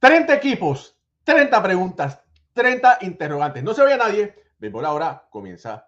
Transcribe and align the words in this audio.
30 0.00 0.34
equipos, 0.34 0.96
30 1.24 1.62
preguntas, 1.62 2.20
30 2.52 2.98
interrogantes. 3.02 3.62
No 3.62 3.74
se 3.74 3.82
vaya 3.82 3.96
nadie. 3.96 4.34
Béisbol 4.58 4.84
ahora 4.86 5.26
comienza 5.30 5.87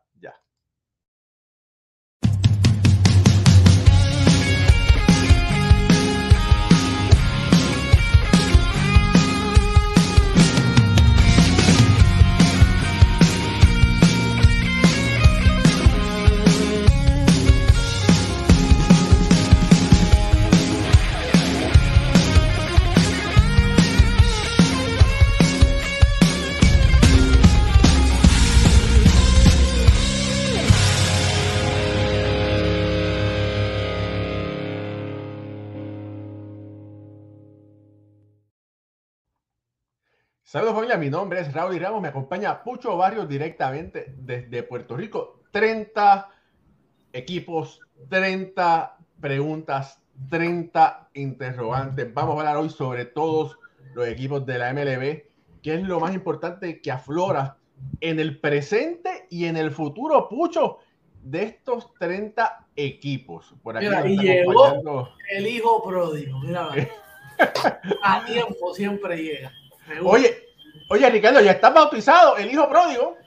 Saludos 40.50 40.74
familia, 40.74 40.96
mi 40.96 41.10
nombre 41.10 41.38
es 41.38 41.52
Raúl 41.52 41.76
y 41.76 41.78
Ramos, 41.78 42.02
me 42.02 42.08
acompaña 42.08 42.64
Pucho 42.64 42.96
Barrios 42.96 43.28
directamente 43.28 44.12
desde 44.16 44.64
Puerto 44.64 44.96
Rico. 44.96 45.42
30 45.52 46.28
equipos, 47.12 47.78
30 48.08 48.98
preguntas, 49.20 50.02
30 50.28 51.10
interrogantes. 51.14 52.12
Vamos 52.12 52.34
a 52.34 52.38
hablar 52.40 52.56
hoy 52.56 52.68
sobre 52.68 53.04
todos 53.04 53.60
los 53.94 54.08
equipos 54.08 54.44
de 54.44 54.58
la 54.58 54.72
MLB, 54.72 55.22
que 55.62 55.74
es 55.74 55.82
lo 55.84 56.00
más 56.00 56.14
importante 56.14 56.80
que 56.80 56.90
aflora 56.90 57.56
en 58.00 58.18
el 58.18 58.40
presente 58.40 59.28
y 59.30 59.44
en 59.44 59.56
el 59.56 59.70
futuro, 59.70 60.28
Pucho, 60.28 60.78
de 61.22 61.44
estos 61.44 61.94
30 61.94 62.66
equipos. 62.74 63.54
Por 63.62 63.76
aquí 63.76 63.86
y 63.86 64.18
llegó 64.18 65.10
el 65.30 65.46
hijo 65.46 65.80
pródigo, 65.84 66.40
mira, 66.40 66.70
a 68.02 68.24
tiempo 68.26 68.74
siempre 68.74 69.16
llega. 69.16 69.52
Oye, 70.02 70.48
oye, 70.88 71.10
Ricardo, 71.10 71.40
ya 71.40 71.52
está 71.52 71.70
bautizado 71.70 72.36
el 72.36 72.50
hijo 72.50 72.68
pródigo. 72.68 73.18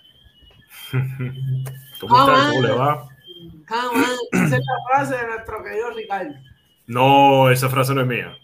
¿Cómo 2.00 2.20
está? 2.20 2.50
¿Cómo 2.50 2.62
le 2.62 2.72
va? 2.72 3.08
Esa 4.32 4.58
es 4.58 4.64
la 4.66 4.90
frase 4.90 5.16
de 5.18 5.28
nuestro 5.28 5.64
querido 5.64 5.92
Ricardo. 5.92 6.34
No, 6.86 7.50
esa 7.50 7.70
frase 7.70 7.96
no 7.96 8.02
es 8.02 8.08
mía. 8.08 8.38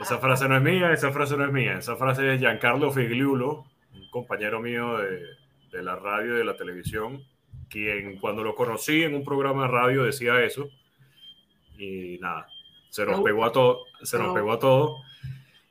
Esa 0.00 0.18
frase 0.18 0.48
no 0.48 0.56
es 0.56 0.62
mía, 0.62 0.92
esa 0.92 1.10
frase 1.10 1.36
no 1.36 1.46
es 1.46 1.52
mía. 1.52 1.78
Esa 1.78 1.96
frase 1.96 2.34
es 2.34 2.40
Giancarlo 2.40 2.92
Figliulo, 2.92 3.64
un 3.94 4.10
compañero 4.10 4.60
mío 4.60 4.98
de, 4.98 5.22
de 5.72 5.82
la 5.82 5.96
radio 5.96 6.34
y 6.34 6.38
de 6.38 6.44
la 6.44 6.56
televisión, 6.56 7.24
quien 7.68 8.18
cuando 8.18 8.42
lo 8.42 8.54
conocí 8.54 9.02
en 9.02 9.14
un 9.14 9.24
programa 9.24 9.62
de 9.62 9.68
radio 9.68 10.04
decía 10.04 10.42
eso. 10.42 10.68
Y 11.78 12.18
nada, 12.20 12.48
se 12.90 13.04
nos 13.04 13.20
pegó 13.20 13.44
a 13.44 13.52
todo, 13.52 13.80
se 14.02 14.18
nos 14.18 14.34
pegó 14.34 14.52
a 14.52 14.58
todo 14.58 14.96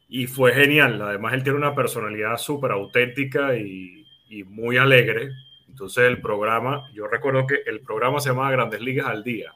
y 0.07 0.27
fue 0.27 0.53
genial. 0.53 1.01
Además, 1.01 1.33
él 1.33 1.43
tiene 1.43 1.57
una 1.57 1.75
personalidad 1.75 2.37
súper 2.37 2.71
auténtica 2.71 3.55
y, 3.55 4.03
muy 4.47 4.75
alegre. 4.77 5.29
Entonces, 5.69 6.03
el 6.05 6.19
programa, 6.19 6.89
yo 6.93 7.07
recuerdo 7.07 7.47
que 7.47 7.61
el 7.65 7.79
programa 7.79 8.19
se 8.19 8.29
llamaba 8.29 8.51
Grandes 8.51 8.81
Ligas 8.81 9.07
al 9.07 9.23
Día. 9.23 9.53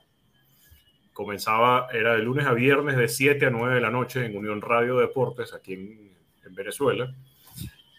Comenzaba, 1.12 1.88
era 1.92 2.14
de 2.14 2.20
lunes 2.20 2.46
a 2.46 2.54
viernes 2.54 2.96
de 2.96 3.10
7 3.10 3.46
a 3.46 3.50
9 3.50 3.76
de 3.76 3.82
la 3.82 3.92
noche 3.92 4.26
en 4.26 4.38
Unión 4.38 4.62
Radio 4.62 4.98
Deportes, 4.98 5.54
aquí 5.54 5.74
en, 5.74 6.12
en 6.46 6.56
Venezuela. 6.56 7.14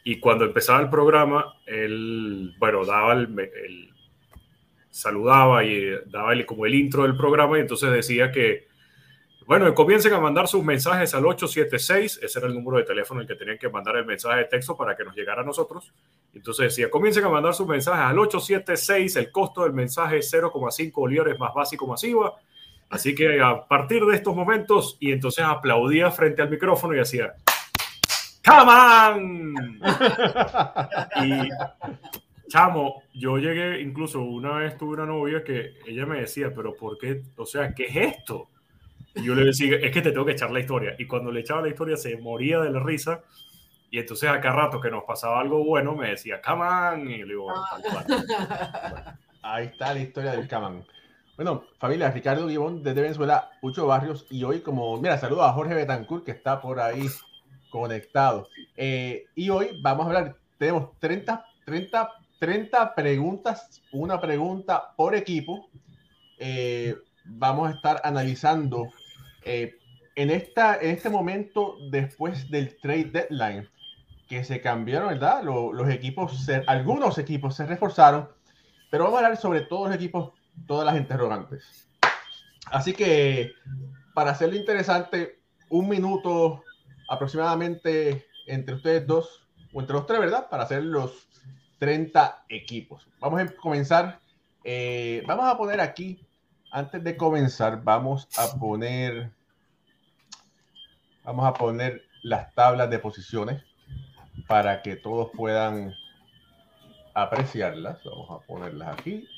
Y 0.05 0.21
cuando 0.21 0.47
empezaba 0.47 0.81
el 0.81 0.89
programa, 0.89 1.55
él, 1.67 2.55
bueno, 2.59 2.87
daba 2.87 3.13
el, 3.13 3.39
el 3.39 3.91
saludaba 4.91 5.65
y 5.65 5.91
daba 6.07 6.33
el, 6.33 6.45
como 6.47 6.67
el 6.67 6.75
intro 6.75 7.05
del 7.05 7.17
programa 7.17 7.59
y 7.59 7.63
entonces 7.63 7.91
decía 7.91 8.31
que 8.33 8.70
bueno, 9.51 9.75
comiencen 9.75 10.13
a 10.13 10.21
mandar 10.21 10.47
sus 10.47 10.63
mensajes 10.63 11.13
al 11.13 11.27
876, 11.27 12.21
ese 12.23 12.39
era 12.39 12.47
el 12.47 12.55
número 12.55 12.77
de 12.77 12.85
teléfono 12.85 13.21
el 13.21 13.27
que 13.27 13.35
tenían 13.35 13.59
que 13.59 13.69
mandar 13.69 13.97
el 13.97 14.07
mensaje 14.07 14.39
de 14.39 14.45
texto 14.45 14.77
para 14.77 14.97
que 14.97 15.03
nos 15.03 15.17
llegara 15.17 15.43
a 15.43 15.45
nosotros. 15.45 15.93
Entonces 16.33 16.67
decía, 16.67 16.89
comiencen 16.89 17.25
a 17.25 17.31
mandar 17.31 17.53
sus 17.55 17.67
mensajes 17.67 18.01
al 18.01 18.17
876, 18.17 19.17
el 19.17 19.33
costo 19.33 19.65
del 19.65 19.73
mensaje 19.73 20.19
es 20.19 20.33
0,5 20.33 20.93
bolívares 20.93 21.37
más 21.37 21.53
básico 21.53 21.85
masiva. 21.89 22.37
Así 22.91 23.13
que 23.13 23.41
a 23.43 23.67
partir 23.67 24.05
de 24.05 24.15
estos 24.15 24.37
momentos, 24.37 24.97
y 25.01 25.11
entonces 25.11 25.45
aplaudía 25.45 26.13
frente 26.13 26.43
al 26.43 26.51
micrófono 26.51 26.95
y 26.95 27.01
hacía, 27.01 27.35
¡Come 28.47 28.73
y 31.27 31.49
chamo, 32.49 33.03
yo 33.15 33.37
llegué, 33.39 33.81
incluso 33.81 34.21
una 34.21 34.59
vez 34.59 34.79
tuve 34.79 34.95
una 34.95 35.07
novia 35.07 35.43
que 35.43 35.75
ella 35.89 36.07
me 36.07 36.21
decía, 36.21 36.53
pero 36.55 36.77
¿por 36.77 36.97
qué? 36.99 37.23
O 37.37 37.45
sea, 37.45 37.75
¿qué 37.75 37.87
es 37.87 37.97
esto? 37.97 38.49
Y 39.15 39.25
yo 39.25 39.35
le 39.35 39.45
decía, 39.45 39.77
es 39.77 39.93
que 39.93 40.03
te 40.03 40.13
tengo 40.13 40.25
que 40.25 40.33
echar 40.33 40.51
la 40.51 40.61
historia. 40.61 40.95
Y 40.99 41.07
cuando 41.07 41.31
le 41.31 41.41
echaba 41.41 41.63
la 41.63 41.69
historia 41.69 41.97
se 41.97 42.17
moría 42.17 42.61
de 42.61 42.71
la 42.71 42.81
risa. 42.81 43.23
Y 43.91 43.99
entonces 43.99 44.29
acá 44.29 44.53
rato 44.53 44.81
que 44.81 44.91
nos 44.91 45.05
pasaba 45.05 45.41
algo 45.41 45.65
bueno 45.65 45.97
me 45.97 46.11
decía, 46.11 46.41
Kaman. 46.41 47.09
Y 47.09 47.19
le 47.19 47.27
digo, 47.27 47.49
Ahí 49.43 49.67
está 49.67 49.95
la 49.95 50.01
historia 50.01 50.33
del 50.33 50.47
Kaman. 50.47 50.85
Bueno, 51.37 51.65
familia, 51.79 52.11
Ricardo 52.11 52.47
Guibón 52.47 52.83
desde 52.83 53.01
Venezuela, 53.01 53.51
Pucho 53.61 53.87
Barrios. 53.87 54.27
Y 54.31 54.45
hoy, 54.45 54.61
como, 54.61 54.97
mira, 54.99 55.19
saludo 55.19 55.43
a 55.43 55.53
Jorge 55.53 55.75
Betancourt 55.75 56.25
que 56.25 56.33
está 56.33 56.61
por 56.61 56.79
ahí 56.79 57.09
conectado. 57.71 58.49
Eh, 58.77 59.25
y 59.35 59.49
hoy 59.49 59.81
vamos 59.83 60.05
a 60.05 60.09
hablar, 60.09 60.37
tenemos 60.59 60.99
30, 60.99 61.43
30, 61.65 62.11
30 62.39 62.95
preguntas, 62.95 63.83
una 63.93 64.21
pregunta 64.21 64.95
por 64.97 65.15
equipo. 65.15 65.71
Eh, 66.39 66.95
vamos 67.25 67.71
a 67.71 67.75
estar 67.75 68.01
analizando 68.05 68.89
eh, 69.45 69.79
en, 70.17 70.31
esta, 70.31 70.75
este 70.75 71.09
momento, 71.11 71.77
después 71.91 72.51
del 72.51 72.79
trade 72.81 73.11
deadline, 73.13 73.69
que 74.29 74.45
se 74.45 74.61
cambiaron, 74.61 75.09
¿verdad? 75.09 75.43
Los, 75.43 75.89
equipos, 75.91 76.49
algunos 76.67 77.19
equipos 77.19 77.57
se 77.57 77.67
reforzaron, 77.67 78.29
pero 78.91 79.05
vamos 79.05 79.21
a 79.21 79.25
hablar 79.25 79.41
sobre 79.41 79.63
todos 79.63 79.89
los 79.89 79.97
equipos, 79.97 80.33
todas 80.67 80.87
las 80.87 80.97
interrogantes. 80.97 81.89
Así 82.67 82.93
que, 82.93 83.53
para 84.15 84.31
hacerlo 84.31 84.57
interesante, 84.57 85.41
un 85.69 85.89
minuto 85.89 86.63
aproximadamente 87.09 88.27
entre 88.47 88.75
ustedes 88.77 89.07
dos, 89.07 89.49
o 89.73 89.81
entre 89.81 89.95
los 89.95 90.07
tres, 90.07 90.21
¿verdad? 90.21 90.49
Para 90.49 90.65
hacer 90.65 90.85
los 90.85 91.29
30 91.79 92.45
equipos. 92.49 93.09
Vamos 93.19 93.41
a 93.41 93.47
comenzar. 93.57 94.21
Eh, 94.63 95.23
vamos 95.27 95.47
a 95.47 95.57
poner 95.57 95.81
aquí 95.81 96.21
antes 96.71 97.03
de 97.03 97.17
comenzar, 97.17 97.83
vamos 97.83 98.29
a 98.39 98.59
poner, 98.59 99.31
vamos 101.25 101.47
a 101.47 101.55
poner 101.55 102.03
las 102.23 102.55
tablas 102.55 102.91
de 102.91 102.99
posiciones 102.99 103.63
para 104.47 104.83
que 104.83 104.97
todos 104.97 105.31
puedan 105.37 105.95
apreciarlas. 107.15 108.03
Vamos 108.05 108.31
a 108.31 108.47
ponerlas 108.47 108.99
aquí. 108.99 109.29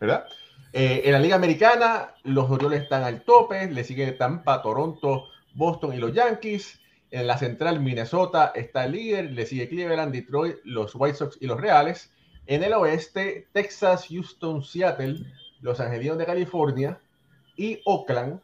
¿Verdad? 0.00 0.26
Eh, 0.72 1.02
en 1.04 1.12
la 1.12 1.18
Liga 1.18 1.36
Americana, 1.36 2.14
los 2.24 2.50
Orioles 2.50 2.82
están 2.82 3.04
al 3.04 3.22
tope, 3.22 3.70
le 3.70 3.84
sigue 3.84 4.12
Tampa, 4.12 4.60
Toronto, 4.60 5.28
Boston 5.54 5.94
y 5.94 5.98
los 5.98 6.12
Yankees. 6.12 6.80
En 7.10 7.26
la 7.26 7.38
central, 7.38 7.80
Minnesota 7.80 8.52
está 8.54 8.84
el 8.84 8.92
líder, 8.92 9.30
le 9.30 9.46
sigue 9.46 9.68
Cleveland, 9.68 10.12
Detroit, 10.12 10.56
los 10.64 10.94
White 10.94 11.16
Sox 11.16 11.38
y 11.40 11.46
los 11.46 11.58
Reales. 11.58 12.12
En 12.46 12.62
el 12.62 12.72
oeste, 12.74 13.48
Texas, 13.52 14.06
Houston, 14.08 14.62
Seattle, 14.62 15.18
Los 15.60 15.80
Angelinos 15.80 16.18
de 16.18 16.26
California 16.26 17.00
y 17.56 17.80
Oakland. 17.84 18.40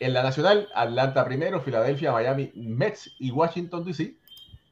En 0.00 0.12
la 0.12 0.22
nacional, 0.22 0.68
Atlanta 0.74 1.24
primero, 1.24 1.60
Filadelfia, 1.60 2.12
Miami, 2.12 2.50
Mets 2.54 3.10
y 3.18 3.30
Washington 3.30 3.84
DC. 3.84 4.14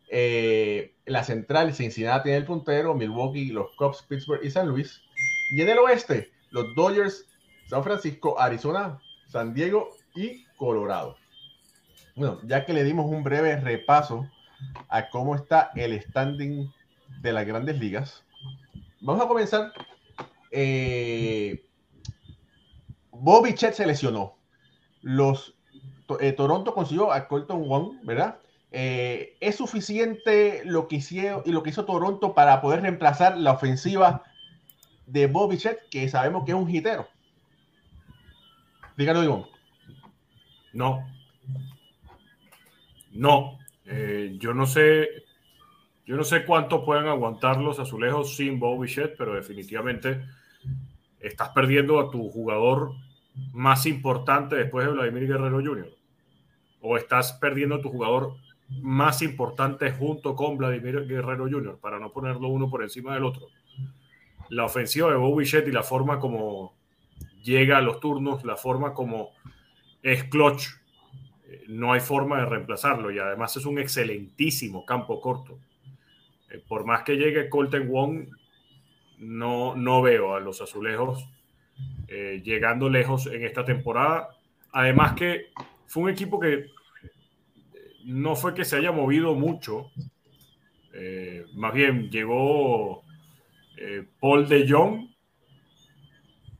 Eh, 0.09 0.93
la 1.07 1.25
central, 1.25 1.73
Cincinnati 1.73 2.31
en 2.31 2.37
el 2.37 2.45
puntero, 2.45 2.95
Milwaukee, 2.95 3.51
los 3.51 3.71
Cubs, 3.77 4.03
Pittsburgh 4.03 4.45
y 4.45 4.51
San 4.51 4.69
Luis. 4.69 5.01
Y 5.53 5.63
en 5.63 5.69
el 5.69 5.79
oeste, 5.79 6.31
los 6.51 6.75
Dodgers, 6.75 7.27
San 7.69 7.85
Francisco, 7.85 8.39
Arizona, 8.41 9.01
San 9.29 9.55
Diego 9.55 9.91
y 10.15 10.45
Colorado. 10.57 11.17
Bueno, 12.17 12.41
ya 12.45 12.65
que 12.65 12.73
le 12.73 12.85
dimos 12.85 13.07
un 13.07 13.25
breve 13.25 13.57
repaso 13.61 14.29
a 14.89 15.09
cómo 15.11 15.35
está 15.35 15.71
el 15.75 16.01
standing 16.01 16.73
de 17.23 17.33
las 17.33 17.47
grandes 17.47 17.79
ligas, 17.79 18.25
Vamos 19.05 19.23
a 19.23 19.29
comenzar. 19.29 19.71
Eh, 20.51 21.69
Bobby 23.11 23.55
Chet 23.55 23.75
se 23.75 23.87
lesionó. 23.87 24.39
Los 25.03 25.55
eh, 26.21 26.33
Toronto 26.33 26.73
consiguió 26.73 27.13
a 27.13 27.29
Colton 27.29 27.69
Wong, 27.69 27.99
¿verdad? 28.03 28.39
Eh, 28.73 29.37
¿Es 29.41 29.57
suficiente 29.57 30.63
lo 30.65 30.89
que, 30.89 30.97
hicieron, 30.97 31.43
y 31.45 31.53
lo 31.53 31.63
que 31.63 31.69
hizo 31.69 31.85
Toronto 31.85 32.33
para 32.33 32.63
poder 32.63 32.81
reemplazar 32.81 33.37
la 33.37 33.53
ofensiva 33.53 34.23
de 35.07 35.27
Bobby 35.27 35.59
Chet, 35.59 35.87
que 35.91 36.09
sabemos 36.09 36.47
que 36.47 36.53
es 36.53 36.57
un 36.57 36.71
hitero? 36.71 37.07
Dígalo, 38.97 39.23
Ivonne. 39.23 39.47
No. 40.73 41.07
No. 43.13 43.59
Yo 44.39 44.55
no 44.55 44.65
sé. 44.65 45.24
Yo 46.07 46.17
no 46.17 46.25
sé 46.25 46.45
cuánto 46.45 46.85
pueden 46.85 47.07
aguantar 47.07 47.59
los 47.61 47.79
azulejos 47.79 48.37
sin 48.37 48.59
Bobby 48.59 48.89
Shed, 48.89 49.15
pero 49.17 49.35
definitivamente 49.35 50.23
estás 51.19 51.49
perdiendo 51.51 51.99
a 51.99 52.11
tu 52.11 52.29
jugador 52.29 52.93
más 53.53 53.87
importante 53.87 54.57
después 54.57 54.87
de 54.87 54.93
Vladimir 54.93 55.27
Guerrero 55.27 55.63
Jr. 55.65 55.91
O 56.83 56.97
estás 56.99 57.33
perdiendo 57.35 57.77
a 57.77 57.81
tu 57.81 57.89
jugador 57.89 58.37
más 58.69 59.23
importante 59.23 59.91
junto 59.93 60.35
con 60.35 60.59
Vladimir 60.59 61.07
Guerrero 61.07 61.49
Jr., 61.49 61.79
para 61.81 61.99
no 61.99 62.13
ponerlo 62.13 62.49
uno 62.49 62.69
por 62.69 62.83
encima 62.83 63.15
del 63.15 63.25
otro. 63.25 63.49
La 64.51 64.65
ofensiva 64.65 65.11
de 65.11 65.17
Bobby 65.17 65.45
Shed 65.45 65.67
y 65.67 65.73
la 65.73 65.83
forma 65.83 66.19
como 66.19 66.75
llega 67.43 67.79
a 67.79 67.83
los 67.83 68.01
turnos, 68.01 68.45
la 68.45 68.57
forma 68.57 68.93
como 68.93 69.31
es 70.03 70.25
clutch, 70.25 70.67
eh, 71.47 71.65
no 71.69 71.93
hay 71.93 72.01
forma 72.01 72.39
de 72.39 72.47
reemplazarlo 72.47 73.11
y 73.11 73.19
además 73.19 73.57
es 73.57 73.65
un 73.65 73.79
excelentísimo 73.79 74.85
campo 74.85 75.21
corto. 75.21 75.59
Eh, 76.55 76.63
por 76.67 76.85
más 76.85 77.03
que 77.03 77.17
llegue 77.17 77.49
Colton 77.49 77.89
Wong, 77.89 78.29
no, 79.19 79.75
no 79.77 80.03
veo 80.03 80.35
a 80.35 80.41
los 80.41 80.61
azulejos 80.61 81.29
eh, 82.09 82.43
llegando 82.45 82.89
lejos 82.89 83.27
en 83.27 83.45
esta 83.45 83.65
temporada. 83.65 84.29
Además 84.73 85.15
que 85.15 85.47
fue 85.87 86.05
un 86.05 86.11
equipo 86.11 86.39
que 86.39 86.67
no 88.05 88.37
fue 88.37 88.55
que 88.55 88.65
se 88.65 88.77
haya 88.77 88.93
movido 88.93 89.35
mucho, 89.35 89.91
más 91.55 91.75
bien 91.75 92.11
llegó 92.11 93.03
Paul 94.21 94.47
de 94.47 94.69
Jong 94.69 95.09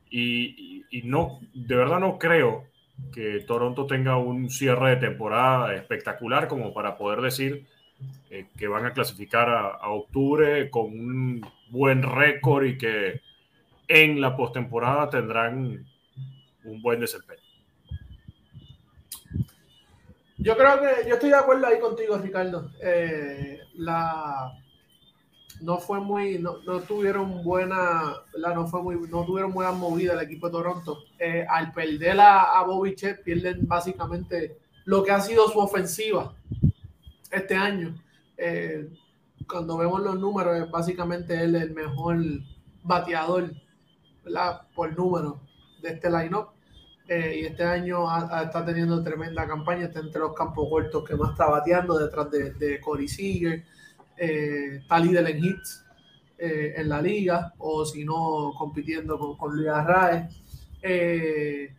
y, 0.09 0.83
y, 0.89 1.03
no, 1.03 1.39
de 1.53 1.75
verdad 1.75 1.99
no 1.99 2.17
creo 2.17 2.65
que 3.13 3.41
Toronto 3.41 3.85
tenga 3.85 4.17
un 4.17 4.49
cierre 4.49 4.91
de 4.91 5.07
temporada 5.07 5.73
espectacular 5.75 6.47
como 6.47 6.73
para 6.73 6.97
poder 6.97 7.21
decir 7.21 7.65
eh, 8.35 8.47
que 8.57 8.67
van 8.67 8.85
a 8.85 8.93
clasificar 8.93 9.47
a, 9.49 9.89
octubre 9.89 10.69
con 10.69 10.85
un 10.85 11.41
buen 11.69 12.03
récord 12.03 12.65
y 12.65 12.77
que 12.77 13.21
en 13.87 14.19
la 14.19 14.35
postemporada 14.35 15.09
tendrán 15.09 15.85
un 16.65 16.81
buen 16.81 16.99
desempeño. 16.99 17.39
Yo 20.37 20.57
creo 20.57 20.81
que 20.81 21.07
yo 21.07 21.15
estoy 21.15 21.29
de 21.29 21.37
acuerdo 21.37 21.65
ahí 21.65 21.79
contigo, 21.79 22.17
Ricardo. 22.17 22.71
Eh, 22.81 23.59
la, 23.75 24.51
no 25.61 25.77
fue 25.77 26.01
muy, 26.01 26.37
no, 26.39 26.59
tuvieron 26.81 27.41
buena, 27.41 28.15
no 28.37 28.67
fue 28.67 28.83
muy, 28.83 28.95
no 29.09 29.25
tuvieron 29.25 29.53
buena 29.53 29.71
movida 29.71 30.13
el 30.13 30.19
equipo 30.19 30.47
de 30.47 30.51
Toronto. 30.51 31.05
Eh, 31.17 31.45
al 31.47 31.71
perder 31.71 32.19
a, 32.19 32.59
a 32.59 32.63
Bobby 32.63 32.95
pierden 33.23 33.65
básicamente 33.65 34.57
lo 34.83 35.03
que 35.03 35.11
ha 35.11 35.21
sido 35.21 35.47
su 35.47 35.59
ofensiva 35.59 36.33
este 37.31 37.55
año. 37.55 37.95
Eh, 38.37 38.89
cuando 39.47 39.77
vemos 39.77 40.01
los 40.01 40.19
números, 40.19 40.69
básicamente 40.71 41.43
él 41.43 41.55
es 41.55 41.63
el 41.63 41.73
mejor 41.73 42.17
bateador 42.83 43.51
por 44.73 44.97
número 44.97 45.41
de 45.81 45.89
este 45.89 46.09
lineup. 46.09 46.49
Eh, 47.07 47.41
y 47.41 47.45
este 47.45 47.63
año 47.63 48.07
está 48.41 48.65
teniendo 48.65 49.03
tremenda 49.03 49.47
campaña, 49.47 49.85
está 49.85 49.99
entre 49.99 50.19
los 50.19 50.33
campos 50.33 50.67
cortos 50.69 51.07
que 51.07 51.15
más 51.15 51.31
está 51.31 51.47
bateando, 51.47 51.99
detrás 51.99 52.31
de, 52.31 52.53
de 52.53 52.81
Corey 52.81 53.07
Seager 53.07 53.63
eh, 54.17 54.77
está 54.77 54.99
líder 54.99 55.29
en 55.29 55.43
hits 55.43 55.83
eh, 56.37 56.73
en 56.77 56.89
la 56.89 57.01
liga, 57.01 57.53
o 57.57 57.85
si 57.85 58.05
no, 58.05 58.53
compitiendo 58.57 59.19
con, 59.19 59.37
con 59.37 59.55
Luis 59.55 59.69
Arraez. 59.69 60.33
Eh, 60.81 61.73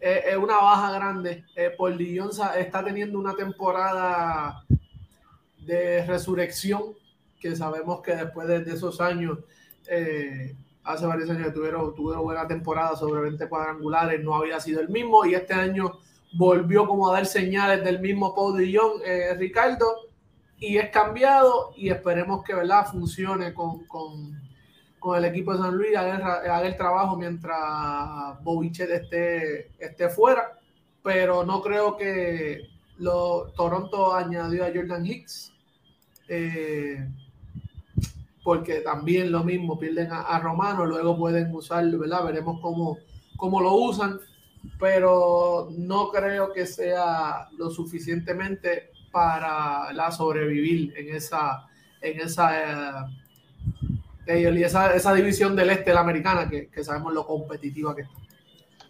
es 0.00 0.36
una 0.36 0.56
baja 0.56 0.92
grande. 0.92 1.44
Paul 1.78 1.96
Dillon 1.96 2.30
está 2.58 2.84
teniendo 2.84 3.18
una 3.20 3.34
temporada 3.36 4.64
de 5.66 6.04
resurrección, 6.06 6.94
que 7.40 7.56
sabemos 7.56 8.00
que 8.02 8.14
después 8.14 8.46
de, 8.48 8.58
esos 8.72 9.00
años, 9.00 9.38
hace 10.84 11.06
varios 11.06 11.30
años 11.30 11.52
tuvieron, 11.52 11.94
tuvieron 11.94 12.24
buena 12.24 12.46
temporada 12.46 12.96
sobre 12.96 13.22
20 13.22 13.48
cuadrangulares, 13.48 14.22
no 14.22 14.34
había 14.34 14.60
sido 14.60 14.80
el 14.80 14.88
mismo, 14.88 15.24
y 15.24 15.34
este 15.34 15.54
año 15.54 15.98
volvió 16.34 16.86
como 16.86 17.08
a 17.08 17.14
dar 17.14 17.26
señales 17.26 17.84
del 17.84 18.00
mismo 18.00 18.34
Paul 18.34 18.58
Dillon, 18.58 19.00
Ricardo, 19.36 20.12
y 20.62 20.78
es 20.78 20.90
cambiado 20.90 21.72
y 21.76 21.90
esperemos 21.90 22.44
que 22.44 22.54
¿verdad? 22.54 22.86
funcione 22.86 23.52
con, 23.52 23.84
con, 23.86 24.40
con 25.00 25.18
el 25.18 25.24
equipo 25.24 25.52
de 25.52 25.58
San 25.58 25.76
Luis, 25.76 25.96
haga, 25.96 26.64
el 26.64 26.76
trabajo 26.76 27.16
mientras 27.16 28.40
Bobichet 28.44 28.88
esté, 28.88 29.72
esté 29.80 30.08
fuera, 30.08 30.56
pero 31.02 31.44
no 31.44 31.60
creo 31.60 31.96
que 31.96 32.60
lo, 32.98 33.52
Toronto 33.56 34.14
añadió 34.14 34.64
a 34.64 34.70
Jordan 34.72 35.04
Hicks, 35.04 35.51
eh, 36.34 37.06
porque 38.42 38.80
también 38.80 39.30
lo 39.30 39.44
mismo, 39.44 39.78
pierden 39.78 40.08
a, 40.10 40.38
Romano, 40.38 40.86
luego 40.86 41.14
pueden 41.16 41.54
usarlo, 41.54 41.98
¿verdad? 41.98 42.24
Veremos 42.24 42.58
cómo, 42.62 42.96
cómo 43.36 43.60
lo 43.60 43.74
usan, 43.74 44.18
pero 44.80 45.68
no 45.76 46.08
creo 46.08 46.50
que 46.54 46.64
sea 46.64 47.48
lo 47.58 47.68
suficientemente 47.68 48.92
para 49.10 49.92
la 49.92 50.10
sobrevivir 50.10 50.94
en 50.96 51.14
esa, 51.14 51.68
en 52.00 52.20
esa, 52.20 53.10
eh, 54.26 54.64
esa, 54.64 54.94
esa, 54.94 55.14
división 55.14 55.54
del 55.54 55.68
este 55.68 55.90
de 55.90 55.94
la 55.94 56.00
americana, 56.00 56.48
que, 56.48 56.82
sabemos 56.82 57.12
lo 57.12 57.26
competitiva 57.26 57.94
que 57.94 58.02
está. 58.02 58.16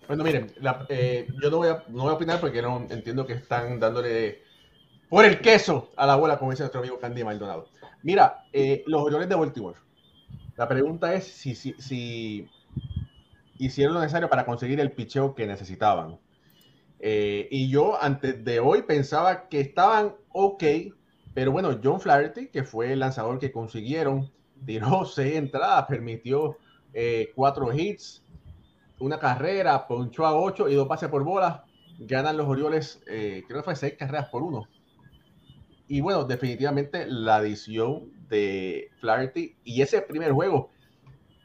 Bueno, 0.06 0.22
miren, 0.22 0.46
eh, 0.88 1.26
yo 1.42 1.50
no 1.50 1.56
voy, 1.56 1.68
a, 1.70 1.82
no 1.88 2.04
voy 2.04 2.12
a 2.12 2.14
opinar 2.14 2.40
porque 2.40 2.62
no 2.62 2.86
entiendo 2.88 3.26
que 3.26 3.32
están 3.34 3.80
dándole 3.80 4.51
por 5.12 5.26
el 5.26 5.42
queso 5.42 5.90
a 5.94 6.06
la 6.06 6.16
bola, 6.16 6.38
como 6.38 6.52
dice 6.52 6.62
nuestro 6.62 6.80
amigo 6.80 6.98
Candy 6.98 7.22
Maldonado. 7.22 7.68
Mira, 8.02 8.46
eh, 8.50 8.82
los 8.86 9.02
Orioles 9.02 9.28
de 9.28 9.34
Baltimore. 9.34 9.76
La 10.56 10.66
pregunta 10.66 11.12
es 11.12 11.24
si, 11.24 11.54
si, 11.54 11.74
si 11.74 12.48
hicieron 13.58 13.92
lo 13.92 14.00
necesario 14.00 14.30
para 14.30 14.46
conseguir 14.46 14.80
el 14.80 14.90
picheo 14.90 15.34
que 15.34 15.46
necesitaban. 15.46 16.18
Eh, 16.98 17.46
y 17.50 17.68
yo 17.68 18.02
antes 18.02 18.42
de 18.42 18.58
hoy 18.60 18.84
pensaba 18.84 19.50
que 19.50 19.60
estaban 19.60 20.14
ok, 20.30 20.64
pero 21.34 21.52
bueno, 21.52 21.78
John 21.84 22.00
Flaherty, 22.00 22.48
que 22.48 22.64
fue 22.64 22.94
el 22.94 23.00
lanzador 23.00 23.38
que 23.38 23.52
consiguieron, 23.52 24.32
tiró 24.64 25.04
seis 25.04 25.34
entradas, 25.36 25.84
permitió 25.90 26.56
eh, 26.94 27.32
cuatro 27.34 27.70
hits, 27.70 28.24
una 28.98 29.18
carrera, 29.18 29.86
ponchó 29.86 30.24
a 30.24 30.34
ocho 30.40 30.70
y 30.70 30.74
dos 30.74 30.88
pases 30.88 31.10
por 31.10 31.22
bola. 31.22 31.66
Ganan 31.98 32.38
los 32.38 32.48
Orioles, 32.48 33.02
creo 33.04 33.46
que 33.46 33.62
fue 33.62 33.76
seis 33.76 33.94
carreras 33.98 34.30
por 34.30 34.42
uno. 34.42 34.66
Y 35.92 36.00
bueno, 36.00 36.24
definitivamente 36.24 37.04
la 37.06 37.36
adición 37.36 38.10
de 38.30 38.88
Flaherty 38.98 39.56
y 39.62 39.82
ese 39.82 40.00
primer 40.00 40.32
juego 40.32 40.70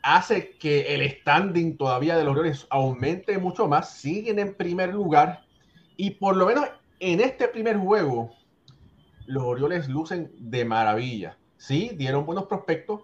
hace 0.04 0.52
que 0.52 0.96
el 0.96 1.02
standing 1.20 1.76
todavía 1.76 2.16
de 2.16 2.24
los 2.24 2.32
Orioles 2.32 2.66
aumente 2.70 3.38
mucho 3.40 3.68
más. 3.68 3.98
Siguen 3.98 4.40
en 4.40 4.56
primer 4.56 4.94
lugar 4.94 5.42
y 5.98 6.12
por 6.12 6.38
lo 6.38 6.46
menos 6.46 6.64
en 7.02 7.20
este 7.20 7.50
primer 7.50 7.76
juego, 7.76 8.32
los 9.26 9.44
Orioles 9.44 9.90
lucen 9.90 10.32
de 10.40 10.64
maravilla. 10.64 11.38
Sí, 11.58 11.92
dieron 11.98 12.26
buenos 12.26 12.46
prospectos, 12.46 13.02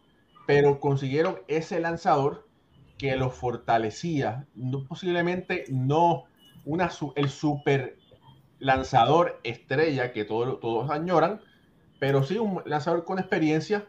pero 0.48 0.80
consiguieron 0.80 1.40
ese 1.50 1.82
lanzador 1.82 2.48
que 2.98 3.18
los 3.18 3.36
fortalecía. 3.36 4.48
No, 4.56 4.86
posiblemente 4.88 5.66
no 5.68 6.24
una, 6.64 6.90
el 7.18 7.28
super 7.28 7.98
lanzador 8.64 9.40
estrella 9.44 10.12
que 10.12 10.26
todos, 10.26 10.60
todos 10.60 10.90
añoran, 10.90 11.42
pero 12.00 12.24
sí 12.24 12.38
un 12.38 12.62
lanzador 12.66 13.04
con 13.04 13.20
experiencia 13.20 13.86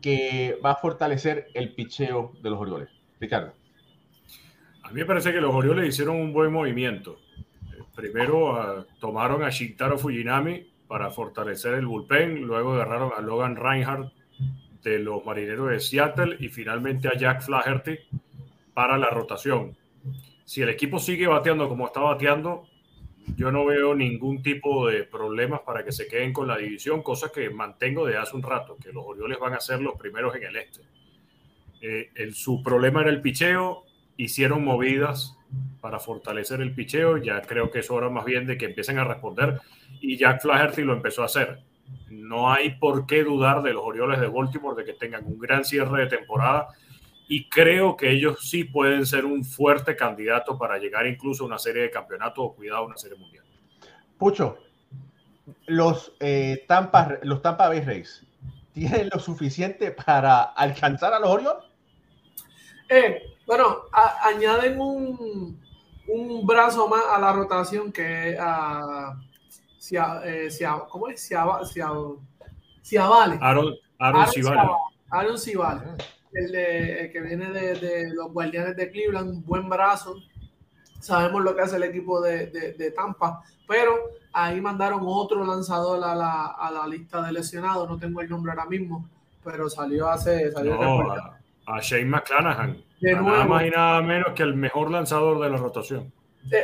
que 0.00 0.58
va 0.64 0.72
a 0.72 0.76
fortalecer 0.76 1.48
el 1.54 1.74
picheo 1.74 2.32
de 2.42 2.50
los 2.50 2.60
Orioles. 2.60 2.88
Ricardo. 3.20 3.52
A 4.82 4.88
mí 4.88 5.00
me 5.00 5.06
parece 5.06 5.32
que 5.32 5.40
los 5.40 5.54
Orioles 5.54 5.88
hicieron 5.88 6.16
un 6.16 6.32
buen 6.32 6.52
movimiento. 6.52 7.18
Primero 7.94 8.56
ah, 8.56 8.86
tomaron 9.00 9.44
a 9.44 9.50
Shintaro 9.50 9.98
Fujinami 9.98 10.66
para 10.88 11.10
fortalecer 11.10 11.74
el 11.74 11.86
bullpen, 11.86 12.42
luego 12.42 12.74
agarraron 12.74 13.12
a 13.16 13.20
Logan 13.20 13.56
Reinhardt 13.56 14.12
de 14.82 14.98
los 14.98 15.24
Marineros 15.24 15.70
de 15.70 15.80
Seattle 15.80 16.36
y 16.40 16.48
finalmente 16.48 17.08
a 17.08 17.16
Jack 17.16 17.42
Flaherty 17.42 17.98
para 18.74 18.98
la 18.98 19.08
rotación. 19.08 19.76
Si 20.44 20.60
el 20.60 20.68
equipo 20.68 20.98
sigue 20.98 21.26
bateando 21.26 21.68
como 21.68 21.86
está 21.86 22.00
bateando, 22.00 22.66
yo 23.36 23.50
no 23.50 23.64
veo 23.64 23.94
ningún 23.94 24.42
tipo 24.42 24.88
de 24.88 25.04
problemas 25.04 25.60
para 25.60 25.84
que 25.84 25.92
se 25.92 26.06
queden 26.06 26.32
con 26.32 26.48
la 26.48 26.56
división, 26.56 27.02
cosa 27.02 27.30
que 27.32 27.50
mantengo 27.50 28.06
de 28.06 28.16
hace 28.16 28.36
un 28.36 28.42
rato, 28.42 28.76
que 28.82 28.92
los 28.92 29.04
Orioles 29.06 29.38
van 29.38 29.54
a 29.54 29.60
ser 29.60 29.80
los 29.80 29.94
primeros 29.94 30.34
en 30.36 30.44
el 30.44 30.56
este. 30.56 30.80
Eh, 31.80 32.30
su 32.32 32.62
problema 32.62 33.00
era 33.00 33.10
el 33.10 33.20
picheo, 33.20 33.84
hicieron 34.16 34.64
movidas 34.64 35.36
para 35.80 35.98
fortalecer 35.98 36.60
el 36.60 36.74
picheo. 36.74 37.18
Ya 37.18 37.40
creo 37.42 37.70
que 37.70 37.80
es 37.80 37.90
hora 37.90 38.08
más 38.08 38.24
bien 38.24 38.46
de 38.46 38.56
que 38.56 38.66
empiecen 38.66 38.98
a 38.98 39.04
responder. 39.04 39.60
Y 40.00 40.16
Jack 40.16 40.42
Flaherty 40.42 40.82
lo 40.82 40.94
empezó 40.94 41.22
a 41.22 41.26
hacer. 41.26 41.60
No 42.10 42.52
hay 42.52 42.70
por 42.78 43.06
qué 43.06 43.24
dudar 43.24 43.62
de 43.62 43.72
los 43.72 43.84
Orioles 43.84 44.20
de 44.20 44.28
Baltimore 44.28 44.76
de 44.76 44.84
que 44.84 44.98
tengan 44.98 45.24
un 45.24 45.38
gran 45.38 45.64
cierre 45.64 46.02
de 46.02 46.16
temporada. 46.16 46.68
Y 47.28 47.48
creo 47.48 47.96
que 47.96 48.10
ellos 48.10 48.48
sí 48.48 48.64
pueden 48.64 49.06
ser 49.06 49.24
un 49.24 49.44
fuerte 49.44 49.96
candidato 49.96 50.58
para 50.58 50.78
llegar 50.78 51.06
incluso 51.06 51.44
a 51.44 51.46
una 51.46 51.58
serie 51.58 51.82
de 51.82 51.90
campeonatos 51.90 52.44
o 52.44 52.52
cuidado, 52.54 52.84
una 52.84 52.96
serie 52.96 53.16
mundial. 53.16 53.44
Pucho, 54.18 54.58
los, 55.66 56.12
eh, 56.20 56.64
Tampa, 56.68 57.18
los 57.22 57.40
Tampa 57.42 57.68
Bay 57.68 57.80
Rays 57.80 58.26
tienen 58.72 59.10
lo 59.12 59.20
suficiente 59.20 59.90
para 59.92 60.42
alcanzar 60.42 61.12
a 61.12 61.18
los 61.18 61.30
Orioles? 61.30 61.64
Eh, 62.88 63.22
bueno, 63.46 63.82
añaden 64.22 64.80
un, 64.80 65.60
un, 66.08 66.46
brazo 66.46 66.88
más 66.88 67.02
a 67.10 67.18
la 67.18 67.32
rotación 67.32 67.92
que 67.92 68.36
a, 68.38 69.18
si, 69.78 69.96
eh, 69.96 70.48
¿cómo 70.88 71.08
es? 71.08 71.20
Si, 71.20 71.34
si, 72.82 72.96
Aaron, 72.96 73.38
Aaron, 73.40 73.74
Aaron 73.98 74.26
Aaron 75.10 75.38
el, 76.32 77.12
que 77.12 77.20
viene 77.20 77.50
de, 77.50 77.74
de, 77.74 78.14
los 78.14 78.32
Guardianes 78.32 78.76
de 78.76 78.90
Cleveland, 78.90 79.44
buen 79.44 79.68
brazo. 79.68 80.16
Sabemos 81.00 81.42
lo 81.42 81.54
que 81.54 81.62
hace 81.62 81.76
el 81.76 81.82
equipo 81.82 82.20
de, 82.20 82.46
de 82.46 82.90
Tampa, 82.92 83.42
pero 83.66 84.10
ahí 84.32 84.60
mandaron 84.60 85.00
otro 85.04 85.44
lanzador 85.44 86.02
a 86.04 86.14
la, 86.14 86.46
a 86.46 86.70
la, 86.70 86.86
lista 86.86 87.22
de 87.22 87.32
lesionados. 87.32 87.88
No 87.88 87.98
tengo 87.98 88.20
el 88.20 88.28
nombre 88.28 88.52
ahora 88.52 88.66
mismo, 88.66 89.08
pero 89.44 89.68
salió 89.68 90.08
hace. 90.08 90.50
Salió 90.52 90.76
no, 90.76 91.10
a, 91.10 91.38
a, 91.66 91.80
Shane 91.80 92.04
McClanahan. 92.04 92.82
nada 93.00 93.44
más 93.44 93.66
y 93.66 93.70
nada 93.70 94.00
menos 94.02 94.32
que 94.34 94.42
el 94.42 94.54
mejor 94.54 94.90
lanzador 94.90 95.40
de 95.40 95.50
la 95.50 95.56
rotación. 95.56 96.12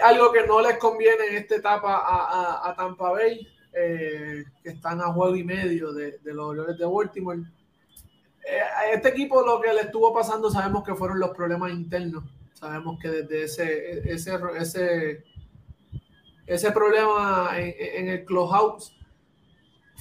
algo 0.04 0.32
que 0.32 0.46
no 0.46 0.60
les 0.60 0.78
conviene 0.78 1.26
en 1.30 1.37
esta 1.37 1.56
etapa 1.56 2.02
a, 2.06 2.68
a 2.68 2.75
Tampa 2.76 3.10
Bay, 3.10 3.46
eh, 3.72 4.44
que 4.62 4.70
están 4.70 5.00
a 5.00 5.12
juego 5.12 5.37
y 5.37 5.44
medio 5.44 5.92
de, 5.92 6.18
de 6.18 6.34
los 6.34 6.46
Orioles 6.46 6.78
de 6.78 6.87
Baltimore 6.87 7.40
eh, 7.40 7.58
a 8.76 8.90
este 8.93 9.09
equipo 9.09 9.43
lo 9.43 9.61
que 9.61 9.73
le 9.73 9.83
estuvo 9.83 10.12
pasando 10.12 10.50
sabemos 10.50 10.83
que 10.85 10.95
fueron 10.95 11.19
los 11.19 11.31
problemas 11.31 11.73
internos. 11.73 12.25
Sabemos 12.55 12.99
que 12.99 13.09
desde 13.09 13.45
ese, 13.45 14.12
ese, 14.12 14.38
ese, 14.59 15.25
ese 16.47 16.73
problema 16.73 17.50
en, 17.57 18.09
el 18.09 18.25
clubhouse 18.25 18.93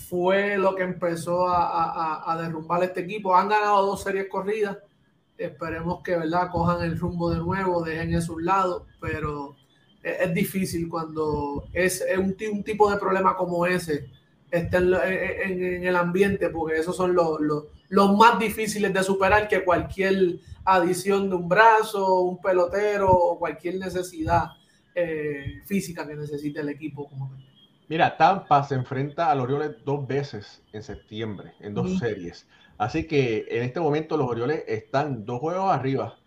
fue 0.09 0.57
lo 0.57 0.73
que 0.73 0.83
empezó 0.83 1.47
a, 1.47 2.31
a, 2.31 2.41
derrumbar 2.41 2.83
este 2.83 3.01
equipo. 3.01 3.35
Han 3.35 3.49
ganado 3.49 3.85
dos 3.85 4.01
series 4.01 4.27
corridas. 4.27 4.77
Esperemos 5.37 6.01
que 6.01 6.17
¿verdad? 6.17 6.49
cojan 6.51 6.81
el 6.83 6.97
rumbo 6.97 7.29
de 7.29 7.37
nuevo, 7.37 7.83
dejen 7.83 8.15
eso 8.15 8.33
a 8.33 8.35
un 8.65 8.87
pero 8.99 9.55
es, 10.01 10.33
difícil 10.33 10.89
cuando 10.89 11.65
es, 11.73 12.03
un, 12.17 12.35
un, 12.51 12.63
tipo 12.63 12.89
de 12.89 12.97
problema 12.97 13.35
como 13.35 13.67
ese 13.67 14.09
está 14.51 14.77
en, 14.77 15.83
el 15.83 15.95
ambiente, 15.95 16.49
porque 16.49 16.77
esos 16.77 16.95
son 16.95 17.13
los, 17.13 17.39
más 17.89 18.39
difíciles 18.39 18.93
de 18.93 19.03
superar 19.03 19.47
que 19.47 19.63
cualquier 19.63 20.39
adición 20.65 21.29
de 21.29 21.35
un 21.35 21.47
brazo, 21.47 22.21
un 22.21 22.41
pelotero 22.41 23.09
o 23.09 23.39
cualquier 23.39 23.75
necesidad 23.75 24.47
eh, 24.93 25.61
física 25.65 26.05
que 26.05 26.15
necesite 26.15 26.59
el 26.59 26.69
equipo. 26.69 27.09
Mira, 27.87 28.17
Tampa 28.17 28.63
se 28.63 28.75
enfrenta 28.75 29.31
a 29.31 29.35
los 29.35 29.45
Orioles 29.45 29.77
dos 29.85 30.05
veces 30.05 30.61
en 30.73 30.83
septiembre, 30.83 31.53
en 31.61 31.73
dos 31.73 31.97
series. 31.99 32.45
Así 32.77 33.07
que 33.07 33.45
en 33.49 33.63
este 33.63 33.79
momento 33.79 34.17
los 34.17 34.29
Orioles 34.29 34.63
están 34.67 35.25
dos 35.25 35.39
juegos 35.39 35.71
arriba. 35.71 36.17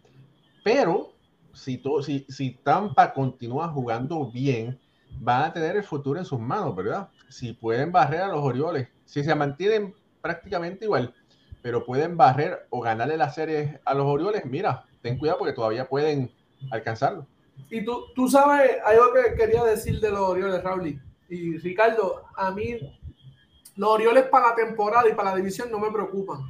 Pero 0.65 1.13
si, 1.53 1.83
si, 2.03 2.27
si 2.29 2.51
Tampa 2.63 3.13
continúa 3.13 3.69
jugando 3.69 4.31
bien, 4.31 4.81
van 5.21 5.43
a 5.43 5.53
tener 5.53 5.77
el 5.77 5.85
futuro 5.85 6.19
en 6.19 6.25
sus 6.25 6.41
manos, 6.41 6.75
¿verdad? 6.75 7.11
Si 7.29 7.53
pueden 7.53 7.93
barrer 7.93 8.23
a 8.23 8.29
los 8.29 8.43
Orioles, 8.43 8.89
si 9.05 9.23
se 9.23 9.35
mantienen 9.35 9.95
prácticamente 10.23 10.87
igual, 10.87 11.15
pero 11.63 11.85
pueden 11.85 12.17
barrer 12.17 12.67
o 12.71 12.81
ganarle 12.81 13.17
la 13.17 13.31
serie 13.31 13.81
a 13.85 13.95
los 13.95 14.07
Orioles, 14.07 14.45
mira, 14.47 14.85
ten 15.03 15.19
cuidado 15.19 15.39
porque 15.39 15.55
todavía 15.55 15.89
pueden 15.89 16.31
alcanzarlo. 16.71 17.27
Y 17.71 17.85
tú, 17.85 18.07
tú 18.15 18.29
sabes 18.29 18.73
algo 18.85 19.13
que 19.13 19.35
quería 19.37 19.65
decir 19.65 20.01
de 20.01 20.11
los 20.11 20.21
Orioles, 20.21 20.63
Raúl 20.63 21.01
y 21.29 21.59
Ricardo, 21.59 22.25
a 22.37 22.51
mí 22.51 22.79
los 23.77 23.91
Orioles 23.91 24.25
para 24.25 24.49
la 24.49 24.55
temporada 24.55 25.09
y 25.09 25.15
para 25.15 25.31
la 25.31 25.37
división 25.37 25.71
no 25.71 25.79
me 25.79 25.91
preocupan. 25.91 26.41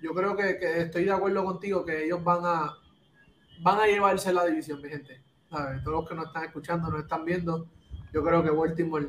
Yo 0.00 0.12
creo 0.12 0.36
que, 0.36 0.58
que 0.58 0.82
estoy 0.82 1.04
de 1.04 1.12
acuerdo 1.12 1.44
contigo 1.44 1.84
que 1.84 2.04
ellos 2.04 2.22
van 2.22 2.40
a, 2.44 2.78
van 3.60 3.80
a 3.80 3.86
llevarse 3.86 4.32
la 4.32 4.44
división, 4.44 4.80
mi 4.80 4.88
gente. 4.88 5.22
Todos 5.48 6.00
los 6.00 6.08
que 6.08 6.14
nos 6.14 6.26
están 6.26 6.44
escuchando, 6.44 6.88
nos 6.88 7.02
están 7.02 7.24
viendo, 7.24 7.68
yo 8.12 8.22
creo 8.22 8.42
que 8.42 8.50
Baltimore 8.50 9.08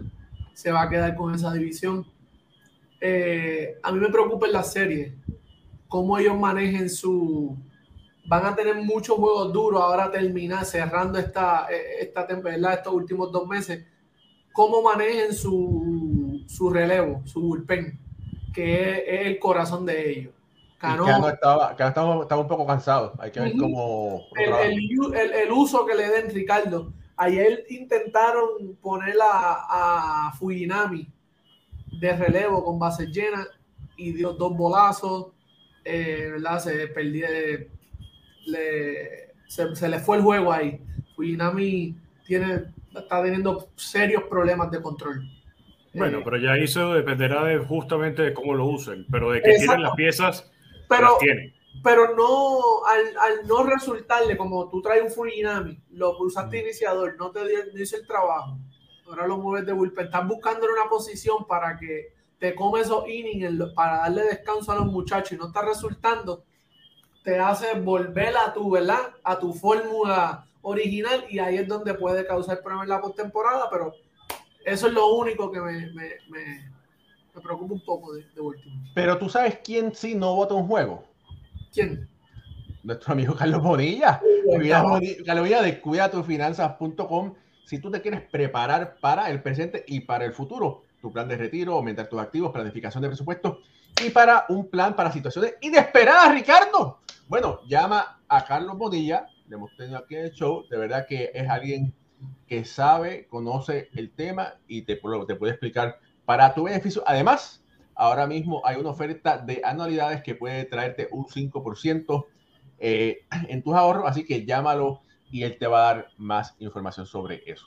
se 0.54 0.72
va 0.72 0.84
a 0.84 0.90
quedar 0.90 1.16
con 1.16 1.34
esa 1.34 1.52
división. 1.54 2.06
Eh, 3.08 3.78
a 3.84 3.92
mí 3.92 4.00
me 4.00 4.10
preocupa 4.10 4.48
en 4.48 4.54
la 4.54 4.64
serie 4.64 5.16
cómo 5.88 6.18
ellos 6.18 6.36
manejen 6.40 6.90
su. 6.90 7.56
Van 8.28 8.44
a 8.48 8.56
tener 8.56 8.74
muchos 8.78 9.16
juegos 9.18 9.54
duros 9.54 9.80
ahora 9.80 10.10
terminar, 10.10 10.66
cerrando 10.66 11.20
esta, 11.20 11.68
eh, 11.70 12.02
esta 12.02 12.26
temporada, 12.26 12.74
estos 12.74 12.94
últimos 12.94 13.32
dos 13.32 13.48
meses. 13.48 13.86
Cómo 14.52 14.82
manejen 14.82 15.36
su, 15.36 16.44
su 16.48 16.72
relevo, 16.72 17.22
su 17.26 17.42
bullpen, 17.42 18.00
que 18.52 19.04
es 19.08 19.28
el 19.28 19.38
corazón 19.38 19.86
de 19.86 20.10
ellos. 20.10 20.34
Cano, 20.80 21.06
estaba, 21.30 21.76
estaba, 21.78 22.42
un 22.42 22.48
poco 22.48 22.66
cansado. 22.66 23.14
Hay 23.20 23.30
que 23.30 23.40
ver 23.40 23.54
cómo. 23.56 24.24
El, 24.36 25.52
uso 25.52 25.86
que 25.86 25.94
le 25.94 26.10
den 26.10 26.32
Ricardo. 26.32 26.92
Ayer 27.18 27.66
intentaron 27.70 28.76
poner 28.82 29.16
a, 29.22 30.28
a 30.28 30.32
Fujinami 30.34 31.08
de 32.00 32.16
relevo 32.16 32.64
con 32.64 32.80
base 32.80 33.08
llena 33.08 33.48
y 33.98 34.14
dio 34.14 34.34
dos 34.34 34.56
bolazos. 34.56 35.28
Eh, 35.84 36.30
¿verdad? 36.32 36.60
Se 36.60 36.88
perdió. 36.88 37.28
Le, 38.48 39.34
se, 39.48 39.90
le 39.90 40.00
fue 40.00 40.18
el 40.18 40.24
juego 40.24 40.52
ahí. 40.52 40.80
Fujinami 41.16 41.96
tiene, 42.26 42.66
está 42.96 43.24
teniendo 43.24 43.70
serios 43.76 44.24
problemas 44.24 44.72
de 44.72 44.82
control. 44.82 45.24
Bueno, 45.94 46.20
eh, 46.20 46.22
pero 46.24 46.38
ya 46.38 46.56
eso 46.58 46.94
dependerá 46.94 47.44
de 47.46 47.58
justamente 47.60 48.22
de 48.22 48.34
cómo 48.34 48.54
lo 48.54 48.66
usen, 48.66 49.06
pero 49.12 49.32
de 49.32 49.42
que 49.42 49.56
tienen 49.58 49.82
las 49.82 49.96
piezas 49.96 50.52
pero, 50.88 51.18
pero 51.84 52.16
no, 52.16 52.86
al, 52.86 53.48
no 53.48 53.64
resultarle, 53.64 54.38
como 54.38 54.70
tú 54.70 54.82
traes 54.82 55.04
un 55.04 55.10
Fujinami, 55.10 55.80
lo 55.92 56.18
usaste 56.20 56.60
iniciador, 56.60 57.16
no 57.18 57.32
te 57.32 57.42
dice 57.74 57.98
el 57.98 58.08
trabajo. 58.08 58.58
Ahora 59.06 59.28
lo 59.28 59.38
mueves 59.38 59.66
de 59.66 59.74
bullpen. 59.74 60.06
Estás 60.06 60.28
buscando 60.28 60.66
una 60.66 60.90
posición 60.90 61.46
para 61.48 61.78
que 61.78 62.14
te 62.40 62.56
come 62.56 62.82
esos 62.82 63.08
innings 63.08 63.74
para 63.74 63.98
darle 63.98 64.24
descanso 64.24 64.72
a 64.72 64.76
los 64.76 64.88
muchachos 64.88 65.34
y 65.34 65.38
no 65.38 65.48
está 65.48 65.62
resultando. 65.62 66.44
Te 67.24 67.40
hace 67.40 67.80
volver 67.80 68.36
a 68.38 68.54
tu, 68.54 68.70
¿verdad? 68.72 69.14
A 69.24 69.40
tu 69.40 69.54
fórmula 69.54 70.48
original 70.62 71.26
y 71.30 71.40
ahí 71.40 71.58
es 71.58 71.68
donde 71.68 71.94
puede 71.94 72.26
causar 72.26 72.62
problemas 72.62 72.86
en 72.86 72.90
la 72.90 73.02
postemporada, 73.02 73.70
pero 73.70 73.94
eso 74.64 74.88
es 74.88 74.94
lo 74.94 75.08
único 75.16 75.52
que 75.52 75.60
me 75.60 75.92
me 77.36 77.42
preocupa 77.42 77.74
un 77.74 77.82
poco 77.82 78.14
de, 78.14 78.26
de 78.34 78.42
último. 78.42 78.76
Pero 78.94 79.18
tú 79.18 79.30
sabes 79.30 79.60
quién 79.64 79.94
sí 79.94 80.16
no 80.16 80.36
vota 80.36 80.54
un 80.54 80.68
juego. 80.68 81.04
¿Quién? 81.74 82.08
Nuestro 82.84 83.14
amigo 83.14 83.36
Carlos 83.36 83.62
Bonilla. 83.62 84.22
Carlos 85.26 85.44
Bonilla 85.44 85.62
de 85.62 85.82
cuidatufinanzas.com. 85.82 87.34
Si 87.66 87.80
tú 87.80 87.90
te 87.90 88.00
quieres 88.00 88.22
preparar 88.22 88.98
para 89.02 89.32
el 89.32 89.42
presente 89.42 89.84
y 89.88 90.02
para 90.02 90.24
el 90.24 90.34
futuro, 90.34 90.84
tu 91.02 91.12
plan 91.12 91.28
de 91.28 91.36
retiro, 91.36 91.74
aumentar 91.74 92.08
tus 92.08 92.20
activos, 92.20 92.52
planificación 92.52 93.02
de 93.02 93.10
presupuesto 93.10 93.60
y 94.06 94.12
para 94.12 94.46
un 94.50 94.68
plan 94.68 94.96
para 94.96 95.12
situaciones 95.12 95.56
inesperadas, 95.62 96.32
Ricardo. 96.32 97.00
Bueno, 97.28 97.62
llama 97.68 98.20
a 98.28 98.46
Carlos 98.46 98.78
Bonilla, 98.78 99.28
le 99.48 99.56
hemos 99.56 99.76
tenido 99.78 99.98
aquí 99.98 100.16
en 100.16 100.26
el 100.26 100.32
show, 100.32 100.68
de 100.70 100.78
verdad 100.78 101.08
que 101.10 101.32
es 101.34 101.50
alguien 101.50 101.92
que 102.48 102.66
sabe, 102.66 103.26
conoce 103.28 103.90
el 103.96 104.12
tema 104.12 104.56
y 104.68 104.84
te, 104.84 104.98
puede 104.98 105.50
explicar 105.50 106.00
para 106.24 106.54
tu 106.54 106.66
beneficio. 106.66 107.04
Además, 107.08 107.64
ahora 107.96 108.28
mismo 108.28 108.62
hay 108.64 108.76
una 108.76 108.90
oferta 108.92 109.40
de 109.40 109.62
anualidades 109.64 110.22
que 110.22 110.36
puede 110.36 110.66
traerte 110.66 111.08
un 111.12 111.26
5% 111.26 112.26
eh, 112.78 113.26
en 113.48 113.64
tus 113.64 113.74
ahorros, 113.74 114.06
así 114.08 114.24
que 114.24 114.46
llámalo 114.46 115.02
y 115.32 115.44
él 115.44 115.58
te 115.58 115.68
va 115.68 115.90
a 115.90 115.94
dar 115.94 116.08
más 116.18 116.56
información 116.60 117.06
sobre 117.06 117.44
eso. 117.46 117.66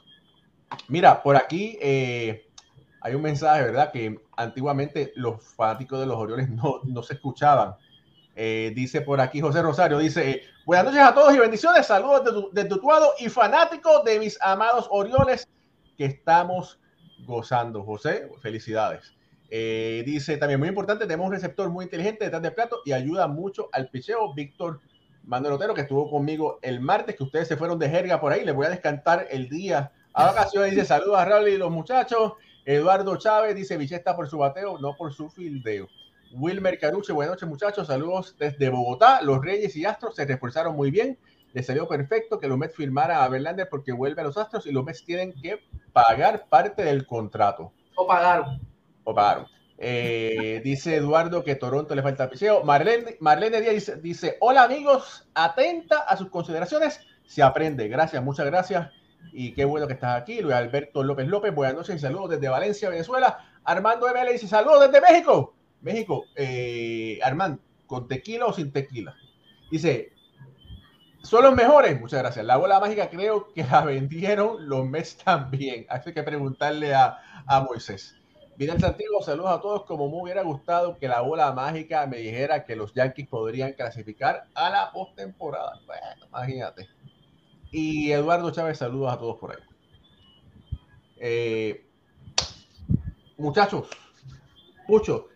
Mira, 0.89 1.23
por 1.23 1.37
aquí 1.37 1.79
eh, 1.81 2.47
hay 3.01 3.15
un 3.15 3.23
mensaje, 3.23 3.63
¿verdad? 3.63 3.91
Que 3.93 4.21
antiguamente 4.37 5.13
los 5.17 5.43
fanáticos 5.55 6.01
de 6.01 6.07
los 6.07 6.17
Orioles 6.17 6.49
no, 6.51 6.81
no 6.85 7.03
se 7.03 7.15
escuchaban. 7.15 7.75
Eh, 8.37 8.73
dice 8.75 9.01
por 9.01 9.21
aquí 9.21 9.41
José 9.41 9.63
Rosario, 9.63 9.99
dice, 9.99 10.43
buenas 10.65 10.87
noches 10.87 11.01
a 11.01 11.15
todos 11.15 11.35
y 11.35 11.39
bendiciones, 11.39 11.87
saludos 11.87 12.51
de, 12.53 12.63
de 12.63 12.69
Tutuado 12.69 13.13
y 13.19 13.29
fanáticos 13.29 14.05
de 14.05 14.21
mis 14.21 14.41
amados 14.41 14.87
Orioles 14.91 15.49
que 15.97 16.05
estamos 16.05 16.79
gozando. 17.27 17.83
José, 17.83 18.31
felicidades. 18.41 19.13
Eh, 19.51 20.03
dice 20.05 20.37
también 20.37 20.61
muy 20.61 20.69
importante, 20.69 21.07
tenemos 21.07 21.27
un 21.27 21.33
receptor 21.33 21.71
muy 21.71 21.85
inteligente 21.85 22.25
detrás 22.25 22.43
del 22.43 22.55
plato 22.55 22.81
y 22.85 22.93
ayuda 22.93 23.27
mucho 23.27 23.69
al 23.73 23.89
picheo. 23.89 24.35
Víctor 24.35 24.81
Manuel 25.29 25.53
Otero, 25.53 25.75
que 25.75 25.83
estuvo 25.83 26.11
conmigo 26.11 26.59
el 26.63 26.81
martes, 26.81 27.15
que 27.15 27.23
ustedes 27.23 27.47
se 27.47 27.57
fueron 27.57 27.79
de 27.79 27.89
jerga 27.89 28.21
por 28.21 28.33
ahí. 28.33 28.45
Les 28.45 28.55
voy 28.55 28.67
a 28.67 28.71
descantar 28.71 29.29
el 29.31 29.49
día 29.49 29.93
a 30.13 30.27
vacaciones. 30.27 30.73
Dice 30.73 30.85
saludos 30.85 31.19
a 31.19 31.25
Raúl 31.25 31.49
y 31.49 31.57
los 31.57 31.71
muchachos. 31.71 32.33
Eduardo 32.65 33.17
Chávez 33.17 33.55
dice 33.55 33.77
Bicheta 33.77 34.17
por 34.17 34.29
su 34.29 34.39
bateo, 34.39 34.79
no 34.79 34.97
por 34.97 35.13
su 35.13 35.31
fildeo. 35.31 35.87
Wilmer 36.33 36.79
Caruche, 36.79 37.13
buenas 37.13 37.35
noches 37.35 37.49
muchachos, 37.49 37.87
saludos 37.87 38.37
desde 38.39 38.69
Bogotá. 38.69 39.23
Los 39.23 39.43
Reyes 39.43 39.77
y 39.77 39.87
Astros 39.87 40.17
se 40.17 40.27
reforzaron 40.27 40.77
muy 40.77 40.91
bien 40.91 41.19
le 41.53 41.63
salió 41.63 41.89
perfecto 41.89 42.39
que 42.39 42.49
los 42.49 42.59
Mets 42.59 42.77
firmara 42.77 43.25
a 43.25 43.29
Verlander 43.29 43.69
porque 43.69 43.93
vuelve 43.93 44.21
a 44.21 44.25
los 44.25 44.37
Astros 44.37 44.67
y 44.67 44.73
los 44.73 44.85
Mets 44.85 45.05
tienen 45.05 45.33
que 45.33 45.61
pagar 45.93 46.47
parte 46.49 46.85
del 46.85 47.07
contrato. 47.07 47.73
O 47.97 48.07
pagaron. 48.07 48.61
O 49.05 49.15
pagaron. 49.15 49.47
Eh, 49.81 50.61
dice 50.65 50.97
Eduardo 50.97 51.45
que 51.45 51.55
Toronto 51.55 51.95
le 51.95 52.03
falta 52.03 52.29
piseo. 52.29 52.65
Marlene, 52.65 53.17
Marlene 53.21 53.61
Díaz 53.61 54.03
dice, 54.03 54.37
hola 54.41 54.65
amigos, 54.65 55.29
atenta 55.35 56.01
a 56.01 56.17
sus 56.17 56.31
consideraciones, 56.31 57.01
se 57.27 57.43
aprende. 57.43 57.89
Gracias, 57.89 58.23
muchas 58.23 58.47
gracias. 58.47 58.91
Y 59.33 59.53
qué 59.53 59.65
bueno 59.65 59.87
que 59.87 59.93
estás 59.93 60.21
aquí. 60.21 60.41
Luis 60.41 60.55
Alberto 60.55 61.03
López 61.05 61.29
López, 61.29 61.55
buenas 61.55 61.77
noches 61.77 61.97
y 61.97 61.99
saludos 62.01 62.31
desde 62.31 62.49
Valencia, 62.49 62.89
Venezuela. 62.89 63.39
Armando 63.65 64.09
ML 64.09 64.33
dice, 64.33 64.49
saludos 64.49 64.91
desde 64.91 65.01
México. 65.01 65.55
México, 65.81 66.25
eh, 66.35 67.21
Armando, 67.23 67.61
¿con 67.87 68.09
tequila 68.09 68.47
o 68.47 68.53
sin 68.53 68.73
tequila? 68.73 69.15
Dice, 69.71 70.13
son 71.23 71.45
los 71.45 71.55
mejores. 71.55 72.01
Muchas 72.01 72.21
gracias. 72.21 72.45
La 72.45 72.57
bola 72.57 72.81
mágica 72.81 73.11
creo 73.11 73.53
que 73.53 73.63
la 73.63 73.81
vendieron 73.85 74.69
los 74.69 74.89
Mets 74.89 75.19
también. 75.19 75.87
Hay 75.89 76.01
que 76.13 76.23
preguntarle 76.25 76.95
a, 76.95 77.19
a 77.47 77.61
Moisés. 77.61 78.18
Vidal 78.59 78.81
Santiago, 78.81 79.23
saludos 79.23 79.53
a 79.53 79.61
todos. 79.61 79.85
Como 79.85 80.11
me 80.11 80.21
hubiera 80.21 80.43
gustado 80.43 80.99
que 80.99 81.07
la 81.07 81.21
bola 81.21 81.53
mágica 81.53 82.09
me 82.09 82.17
dijera 82.17 82.65
que 82.65 82.75
los 82.75 82.93
Yankees 82.93 83.29
podrían 83.29 83.73
clasificar 83.75 84.49
a 84.53 84.69
la 84.69 84.91
postemporada. 84.91 85.81
Bueno, 85.87 86.27
imagínate. 86.27 86.89
Y 87.71 88.11
Eduardo 88.11 88.51
Chávez, 88.51 88.79
saludos 88.79 89.13
a 89.13 89.19
todos 89.19 89.39
por 89.39 89.53
ahí. 89.53 89.63
Eh, 91.21 91.87
muchachos, 93.37 93.89
Pucho, 94.89 95.29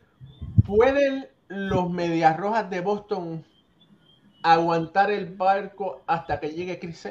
¿pueden 0.67 1.29
los 1.47 1.91
Medias 1.91 2.37
Rojas 2.37 2.69
de 2.71 2.81
Boston 2.81 3.47
aguantar 4.43 5.13
el 5.13 5.27
barco 5.37 6.03
hasta 6.09 6.41
que 6.41 6.51
llegue 6.51 6.81
Chris 6.81 7.07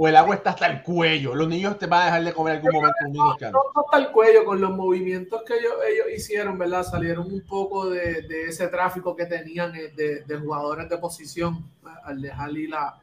O 0.00 0.06
el 0.06 0.14
agua 0.14 0.36
está 0.36 0.50
hasta 0.50 0.68
el 0.68 0.80
cuello. 0.84 1.34
Los 1.34 1.48
niños 1.48 1.76
te 1.76 1.86
van 1.86 2.02
a 2.02 2.04
dejar 2.04 2.24
de 2.24 2.32
comer 2.32 2.54
algún 2.54 2.72
momento. 2.72 2.94
No, 3.08 3.34
no, 3.50 3.60
hasta 3.74 3.98
el 3.98 4.12
cuello 4.12 4.44
con 4.44 4.60
los 4.60 4.70
movimientos 4.70 5.42
que 5.42 5.58
ellos, 5.58 5.72
ellos 5.90 6.06
hicieron, 6.16 6.56
¿verdad? 6.56 6.84
Salieron 6.84 7.26
un 7.26 7.40
poco 7.40 7.90
de, 7.90 8.22
de 8.22 8.44
ese 8.44 8.68
tráfico 8.68 9.16
que 9.16 9.26
tenían 9.26 9.74
eh, 9.74 9.88
de, 9.88 10.22
de, 10.22 10.38
jugadores 10.38 10.88
de 10.88 10.98
posición 10.98 11.68
al 12.04 12.22
dejar 12.22 12.52
ir 12.52 12.72
a, 12.76 13.00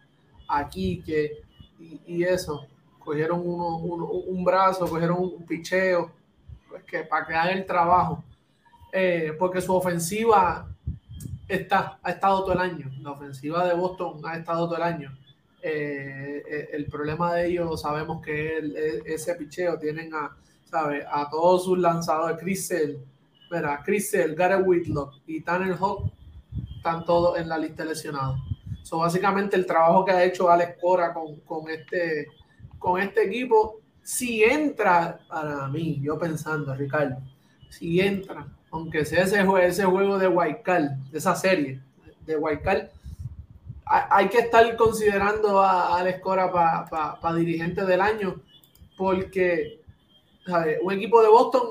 aquí 0.48 1.04
que 1.06 1.42
y, 1.82 2.00
y, 2.08 2.24
eso. 2.24 2.66
Cogieron 2.98 3.42
uno, 3.44 3.76
uno, 3.76 4.06
un 4.06 4.46
brazo, 4.46 4.88
cogieron 4.88 5.18
un 5.20 5.46
picheo 5.46 6.14
pues 6.70 6.82
que, 6.86 7.00
para 7.00 7.28
que 7.28 7.36
haga 7.36 7.52
el 7.52 7.66
trabajo. 7.66 8.24
Eh, 8.94 9.36
porque 9.38 9.60
su 9.60 9.76
ofensiva 9.76 10.66
está, 11.46 12.00
ha 12.02 12.12
estado 12.12 12.40
todo 12.46 12.54
el 12.54 12.60
año. 12.60 12.90
La 13.02 13.12
ofensiva 13.12 13.68
de 13.68 13.74
Boston 13.74 14.22
ha 14.24 14.38
estado 14.38 14.66
todo 14.66 14.78
el 14.78 14.84
año. 14.84 15.12
Eh, 15.68 16.70
el 16.74 16.86
problema 16.86 17.34
de 17.34 17.48
ellos, 17.48 17.82
sabemos 17.82 18.22
que 18.24 18.58
el, 18.58 18.76
ese 19.06 19.34
picheo 19.34 19.80
tienen 19.80 20.14
a, 20.14 20.38
¿sabe? 20.64 21.04
a 21.10 21.28
todos 21.28 21.66
sus 21.66 21.80
lanzadores, 21.80 22.38
Chris 22.40 22.68
Sale, 22.68 23.00
mira, 23.50 23.82
Chris 23.84 24.12
Sale, 24.12 24.36
Gary 24.36 24.62
Whitlock 24.62 25.16
y 25.26 25.42
Tanner 25.42 25.76
Hawk, 25.76 26.12
están 26.78 27.04
todos 27.04 27.40
en 27.40 27.50
la 27.50 27.58
lista 27.58 27.84
lesionados. 27.84 28.40
So, 28.84 29.00
básicamente 29.00 29.56
el 29.56 29.66
trabajo 29.66 30.06
que 30.06 30.12
ha 30.12 30.24
hecho 30.24 30.52
Alex 30.52 30.78
Cora 30.80 31.12
con, 31.12 31.40
con, 31.40 31.68
este, 31.70 32.28
con 32.78 33.02
este 33.02 33.24
equipo, 33.24 33.82
si 34.04 34.44
entra, 34.44 35.20
para 35.28 35.68
mí, 35.70 36.00
yo 36.00 36.20
pensando, 36.20 36.76
Ricardo, 36.76 37.18
si 37.70 38.00
entra 38.00 38.46
aunque 38.70 39.06
sea 39.06 39.24
ese, 39.24 39.44
ese 39.64 39.86
juego 39.86 40.20
de 40.20 40.28
Waikal, 40.28 41.00
de 41.10 41.18
esa 41.18 41.34
serie 41.34 41.82
de 42.26 42.36
Waikal, 42.36 42.92
hay 43.86 44.30
que 44.30 44.40
estar 44.40 44.76
considerando 44.76 45.62
a 45.62 45.98
Alex 46.00 46.20
Cora 46.20 46.52
para 46.52 47.36
dirigente 47.36 47.86
del 47.86 48.02
año, 48.02 48.42
porque 48.98 49.82
un 50.82 50.94
equipo 50.94 51.22
de 51.22 51.30
Boston 51.30 51.70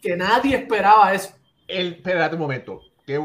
que 0.00 0.16
nadie 0.16 0.56
esperaba 0.56 1.12
eso. 1.12 1.34
El, 1.68 1.94
espérate 1.94 2.34
un 2.34 2.40
momento, 2.40 2.82
que 3.06 3.20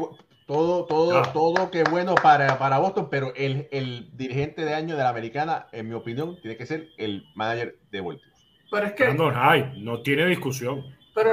todo, 0.46 0.84
todo, 0.84 1.18
ah. 1.18 1.32
todo 1.32 1.70
que 1.70 1.82
bueno 1.84 2.14
para, 2.14 2.58
para 2.58 2.78
Boston, 2.78 3.08
pero 3.10 3.32
el, 3.34 3.66
el, 3.72 4.16
dirigente 4.16 4.64
de 4.64 4.74
año 4.74 4.96
de 4.96 5.02
la 5.02 5.08
americana, 5.08 5.66
en 5.72 5.88
mi 5.88 5.94
opinión, 5.94 6.40
tiene 6.40 6.56
que 6.56 6.66
ser 6.66 6.90
el 6.98 7.24
manager 7.34 7.78
de 7.90 8.00
Baltimore. 8.00 8.36
Pero 8.70 8.86
es 8.86 8.92
que. 8.92 9.14
No, 9.14 9.32
no, 9.32 9.74
no 9.78 10.02
tiene 10.02 10.26
discusión. 10.26 10.84
Pero, 11.14 11.32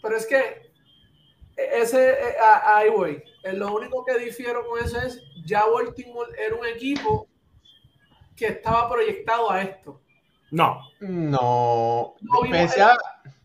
pero 0.00 0.16
es 0.16 0.26
que 0.26 0.71
ese, 1.56 2.10
eh, 2.10 2.36
ahí 2.64 2.90
voy. 2.90 3.22
Eh, 3.42 3.52
lo 3.52 3.74
único 3.74 4.04
que 4.04 4.18
difiero 4.18 4.66
con 4.66 4.82
eso 4.82 5.00
es, 5.00 5.22
ya 5.44 5.64
Baltimore 5.66 6.30
era 6.38 6.54
un 6.54 6.66
equipo 6.66 7.28
que 8.36 8.46
estaba 8.46 8.90
proyectado 8.90 9.50
a 9.50 9.62
esto. 9.62 10.00
No. 10.50 10.80
No. 11.00 12.14
Lo 12.20 12.42
vimos, 12.42 12.76
el, 12.76 12.84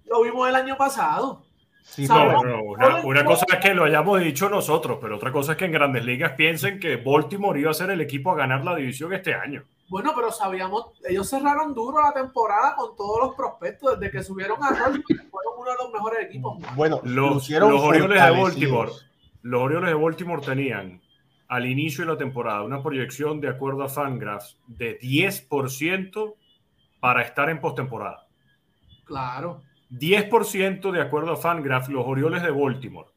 lo 0.06 0.24
vimos 0.24 0.50
el 0.50 0.56
año 0.56 0.78
pasado. 0.78 1.44
Sí, 1.82 2.06
no, 2.06 2.44
no, 2.44 2.64
una, 2.64 3.00
una, 3.06 3.24
cosa 3.24 3.46
es 3.48 3.60
que 3.60 3.74
lo 3.74 3.86
hayamos 3.86 4.20
dicho 4.20 4.50
nosotros, 4.50 4.98
pero 5.02 5.16
otra 5.16 5.32
cosa 5.32 5.54
es 5.54 5.58
que 5.58 5.66
en 5.66 5.72
grandes 5.72 6.04
ligas 6.04 6.34
piensen 6.34 6.82
que 6.82 6.98
Baltimore 6.98 7.58
iba 7.58 7.72
a 7.72 7.74
ser 7.74 7.92
el 7.92 8.02
equipo 8.02 8.32
a 8.32 8.36
ganar 8.36 8.66
la 8.66 8.76
división 8.76 9.14
este 9.14 9.34
año. 9.34 9.64
Bueno, 9.90 10.12
pero 10.16 10.32
sabíamos, 10.32 10.88
ellos 11.08 11.30
cerraron 11.30 11.74
duro 11.74 12.02
la 12.02 12.14
temporada 12.14 12.76
con 12.76 12.96
todos 12.96 13.28
los 13.28 13.36
prospectos, 13.36 14.00
desde 14.00 14.12
que 14.12 14.24
subieron 14.24 14.62
a 14.62 14.72
Rolling, 14.72 15.02
fueron 15.32 15.54
uno 15.58 15.72
de 15.72 15.78
los 15.82 15.94
mejores 15.94 16.26
equipos. 16.26 16.58
Bueno, 16.76 17.00
los, 17.04 17.50
los 17.50 17.82
Orioles 17.82 18.22
de 18.22 18.42
Baltimore, 18.42 18.92
los 19.44 19.62
Orioles 19.62 19.90
de 19.90 19.96
Baltimore 19.96 20.42
tenían 20.46 21.02
al 21.48 21.66
inicio 21.66 22.06
de 22.06 22.12
la 22.12 22.18
temporada 22.18 22.64
una 22.64 22.84
proyección 22.84 23.40
de 23.40 23.50
acuerdo 23.50 23.84
a 23.84 23.90
Fangraphs 23.90 24.58
de 24.68 25.00
10% 25.00 26.36
para 27.00 27.22
estar 27.22 27.50
en 27.50 27.62
postemporada. 27.62 28.28
Claro. 29.06 29.62
10% 29.92 30.92
de 30.92 31.02
acuerdo 31.02 31.32
a 31.32 31.38
Fangraphs, 31.38 31.88
los 31.88 32.06
Orioles 32.06 32.44
de 32.44 32.52
Baltimore. 32.52 33.08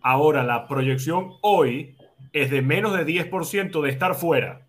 Ahora, 0.00 0.42
la 0.42 0.66
proyección 0.66 1.34
hoy 1.42 1.96
es 2.32 2.50
de 2.50 2.62
menos 2.62 2.96
de 2.96 3.06
10% 3.06 3.80
de 3.80 3.90
estar 3.90 4.14
fuera. 4.14 4.66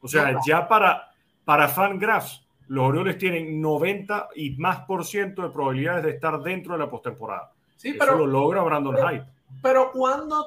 O 0.00 0.08
sea, 0.08 0.38
ya 0.46 0.68
para, 0.68 1.10
para 1.44 1.68
Fangraphs, 1.68 2.46
los 2.68 2.86
Orioles 2.86 3.18
tienen 3.18 3.60
90 3.60 4.28
y 4.36 4.50
más 4.56 4.80
por 4.80 5.04
ciento 5.04 5.42
de 5.42 5.50
probabilidades 5.50 6.04
de 6.04 6.10
estar 6.10 6.40
dentro 6.42 6.74
de 6.74 6.78
la 6.78 6.90
postemporada. 6.90 7.52
Sí, 7.76 7.90
Eso 7.90 7.98
pero, 7.98 8.18
lo 8.18 8.26
logra 8.26 8.62
Brandon 8.62 8.94
pero, 8.94 9.08
Hyde. 9.08 9.24
Pero 9.62 9.92
cuando, 9.92 10.46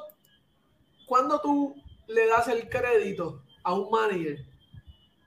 cuando 1.05 1.41
tú 1.41 1.75
le 2.07 2.27
das 2.27 2.47
el 2.47 2.69
crédito 2.69 3.41
a 3.63 3.73
un 3.73 3.89
manager, 3.89 4.45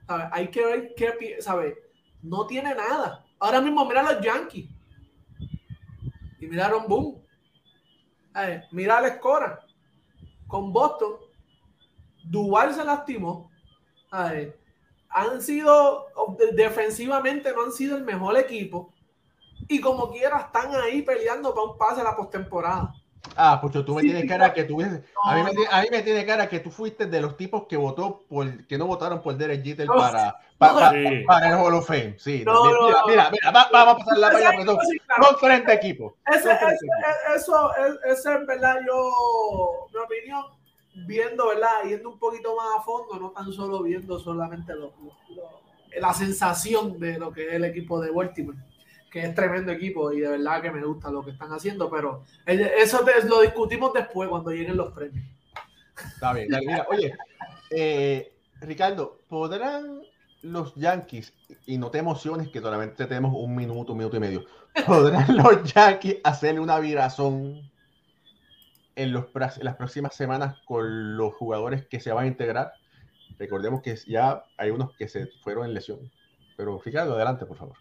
¿sabes? 0.07 0.27
hay 0.31 0.47
que 0.47 0.65
ver 0.65 0.93
qué, 0.95 1.37
¿sabes? 1.41 1.75
No 2.21 2.47
tiene 2.47 2.73
nada. 2.73 3.25
Ahora 3.39 3.61
mismo 3.61 3.85
mira 3.85 4.01
a 4.01 4.13
los 4.13 4.23
Yankees. 4.23 4.69
Y 6.39 6.47
miraron 6.47 6.87
boom. 6.87 7.21
Mira 8.71 8.97
a 8.97 9.01
la 9.01 9.07
Escora. 9.09 9.59
Con 10.47 10.71
Boston. 10.71 11.13
Duval 12.23 12.73
se 12.73 12.83
lastimó 12.83 13.51
han 15.09 15.41
sido 15.41 16.07
defensivamente 16.53 17.53
no 17.53 17.63
han 17.63 17.71
sido 17.71 17.97
el 17.97 18.03
mejor 18.03 18.37
equipo 18.37 18.93
y 19.67 19.79
como 19.79 20.11
quiera 20.11 20.39
están 20.39 20.75
ahí 20.75 21.01
peleando 21.01 21.53
para 21.53 21.67
un 21.67 21.77
pase 21.77 22.01
a 22.01 22.03
la 22.03 22.15
postemporada. 22.15 22.93
Ah, 23.35 23.59
pues 23.59 23.73
tú 23.85 23.95
me 23.95 24.01
sí, 24.01 24.07
tienes 24.07 24.29
cara 24.29 24.53
que 24.53 24.63
tú 24.65 24.79
no, 24.79 25.01
a, 25.23 25.35
mí 25.35 25.41
me, 25.43 25.67
a 25.69 25.81
mí 25.81 25.87
me 25.89 26.03
tiene 26.03 26.25
cara 26.25 26.47
que 26.47 26.59
tú 26.59 26.69
fuiste 26.69 27.07
de 27.07 27.21
los 27.21 27.35
tipos 27.35 27.65
que 27.67 27.75
votó 27.75 28.23
por 28.29 28.67
que 28.67 28.77
no 28.77 28.85
votaron 28.85 29.21
por 29.21 29.35
Derek 29.35 29.63
Jeter 29.63 29.87
no, 29.87 29.95
para, 29.95 30.39
para, 30.57 30.91
sí. 30.91 31.23
para, 31.25 31.49
el 31.49 31.55
Hall 31.55 31.73
of 31.73 31.87
Fame. 31.87 32.15
Sí, 32.19 32.43
no, 32.45 32.63
mira, 32.65 33.01
mira, 33.07 33.29
mira, 33.31 33.51
va, 33.51 33.67
vamos 33.71 33.95
a 33.95 33.97
pasar 33.97 34.17
la 34.19 34.31
página 34.31 34.51
porque 34.51 34.65
son, 34.65 34.77
son 35.25 35.37
frente 35.39 35.73
equipo. 35.73 36.15
Ese, 36.27 36.51
ese, 36.51 36.87
eso, 37.35 37.71
eso 38.05 38.31
es 38.31 38.47
verdad, 38.47 38.77
yo, 38.85 39.87
mi 39.91 39.99
opinión, 39.99 40.45
viendo, 40.95 41.47
¿verdad? 41.47 41.83
Yendo 41.87 42.09
un 42.09 42.19
poquito 42.19 42.55
más 42.55 42.79
a 42.79 42.81
fondo, 42.81 43.19
no 43.19 43.31
tan 43.31 43.51
solo 43.51 43.83
viendo 43.83 44.17
solamente 44.19 44.73
lo, 44.75 44.93
la 45.99 46.13
sensación 46.13 46.99
de 46.99 47.19
lo 47.19 47.31
que 47.31 47.47
es 47.47 47.53
el 47.53 47.65
equipo 47.65 47.99
de 47.99 48.11
Baltimore, 48.11 48.57
que 49.11 49.21
es 49.25 49.35
tremendo 49.35 49.71
equipo 49.71 50.11
y 50.11 50.21
de 50.21 50.29
verdad 50.29 50.61
que 50.61 50.71
me 50.71 50.83
gusta 50.83 51.09
lo 51.09 51.23
que 51.23 51.31
están 51.31 51.51
haciendo, 51.51 51.89
pero 51.89 52.23
eso 52.45 53.03
te, 53.03 53.27
lo 53.27 53.41
discutimos 53.41 53.93
después 53.93 54.29
cuando 54.29 54.51
lleguen 54.51 54.77
los 54.77 54.93
premios. 54.93 55.25
Está 56.13 56.33
bien, 56.33 56.49
mira, 56.65 56.85
oye, 56.89 57.15
eh, 57.69 58.33
Ricardo, 58.61 59.19
¿podrán 59.29 60.01
los 60.41 60.75
Yankees, 60.75 61.33
y 61.65 61.77
no 61.77 61.89
te 61.89 61.97
emociones 61.97 62.49
que 62.49 62.61
solamente 62.61 63.05
tenemos 63.05 63.33
un 63.35 63.55
minuto, 63.55 63.93
un 63.93 63.97
minuto 63.97 64.17
y 64.17 64.19
medio, 64.19 64.45
¿podrán 64.85 65.35
los 65.35 65.73
Yankees 65.73 66.17
hacerle 66.23 66.59
una 66.59 66.79
virazón 66.79 67.71
en, 68.95 69.11
los, 69.11 69.25
en 69.35 69.63
las 69.65 69.75
próximas 69.75 70.15
semanas 70.15 70.57
con 70.65 71.17
los 71.17 71.33
jugadores 71.33 71.85
que 71.87 71.99
se 71.99 72.11
van 72.11 72.25
a 72.25 72.27
integrar. 72.27 72.73
Recordemos 73.37 73.81
que 73.81 73.95
ya 74.07 74.43
hay 74.57 74.71
unos 74.71 74.95
que 74.95 75.07
se 75.07 75.27
fueron 75.43 75.65
en 75.65 75.73
lesión. 75.73 76.11
Pero 76.57 76.81
Ricardo, 76.83 77.15
adelante, 77.15 77.45
por 77.45 77.57
favor. 77.57 77.77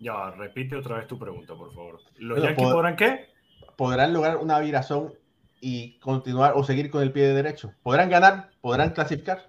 Ya, 0.00 0.30
repite 0.30 0.76
otra 0.76 0.96
vez 0.96 1.06
tu 1.06 1.18
pregunta, 1.18 1.54
por 1.54 1.72
favor. 1.72 2.00
¿Los 2.18 2.42
Yankees 2.42 2.72
podrán 2.72 2.96
qué? 2.96 3.30
Podrán 3.76 4.12
lograr 4.12 4.36
una 4.36 4.58
virazón 4.60 5.12
y 5.60 5.98
continuar 5.98 6.52
o 6.54 6.64
seguir 6.64 6.90
con 6.90 7.02
el 7.02 7.12
pie 7.12 7.26
de 7.28 7.34
derecho. 7.34 7.72
¿Podrán 7.82 8.08
ganar? 8.08 8.50
¿Podrán 8.60 8.90
clasificar? 8.90 9.46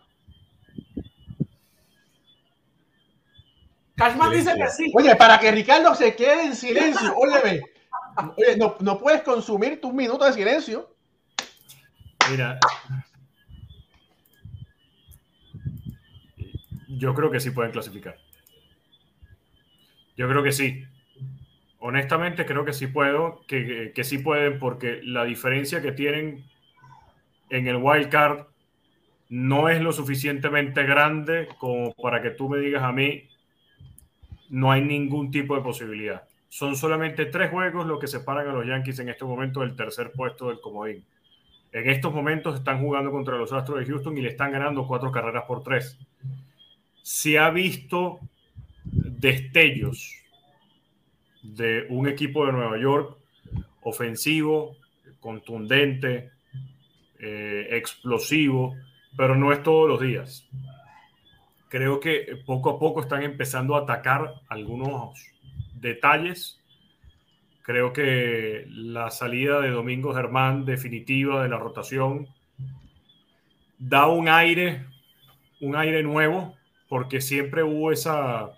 Cashman 3.96 4.32
dice 4.32 4.56
que 4.56 4.68
sí. 4.70 4.92
Oye, 4.96 5.16
para 5.16 5.40
que 5.40 5.52
Ricardo 5.52 5.94
se 5.94 6.16
quede 6.16 6.46
en 6.46 6.56
silencio, 6.56 7.14
óyeme. 7.16 7.62
Oye, 8.38 8.58
no, 8.58 8.76
no 8.80 8.98
puedes 8.98 9.22
consumir 9.22 9.80
tus 9.82 9.94
minutos 9.94 10.28
de 10.28 10.34
silencio. 10.34 10.96
Mira, 12.32 12.60
yo 16.88 17.14
creo 17.16 17.32
que 17.32 17.40
sí 17.40 17.52
pueden 17.52 17.72
clasificar. 17.72 18.18
Yo 20.16 20.28
creo 20.28 20.44
que 20.44 20.52
sí. 20.52 20.84
Honestamente, 21.80 22.46
creo 22.46 22.66
que 22.66 22.74
sí 22.74 22.88
puedo, 22.88 23.46
que, 23.48 23.94
que, 23.96 24.04
sí 24.04 24.18
pueden, 24.18 24.60
porque 24.60 25.00
la 25.04 25.24
diferencia 25.24 25.82
que 25.82 25.94
tienen 25.94 26.44
en 27.50 27.68
el 27.68 27.78
wild 27.78 28.10
card 28.10 28.48
no 29.30 29.70
es 29.70 29.82
lo 29.82 29.94
suficientemente 29.94 30.84
grande 30.84 31.48
como 31.58 31.94
para 31.94 32.22
que 32.22 32.32
tú 32.32 32.50
me 32.50 32.58
digas 32.58 32.84
a 32.84 32.92
mí, 32.92 33.30
no 34.50 34.72
hay 34.72 34.82
ningún 34.82 35.32
tipo 35.32 35.56
de 35.56 35.62
posibilidad. 35.62 36.24
Son 36.50 36.76
solamente 36.76 37.28
tres 37.28 37.50
juegos 37.50 37.86
los 37.86 38.00
que 38.00 38.08
separan 38.08 38.48
a 38.48 38.54
los 38.54 38.66
Yankees 38.66 39.00
en 39.00 39.10
este 39.10 39.24
momento 39.24 39.62
del 39.62 39.76
tercer 39.76 40.12
puesto 40.12 40.50
del 40.50 40.60
comodín. 40.60 41.06
En 41.72 41.90
estos 41.90 42.14
momentos 42.14 42.56
están 42.56 42.82
jugando 42.82 43.12
contra 43.12 43.38
los 43.38 43.54
Astros 43.54 43.80
de 43.80 43.86
Houston 43.86 44.18
y 44.18 44.22
le 44.22 44.30
están 44.30 44.52
ganando 44.52 44.88
cuatro 44.88 45.12
carreras 45.12 45.44
por 45.48 45.64
tres. 45.64 45.98
Se 47.04 47.38
ha 47.38 47.50
visto 47.50 48.20
destellos 48.84 50.16
de 51.44 51.86
un 51.90 52.08
equipo 52.08 52.46
de 52.46 52.54
Nueva 52.54 52.80
York 52.80 53.18
ofensivo, 53.82 54.76
contundente, 55.20 56.32
eh, 57.20 57.68
explosivo, 57.72 58.76
pero 59.16 59.36
no 59.36 59.52
es 59.52 59.64
todos 59.64 59.90
los 59.90 60.02
días. 60.02 60.48
Creo 61.70 62.00
que 62.00 62.42
poco 62.46 62.72
a 62.72 62.80
poco 62.80 63.02
están 63.02 63.24
empezando 63.24 63.76
a 63.76 63.82
atacar 63.82 64.34
algunos 64.48 65.20
detalles. 65.74 66.59
Creo 67.70 67.94
que 67.94 68.66
la 68.68 69.12
salida 69.12 69.62
de 69.62 69.70
Domingo 69.70 70.12
Germán 70.16 70.66
definitiva 70.66 71.44
de 71.44 71.50
la 71.50 71.60
rotación 71.60 72.28
da 73.78 74.08
un 74.08 74.28
aire, 74.28 74.88
un 75.62 75.76
aire 75.76 76.02
nuevo, 76.02 76.56
porque 76.88 77.22
siempre 77.22 77.62
hubo 77.62 77.92
esa 77.92 78.54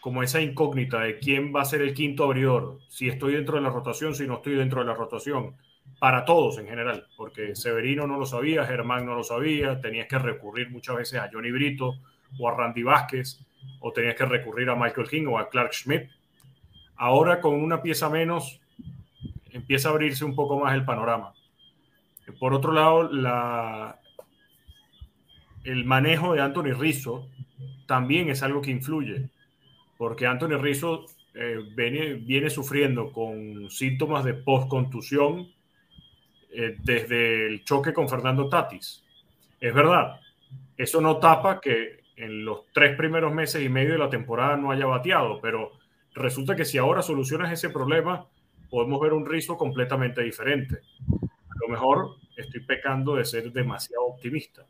como 0.00 0.24
esa 0.24 0.40
incógnita 0.40 0.98
de 0.98 1.20
quién 1.20 1.54
va 1.54 1.62
a 1.62 1.64
ser 1.64 1.80
el 1.80 1.94
quinto 1.94 2.24
abridor, 2.24 2.80
si 2.88 3.06
estoy 3.08 3.34
dentro 3.34 3.54
de 3.54 3.62
la 3.62 3.70
rotación, 3.70 4.16
si 4.16 4.26
no 4.26 4.38
estoy 4.38 4.56
dentro 4.56 4.80
de 4.80 4.86
la 4.86 4.94
rotación, 4.94 5.54
para 6.00 6.24
todos 6.24 6.58
en 6.58 6.66
general, 6.66 7.06
porque 7.16 7.54
Severino 7.54 8.08
no 8.08 8.18
lo 8.18 8.26
sabía, 8.26 8.66
Germán 8.66 9.06
no 9.06 9.14
lo 9.14 9.22
sabía, 9.22 9.80
tenías 9.80 10.08
que 10.08 10.18
recurrir 10.18 10.70
muchas 10.70 10.96
veces 10.96 11.20
a 11.20 11.30
Johnny 11.32 11.52
Brito 11.52 11.94
o 12.36 12.48
a 12.48 12.56
Randy 12.56 12.82
Vázquez, 12.82 13.46
o 13.78 13.92
tenías 13.92 14.16
que 14.16 14.24
recurrir 14.26 14.70
a 14.70 14.74
Michael 14.74 15.08
King 15.08 15.26
o 15.26 15.38
a 15.38 15.48
Clark 15.48 15.72
Schmidt. 15.72 16.10
Ahora 16.96 17.40
con 17.40 17.54
una 17.54 17.82
pieza 17.82 18.08
menos 18.08 18.60
empieza 19.50 19.88
a 19.88 19.92
abrirse 19.92 20.24
un 20.24 20.34
poco 20.34 20.58
más 20.58 20.74
el 20.74 20.84
panorama. 20.84 21.34
Por 22.38 22.54
otro 22.54 22.72
lado, 22.72 23.10
la, 23.12 24.00
el 25.64 25.84
manejo 25.84 26.34
de 26.34 26.40
Anthony 26.40 26.72
Rizzo 26.78 27.28
también 27.86 28.28
es 28.28 28.42
algo 28.42 28.60
que 28.60 28.70
influye 28.70 29.30
porque 29.96 30.26
Anthony 30.26 30.58
Rizzo 30.58 31.06
eh, 31.34 31.58
viene, 31.74 32.14
viene, 32.14 32.50
sufriendo 32.50 33.12
con 33.12 33.70
síntomas 33.70 34.24
de 34.24 34.34
post-contusión 34.34 35.48
eh, 36.52 36.76
desde 36.82 37.46
el 37.46 37.64
choque 37.64 37.92
con 37.92 38.08
Fernando 38.08 38.48
Tatis. 38.48 39.02
Es 39.60 39.74
verdad, 39.74 40.20
eso 40.76 41.00
no 41.00 41.18
tapa 41.18 41.60
que 41.60 42.00
en 42.16 42.44
los 42.44 42.66
tres 42.72 42.96
primeros 42.96 43.32
meses 43.32 43.62
y 43.62 43.68
medio 43.68 43.92
de 43.92 43.98
la 43.98 44.10
temporada 44.10 44.56
no 44.56 44.70
haya 44.70 44.86
bateado, 44.86 45.40
pero 45.40 45.72
resulta 46.22 46.56
que 46.56 46.64
si 46.64 46.78
ahora 46.78 47.02
solucionas 47.02 47.52
ese 47.52 47.70
problema, 47.70 48.26
podemos 48.70 49.00
ver 49.00 49.12
un 49.12 49.26
Rizzo 49.26 49.56
completamente 49.56 50.22
diferente. 50.22 50.80
A 51.12 51.58
lo 51.60 51.68
mejor 51.68 52.16
estoy 52.36 52.60
pecando 52.60 53.16
de 53.16 53.24
ser 53.24 53.52
demasiado 53.52 54.04
optimista, 54.06 54.66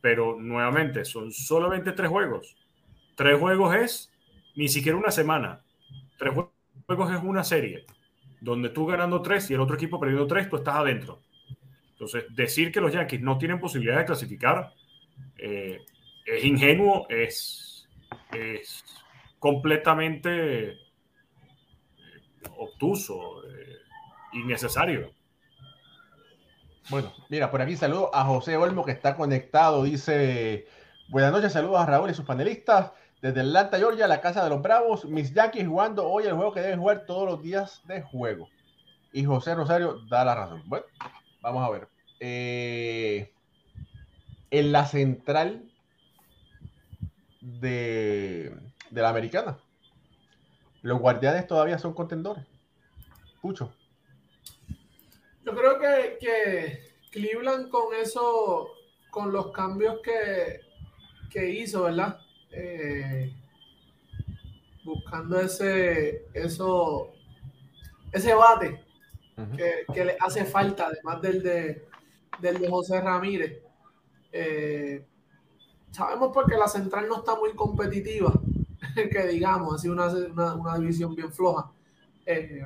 pero 0.00 0.36
nuevamente 0.40 1.04
son 1.04 1.32
solamente 1.32 1.92
tres 1.92 2.08
juegos. 2.08 2.56
Tres 3.14 3.38
juegos 3.38 3.74
es 3.74 4.12
ni 4.56 4.68
siquiera 4.68 4.96
una 4.96 5.10
semana. 5.10 5.62
Tres 6.16 6.34
juegos 6.86 7.12
es 7.12 7.22
una 7.22 7.44
serie, 7.44 7.84
donde 8.40 8.70
tú 8.70 8.86
ganando 8.86 9.20
tres 9.22 9.50
y 9.50 9.54
el 9.54 9.60
otro 9.60 9.76
equipo 9.76 10.00
perdiendo 10.00 10.26
tres, 10.26 10.48
tú 10.48 10.56
estás 10.56 10.76
adentro. 10.76 11.20
Entonces, 11.92 12.24
decir 12.30 12.70
que 12.70 12.80
los 12.80 12.92
Yankees 12.92 13.20
no 13.20 13.38
tienen 13.38 13.58
posibilidad 13.58 13.98
de 13.98 14.04
clasificar 14.04 14.72
eh, 15.36 15.80
es 16.24 16.44
ingenuo, 16.44 17.06
es, 17.08 17.88
es 18.32 18.84
completamente 19.38 20.70
eh, 20.70 20.78
obtuso, 22.56 23.44
eh, 23.44 23.76
innecesario. 24.32 25.12
Bueno, 26.90 27.12
mira, 27.28 27.50
por 27.50 27.60
aquí 27.60 27.76
saludo 27.76 28.10
a 28.14 28.24
José 28.24 28.56
Olmo 28.56 28.84
que 28.84 28.92
está 28.92 29.16
conectado. 29.16 29.82
Dice: 29.82 30.66
Buenas 31.08 31.32
noches, 31.32 31.52
saludos 31.52 31.80
a 31.80 31.86
Raúl 31.86 32.10
y 32.10 32.14
sus 32.14 32.24
panelistas. 32.24 32.92
Desde 33.20 33.40
Atlanta, 33.40 33.78
Georgia, 33.78 34.06
la 34.06 34.20
casa 34.20 34.44
de 34.44 34.50
los 34.50 34.62
Bravos, 34.62 35.04
mis 35.04 35.34
Yankees 35.34 35.66
jugando 35.66 36.06
hoy 36.08 36.24
el 36.24 36.34
juego 36.34 36.52
que 36.52 36.60
deben 36.60 36.78
jugar 36.78 37.04
todos 37.04 37.28
los 37.28 37.42
días 37.42 37.82
de 37.86 38.00
juego. 38.02 38.48
Y 39.12 39.24
José 39.24 39.54
Rosario 39.54 40.00
da 40.08 40.24
la 40.24 40.34
razón. 40.34 40.62
Bueno, 40.66 40.86
vamos 41.42 41.66
a 41.66 41.70
ver. 41.70 41.88
Eh, 42.20 43.32
en 44.50 44.72
la 44.72 44.86
central 44.86 45.68
de, 47.40 48.56
de, 48.90 49.02
la 49.02 49.08
americana, 49.08 49.58
los 50.82 50.98
guardianes 50.98 51.46
todavía 51.46 51.78
son 51.78 51.94
contendores. 51.94 52.44
Pucho. 53.40 53.72
Yo 55.44 55.54
creo 55.54 55.78
que, 55.78 56.18
que 56.20 56.82
Cleveland 57.10 57.68
con 57.68 57.94
eso, 57.94 58.68
con 59.10 59.32
los 59.32 59.50
cambios 59.52 60.00
que, 60.02 60.60
que 61.30 61.50
hizo, 61.50 61.84
¿verdad? 61.84 62.18
Eh, 62.50 63.32
buscando 64.84 65.38
ese, 65.40 66.26
eso, 66.34 67.12
ese 68.12 68.34
bate 68.34 68.88
que, 69.92 70.04
le 70.04 70.16
hace 70.20 70.44
falta, 70.44 70.86
además 70.86 71.22
del 71.22 71.42
de, 71.42 71.86
del 72.40 72.58
de 72.58 72.68
José 72.68 73.00
Ramírez. 73.00 73.62
Eh, 74.32 75.04
sabemos 75.90 76.30
porque 76.32 76.56
la 76.56 76.68
central 76.68 77.08
no 77.08 77.18
está 77.18 77.36
muy 77.36 77.54
competitiva, 77.54 78.32
que 79.10 79.26
digamos, 79.26 79.74
ha 79.74 79.78
sido 79.78 79.94
una, 79.94 80.54
una, 80.54 80.78
división 80.78 81.14
bien 81.14 81.32
floja. 81.32 81.70
Eh, 82.26 82.64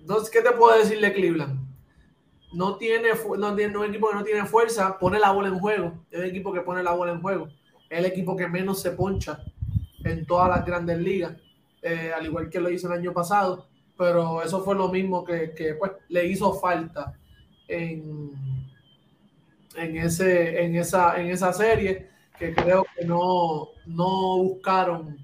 entonces, 0.00 0.30
¿qué 0.30 0.42
te 0.42 0.52
puedo 0.52 0.78
decir 0.78 1.00
de 1.00 1.12
Cleveland? 1.12 1.60
No 2.52 2.76
tiene, 2.76 3.08
no 3.38 3.54
tiene 3.56 3.78
un 3.78 3.84
equipo 3.86 4.08
que 4.08 4.14
no 4.14 4.24
tiene 4.24 4.44
fuerza, 4.44 4.98
pone 4.98 5.18
la 5.18 5.32
bola 5.32 5.48
en 5.48 5.58
juego. 5.58 6.04
Es 6.10 6.20
un 6.20 6.26
equipo 6.26 6.52
que 6.52 6.60
pone 6.60 6.82
la 6.82 6.92
bola 6.92 7.12
en 7.12 7.20
juego 7.20 7.48
el 7.96 8.04
equipo 8.06 8.36
que 8.36 8.48
menos 8.48 8.80
se 8.80 8.92
poncha 8.92 9.38
en 10.04 10.26
todas 10.26 10.48
las 10.48 10.64
grandes 10.64 10.98
ligas, 10.98 11.36
eh, 11.82 12.12
al 12.14 12.26
igual 12.26 12.50
que 12.50 12.60
lo 12.60 12.70
hizo 12.70 12.86
el 12.88 12.98
año 12.98 13.12
pasado, 13.12 13.68
pero 13.96 14.42
eso 14.42 14.62
fue 14.62 14.74
lo 14.74 14.88
mismo 14.88 15.24
que, 15.24 15.76
pues, 15.78 15.92
le 16.08 16.26
hizo 16.26 16.52
falta 16.54 17.14
en, 17.68 18.32
en, 19.76 19.96
ese, 19.96 20.64
en, 20.64 20.76
esa, 20.76 21.20
en 21.20 21.28
esa 21.28 21.52
serie, 21.52 22.08
que 22.38 22.54
creo 22.54 22.84
que 22.96 23.04
no, 23.04 23.68
no 23.86 24.38
buscaron 24.38 25.16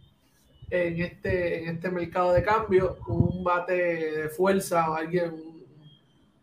en 0.70 1.02
este, 1.02 1.64
en 1.64 1.76
este 1.76 1.90
mercado 1.90 2.32
de 2.32 2.42
cambio 2.42 2.98
un 3.08 3.42
bate 3.42 3.72
de 3.72 4.28
fuerza 4.28 4.90
o 4.90 4.94
alguien, 4.94 5.32
un 5.32 5.64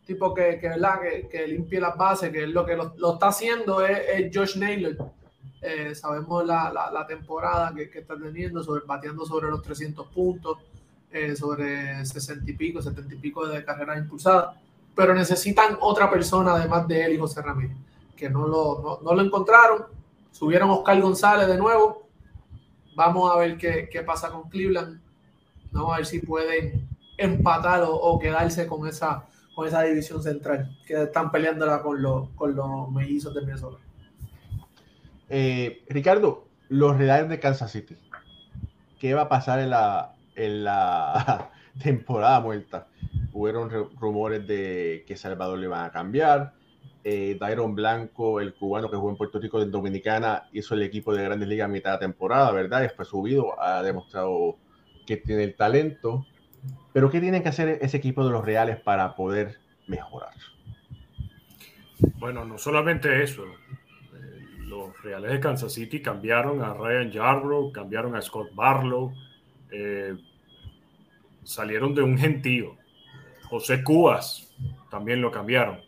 tipo 0.06 0.34
que, 0.34 0.60
que, 0.60 1.28
que, 1.30 1.48
limpie 1.48 1.80
las 1.80 1.96
bases, 1.96 2.32
que 2.32 2.44
es 2.44 2.50
lo 2.50 2.66
que 2.66 2.76
lo, 2.76 3.14
está 3.14 3.28
haciendo 3.28 3.86
es, 3.86 4.00
es 4.10 4.32
Josh 4.36 4.58
Naylor 4.58 5.12
eh, 5.62 5.96
sabemos 5.96 6.46
la, 6.46 6.72
la, 6.94 7.08
temporada 7.08 7.74
que, 7.74 7.90
que, 7.90 8.00
está 8.00 8.16
teniendo, 8.16 8.64
sobre, 8.64 8.86
bateando 8.86 9.26
sobre 9.26 9.50
los 9.50 9.62
300 9.64 10.08
puntos, 10.08 10.60
eh, 11.12 11.36
sobre 11.36 12.06
60 12.06 12.50
y 12.50 12.54
pico, 12.54 12.82
70 12.82 13.16
y 13.16 13.18
pico 13.18 13.48
de 13.48 13.66
carreras 13.66 13.98
impulsadas, 13.98 14.56
pero 14.96 15.16
necesitan 15.16 15.78
otra 15.82 16.10
persona 16.10 16.54
además 16.54 16.88
de 16.88 17.06
él 17.06 17.14
y 17.14 17.18
José 17.18 17.42
Ramírez, 17.42 17.76
que 18.16 18.30
no 18.30 18.48
lo, 18.48 18.82
no, 18.82 19.00
no 19.02 19.16
lo 19.16 19.22
encontraron. 19.22 19.86
Subieron 20.32 20.70
Oscar 20.70 21.02
González 21.02 21.48
de 21.48 21.58
nuevo. 21.58 22.07
Vamos 22.98 23.32
a 23.32 23.38
ver 23.38 23.58
qué, 23.60 23.88
qué 23.92 24.02
pasa 24.02 24.32
con 24.32 24.50
Cleveland. 24.50 25.00
Vamos 25.72 25.94
a 25.94 25.98
ver 25.98 26.08
si 26.08 26.18
pueden 26.18 26.90
empatar 27.16 27.84
o, 27.86 28.18
quedarse 28.18 28.66
con 28.66 28.88
esa, 28.88 29.28
con 29.56 29.68
esa 29.68 29.84
división 29.84 30.24
central 30.24 30.76
que 30.88 31.04
están 31.04 31.32
peleándola 31.32 31.84
con 31.84 32.02
los, 32.02 32.30
con 32.30 32.56
los 32.56 32.90
mellizos 32.90 33.36
de 33.36 33.42
Minnesota. 33.42 33.78
Eh, 35.30 35.84
Ricardo, 35.90 36.48
los 36.70 36.98
Reales 36.98 37.30
de 37.30 37.40
Kansas 37.40 37.72
City. 37.72 37.96
¿Qué 39.00 39.14
va 39.14 39.22
a 39.22 39.30
pasar 39.30 39.60
en 39.60 39.70
la, 39.70 40.16
en 40.36 40.64
la 40.64 41.52
temporada 41.84 42.40
muerta? 42.40 42.88
hubieron 43.32 43.70
rumores 44.00 44.48
de 44.48 45.06
que 45.08 45.16
Salvador 45.16 45.60
le 45.60 45.68
van 45.68 45.86
a 45.86 45.92
cambiar. 45.92 46.54
Eh, 47.10 47.38
Dairon 47.40 47.74
Blanco, 47.74 48.42
el 48.42 48.54
cubano 48.54 48.92
que 48.92 48.98
jugó 48.98 49.10
en 49.10 49.16
Puerto 49.16 49.40
Rico 49.40 49.62
en 49.62 49.72
Dominicana, 49.72 50.50
hizo 50.52 50.74
el 50.74 50.82
equipo 50.82 51.16
de 51.16 51.24
Grandes 51.24 51.48
Ligas 51.48 51.64
a 51.64 51.72
mitad 51.72 51.94
de 51.94 52.00
temporada, 52.00 52.52
¿verdad? 52.52 52.82
Después 52.82 53.08
subido, 53.08 53.58
ha 53.62 53.82
demostrado 53.82 54.58
que 55.06 55.16
tiene 55.16 55.46
el 55.46 55.56
talento. 55.56 56.26
Pero 56.92 57.10
¿qué 57.10 57.22
tiene 57.22 57.42
que 57.42 57.48
hacer 57.48 57.80
ese 57.82 57.96
equipo 57.96 58.26
de 58.26 58.32
los 58.32 58.44
Reales 58.44 58.82
para 58.82 59.16
poder 59.16 59.56
mejorar? 59.88 60.34
Bueno, 62.20 62.44
no 62.44 62.58
solamente 62.58 63.24
eso. 63.24 63.46
Eh, 63.46 64.46
los 64.66 65.02
Reales 65.02 65.32
de 65.32 65.40
Kansas 65.40 65.72
City 65.72 66.02
cambiaron 66.02 66.62
a 66.62 66.74
Ryan 66.74 67.10
Yarbrough, 67.10 67.72
cambiaron 67.72 68.18
a 68.18 68.22
Scott 68.22 68.54
Barlow, 68.54 69.14
eh, 69.72 70.14
salieron 71.46 71.96
de 71.96 72.02
un 72.02 72.18
gentío. 72.18 72.76
José 73.44 73.82
Cubas 73.82 74.54
también 74.92 75.22
lo 75.22 75.32
cambiaron. 75.32 75.80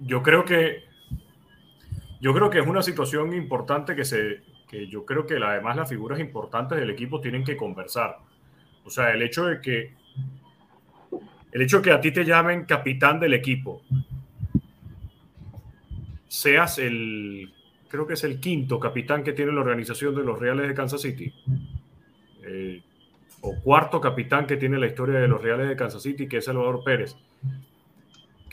Yo 0.00 0.22
creo 0.22 0.44
que 0.44 0.84
yo 2.20 2.32
creo 2.32 2.48
que 2.50 2.58
es 2.58 2.66
una 2.66 2.82
situación 2.82 3.34
importante 3.34 3.94
que 3.94 4.04
se 4.04 4.42
que 4.68 4.86
yo 4.86 5.04
creo 5.04 5.26
que 5.26 5.36
además 5.36 5.76
las 5.76 5.88
figuras 5.88 6.18
importantes 6.18 6.78
del 6.78 6.90
equipo 6.90 7.20
tienen 7.20 7.44
que 7.44 7.56
conversar. 7.56 8.18
O 8.84 8.90
sea, 8.90 9.12
el 9.12 9.22
hecho 9.22 9.46
de 9.46 9.60
que 9.60 9.94
el 11.52 11.62
hecho 11.62 11.78
de 11.78 11.82
que 11.84 11.92
a 11.92 12.00
ti 12.00 12.10
te 12.10 12.24
llamen 12.24 12.64
capitán 12.64 13.20
del 13.20 13.34
equipo, 13.34 13.82
seas 16.26 16.78
el 16.78 17.52
creo 17.88 18.06
que 18.06 18.14
es 18.14 18.24
el 18.24 18.40
quinto 18.40 18.80
capitán 18.80 19.22
que 19.22 19.32
tiene 19.32 19.52
la 19.52 19.60
organización 19.60 20.16
de 20.16 20.24
los 20.24 20.38
Reales 20.38 20.66
de 20.66 20.74
Kansas 20.74 21.00
City. 21.00 21.32
Eh, 22.42 22.82
o 23.40 23.60
cuarto 23.60 24.00
capitán 24.00 24.46
que 24.46 24.56
tiene 24.56 24.78
la 24.78 24.86
historia 24.86 25.20
de 25.20 25.28
los 25.28 25.40
Reales 25.40 25.68
de 25.68 25.76
Kansas 25.76 26.02
City, 26.02 26.26
que 26.26 26.38
es 26.38 26.44
Salvador 26.46 26.82
Pérez. 26.82 27.14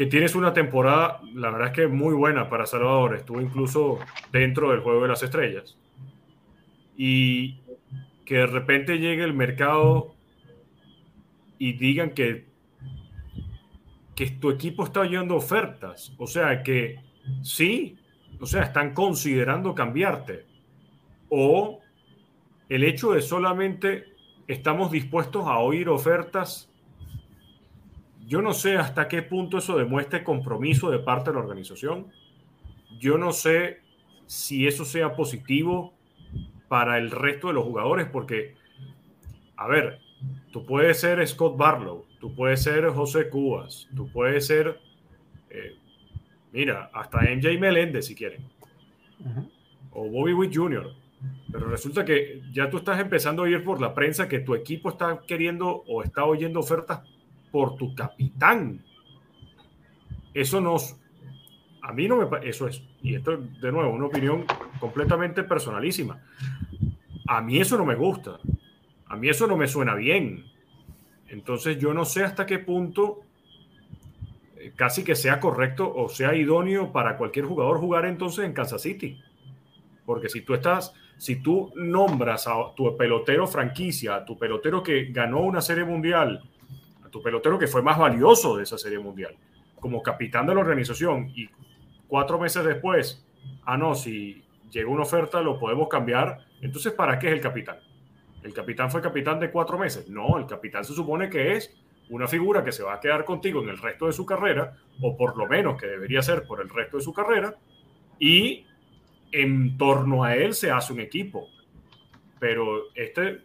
Que 0.02 0.08
tienes 0.08 0.34
una 0.34 0.52
temporada, 0.52 1.22
la 1.36 1.52
verdad 1.52 1.68
es 1.68 1.74
que 1.76 1.88
muy 1.88 2.16
buena 2.16 2.50
para 2.50 2.66
Salvador. 2.66 3.16
Estuvo 3.18 3.40
incluso 3.40 4.00
dentro 4.32 4.72
del 4.72 4.80
juego 4.80 5.04
de 5.04 5.08
las 5.08 5.22
estrellas. 5.22 5.78
Y 6.98 7.60
que 8.26 8.38
de 8.38 8.48
repente 8.48 8.98
llegue 8.98 9.24
el 9.24 9.36
mercado 9.36 10.16
y 11.60 11.74
digan 11.74 12.16
que, 12.16 12.48
que 14.16 14.32
tu 14.32 14.50
equipo 14.50 14.86
está 14.86 15.02
oyendo 15.02 15.36
ofertas. 15.36 16.16
O 16.18 16.26
sea, 16.26 16.64
que 16.64 16.96
sí, 17.44 18.00
o 18.40 18.48
sea, 18.48 18.64
están 18.64 18.96
considerando 18.96 19.76
cambiarte. 19.76 20.48
O 21.30 21.80
el 22.70 22.86
hecho 22.86 23.12
de 23.12 23.22
solamente 23.22 24.06
estamos 24.48 24.90
dispuestos 24.90 25.46
a 25.46 25.60
oír 25.60 25.90
ofertas. 25.90 26.71
Yo 28.28 28.42
no 28.42 28.54
sé 28.54 28.78
hasta 28.78 29.08
qué 29.08 29.22
punto 29.22 29.58
eso 29.58 29.78
demuestre 29.78 30.24
compromiso 30.24 30.90
de 30.90 31.00
parte 31.00 31.30
de 31.30 31.36
la 31.36 31.44
organización. 31.44 32.08
Yo 33.00 33.18
no 33.18 33.32
sé 33.34 33.82
si 34.26 34.68
eso 34.68 34.86
sea 34.86 35.16
positivo 35.16 35.94
para 36.68 36.98
el 36.98 37.12
resto 37.12 37.48
de 37.48 37.54
los 37.54 37.66
jugadores, 37.66 38.08
porque, 38.08 38.56
a 39.58 39.68
ver, 39.68 40.00
tú 40.52 40.66
puedes 40.66 41.00
ser 41.00 41.26
Scott 41.28 41.58
Barlow, 41.58 42.06
tú 42.20 42.34
puedes 42.34 42.64
ser 42.64 42.88
José 42.90 43.30
Cubas, 43.30 43.90
tú 43.96 44.10
puedes 44.12 44.48
ser 44.48 44.80
eh, 45.50 45.76
Mira, 46.52 46.90
hasta 46.94 47.22
MJ 47.22 47.58
Meléndez 47.60 48.06
si 48.06 48.16
quieren. 48.16 48.42
O 49.92 50.10
Bobby 50.10 50.34
Witt 50.34 50.56
Jr. 50.56 50.94
Pero 51.52 51.70
resulta 51.70 52.04
que 52.04 52.42
ya 52.52 52.70
tú 52.70 52.78
estás 52.78 53.00
empezando 53.00 53.42
a 53.42 53.46
oír 53.46 53.64
por 53.64 53.80
la 53.80 53.94
prensa 53.94 54.28
que 54.28 54.40
tu 54.40 54.56
equipo 54.56 54.90
está 54.90 55.22
queriendo 55.28 55.84
o 55.88 56.04
está 56.04 56.26
oyendo 56.26 56.60
ofertas 56.60 57.02
por 57.52 57.76
tu 57.76 57.94
capitán. 57.96 58.84
Eso 60.34 60.62
nos... 60.62 60.96
A 61.82 61.92
mí 61.94 62.08
no 62.08 62.18
me... 62.18 62.48
Eso 62.48 62.68
es. 62.68 62.84
Y 63.02 63.16
esto, 63.16 63.38
de 63.38 63.72
nuevo, 63.72 63.92
una 63.92 64.06
opinión 64.06 64.46
completamente 64.80 65.44
personalísima. 65.44 66.22
A 67.28 67.42
mí 67.42 67.60
eso 67.60 67.78
no 67.78 67.86
me 67.86 67.96
gusta. 67.96 68.40
A 69.08 69.16
mí 69.16 69.30
eso 69.30 69.48
no 69.48 69.58
me 69.58 69.68
suena 69.68 69.96
bien. 69.96 70.46
Entonces 71.28 71.78
yo 71.80 71.94
no 71.94 72.06
sé 72.06 72.24
hasta 72.24 72.46
qué 72.46 72.60
punto 72.60 73.22
casi 74.76 75.04
que 75.04 75.16
sea 75.16 75.40
correcto 75.40 75.92
o 75.94 76.10
sea 76.10 76.36
idóneo 76.36 76.92
para 76.92 77.18
cualquier 77.18 77.46
jugador 77.46 77.80
jugar 77.80 78.06
entonces 78.06 78.46
en 78.46 78.54
Kansas 78.54 78.82
City. 78.82 79.20
Porque 80.06 80.30
si 80.30 80.42
tú 80.42 80.54
estás, 80.54 80.94
si 81.18 81.38
tú 81.38 81.72
nombras 81.76 82.48
a 82.48 82.74
tu 82.76 82.96
pelotero 82.98 83.48
franquicia, 83.48 84.16
a 84.16 84.26
tu 84.26 84.38
pelotero 84.38 84.84
que 84.84 85.06
ganó 85.12 85.42
una 85.42 85.62
serie 85.62 85.86
mundial, 85.86 86.44
tu 87.12 87.22
pelotero 87.22 87.60
que 87.60 87.68
fue 87.68 87.82
más 87.82 87.98
valioso 87.98 88.58
de 88.58 88.64
esa 88.64 88.78
serie 88.78 89.00
mundial, 89.00 89.36
como 89.80 90.02
capitán 90.02 90.48
de 90.48 90.56
la 90.56 90.62
organización 90.62 91.32
y 91.36 91.50
cuatro 92.08 92.40
meses 92.40 92.64
después, 92.66 93.26
ah, 93.66 93.78
no, 93.78 93.94
si 93.96 94.44
llega 94.72 94.90
una 94.90 95.04
oferta 95.04 95.42
lo 95.42 95.60
podemos 95.60 95.88
cambiar, 95.90 96.46
entonces 96.62 96.94
¿para 96.94 97.20
qué 97.20 97.28
es 97.28 97.34
el 97.34 97.42
capitán? 97.42 97.78
¿El 98.44 98.54
capitán 98.54 98.90
fue 98.90 99.02
capitán 99.02 99.40
de 99.40 99.52
cuatro 99.52 99.78
meses? 99.78 100.10
No, 100.10 100.38
el 100.38 100.48
capitán 100.48 100.84
se 100.84 100.94
supone 100.94 101.30
que 101.30 101.54
es 101.54 101.76
una 102.10 102.28
figura 102.28 102.64
que 102.64 102.72
se 102.72 102.84
va 102.84 102.96
a 102.96 103.00
quedar 103.00 103.24
contigo 103.24 103.62
en 103.62 103.70
el 103.70 103.78
resto 103.78 104.08
de 104.08 104.14
su 104.14 104.26
carrera, 104.26 104.78
o 105.02 105.16
por 105.16 105.38
lo 105.38 105.48
menos 105.48 105.80
que 105.80 105.88
debería 105.88 106.22
ser 106.22 106.44
por 106.44 106.62
el 106.62 106.70
resto 106.70 106.98
de 106.98 107.04
su 107.04 107.14
carrera, 107.14 107.56
y 108.20 108.66
en 109.32 109.78
torno 109.78 110.24
a 110.24 110.36
él 110.36 110.54
se 110.54 110.72
hace 110.72 110.92
un 110.92 111.00
equipo. 111.00 111.48
Pero 112.40 112.94
este, 112.96 113.42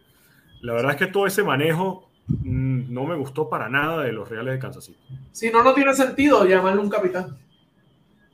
la 0.61 0.73
verdad 0.73 0.91
es 0.91 0.97
que 0.97 1.07
todo 1.07 1.27
ese 1.27 1.43
manejo 1.43 2.06
no 2.27 3.05
me 3.05 3.15
gustó 3.15 3.49
para 3.49 3.69
nada 3.69 4.03
de 4.03 4.11
los 4.11 4.29
Reales 4.29 4.53
de 4.53 4.59
Kansas 4.59 4.85
City. 4.85 4.99
Si 5.31 5.49
no, 5.49 5.63
no 5.63 5.73
tiene 5.73 5.93
sentido 5.93 6.45
llamarle 6.45 6.81
un 6.81 6.89
capitán. 6.89 7.37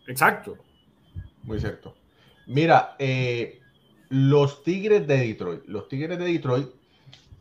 Exacto. 0.08 0.58
Muy 1.44 1.60
cierto. 1.60 1.96
Mira, 2.48 2.96
eh, 3.00 3.60
los 4.10 4.64
Tigres 4.64 5.08
de 5.08 5.18
Detroit, 5.18 5.62
los 5.68 5.88
Tigres 5.88 6.18
de 6.18 6.26
Detroit, 6.26 6.70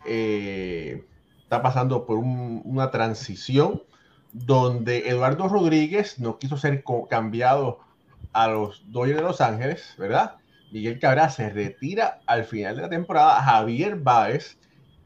eh, 0.05 1.05
está 1.43 1.63
pasando 1.63 2.07
por 2.07 2.19
una 2.19 2.91
transición 2.91 3.83
donde 4.33 5.09
Eduardo 5.09 5.49
Rodríguez 5.49 6.19
no 6.19 6.39
quiso 6.39 6.57
ser 6.57 6.83
cambiado 7.09 7.81
a 8.33 8.49
los 8.49 8.83
Dodgers 8.91 9.19
de 9.19 9.23
Los 9.23 9.41
Ángeles, 9.41 9.95
¿verdad? 9.99 10.37
Miguel 10.71 10.99
Cabrera 10.99 11.29
se 11.29 11.51
retira 11.51 12.21
al 12.27 12.45
final 12.45 12.77
de 12.77 12.83
la 12.83 12.89
temporada. 12.89 13.43
Javier 13.43 13.97
Báez 13.97 14.57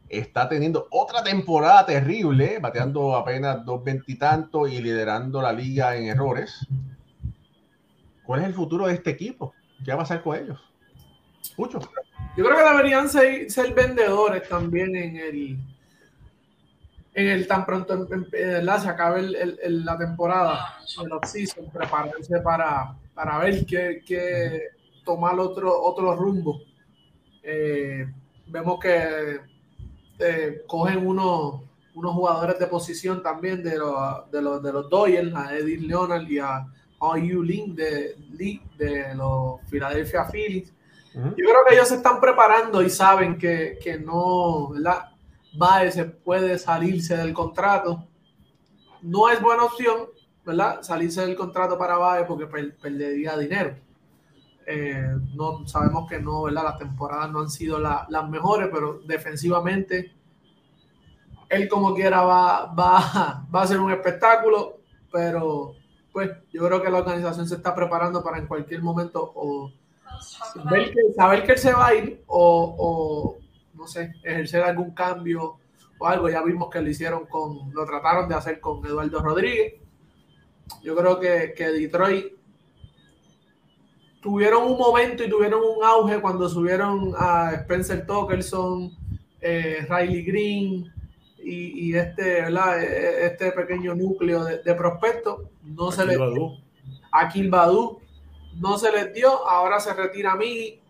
está 0.08 0.48
teniendo 0.48 0.86
otra 0.90 1.22
temporada 1.22 1.84
terrible, 1.84 2.58
bateando 2.60 3.16
apenas 3.16 3.64
dos 3.64 3.82
veintitantos 3.82 4.70
y 4.70 4.80
liderando 4.80 5.42
la 5.42 5.52
liga 5.52 5.96
en 5.96 6.06
errores. 6.06 6.66
¿Cuál 8.24 8.40
es 8.40 8.46
el 8.46 8.54
futuro 8.54 8.86
de 8.86 8.94
este 8.94 9.10
equipo? 9.10 9.54
¿Qué 9.84 9.90
va 9.90 9.96
a 9.96 9.98
pasar 9.98 10.22
con 10.22 10.36
ellos? 10.36 10.60
Mucho. 11.56 11.80
Yo 12.36 12.44
creo 12.44 12.56
que 12.56 12.64
deberían 12.64 13.08
ser 13.08 13.74
vendedores 13.74 14.48
también 14.48 14.94
en 14.96 15.16
el, 15.16 15.58
en 17.14 17.28
el 17.28 17.46
tan 17.46 17.64
pronto 17.64 18.06
se 18.30 18.88
acabe 18.88 19.22
la 19.22 19.98
temporada, 19.98 20.78
el 21.02 21.12
off-season, 21.12 21.70
prepararse 21.72 22.40
para, 22.40 22.96
para 23.14 23.38
ver 23.38 23.64
qué, 23.64 24.60
tomar 25.04 25.38
otro, 25.38 25.82
otro 25.82 26.14
rumbo. 26.14 26.60
Eh, 27.42 28.06
vemos 28.48 28.80
que 28.80 29.40
eh, 30.18 30.62
cogen 30.66 31.06
unos, 31.06 31.62
unos 31.94 32.14
jugadores 32.14 32.58
de 32.58 32.66
posición 32.66 33.22
también 33.22 33.62
de, 33.62 33.78
los 33.78 34.30
de, 34.30 34.42
los, 34.42 34.62
de 34.62 34.72
los 34.72 34.90
Dodgers, 34.90 35.34
a 35.34 35.56
Eddie 35.56 35.78
Leonard 35.80 36.28
y 36.28 36.38
a 36.38 36.66
Yu 37.00 37.42
Lin 37.42 37.74
de, 37.74 38.16
de 38.78 39.14
los 39.14 39.60
Philadelphia 39.70 40.24
Phillies. 40.24 40.72
Yo 41.14 41.32
creo 41.32 41.64
que 41.66 41.74
ellos 41.74 41.88
se 41.88 41.94
están 41.94 42.20
preparando 42.20 42.82
y 42.82 42.90
saben 42.90 43.38
que, 43.38 43.78
que 43.82 43.98
no, 43.98 44.68
¿verdad? 44.68 45.12
Baez 45.56 45.96
puede 46.22 46.58
salirse 46.58 47.16
del 47.16 47.32
contrato. 47.32 48.06
No 49.00 49.30
es 49.30 49.40
buena 49.40 49.64
opción, 49.64 50.08
¿verdad? 50.44 50.82
Salirse 50.82 51.22
del 51.22 51.34
contrato 51.34 51.78
para 51.78 51.96
Baez 51.96 52.26
porque 52.26 52.46
perdería 52.46 53.38
dinero. 53.38 53.76
Eh, 54.66 55.14
no 55.34 55.66
sabemos 55.68 56.08
que 56.08 56.20
no, 56.20 56.42
¿verdad? 56.42 56.64
Las 56.64 56.78
temporadas 56.78 57.30
no 57.30 57.40
han 57.40 57.50
sido 57.50 57.78
las 57.78 58.28
mejores, 58.28 58.68
pero 58.72 59.00
defensivamente 59.06 60.12
él 61.48 61.68
como 61.68 61.94
quiera 61.94 62.22
va, 62.22 62.66
va, 62.74 63.46
va 63.54 63.62
a 63.62 63.66
ser 63.66 63.78
un 63.78 63.92
espectáculo, 63.92 64.78
pero 65.12 65.76
pues 66.12 66.30
yo 66.50 66.66
creo 66.66 66.82
que 66.82 66.90
la 66.90 66.98
organización 66.98 67.46
se 67.46 67.56
está 67.56 67.74
preparando 67.74 68.24
para 68.24 68.38
en 68.38 68.46
cualquier 68.46 68.82
momento 68.82 69.32
o 69.34 69.70
saber 71.14 71.44
que 71.44 71.52
él 71.52 71.58
se 71.58 71.72
va 71.72 71.88
a 71.88 71.94
ir 71.94 72.22
o, 72.26 73.36
no 73.74 73.86
sé, 73.86 74.14
ejercer 74.22 74.62
algún 74.62 74.92
cambio 74.92 75.58
o 75.98 76.06
algo. 76.06 76.28
Ya 76.28 76.42
vimos 76.42 76.70
que 76.70 76.80
lo 76.80 76.88
hicieron 76.88 77.26
con, 77.26 77.70
lo 77.72 77.84
trataron 77.84 78.28
de 78.28 78.34
hacer 78.34 78.60
con 78.60 78.84
Eduardo 78.84 79.20
Rodríguez. 79.20 79.74
Yo 80.82 80.96
creo 80.96 81.20
que, 81.20 81.54
que 81.56 81.66
Detroit 81.68 82.35
tuvieron 84.26 84.64
un 84.64 84.76
momento 84.76 85.22
y 85.22 85.30
tuvieron 85.30 85.60
un 85.62 85.84
auge 85.84 86.20
cuando 86.20 86.48
subieron 86.48 87.14
a 87.16 87.52
Spencer 87.58 88.04
Torkelson, 88.06 88.90
eh, 89.40 89.86
Riley 89.88 90.24
Green 90.24 90.92
y, 91.38 91.94
este, 91.94 92.42
¿verdad? 92.42 92.82
E, 92.82 92.86
e, 92.86 93.26
este 93.26 93.52
pequeño 93.52 93.94
núcleo 93.94 94.42
de, 94.42 94.58
de 94.64 94.74
prospectos 94.74 95.42
no 95.62 95.92
se 95.92 96.04
les 96.04 96.18
dio. 96.18 96.56
Akil 97.12 97.48
Badu 97.50 98.00
no 98.56 98.76
se 98.78 98.90
les 98.90 99.14
dio, 99.14 99.46
ahora 99.48 99.78
se 99.78 99.94
retira 99.94 100.32
a 100.32 100.36
mí. 100.36 100.80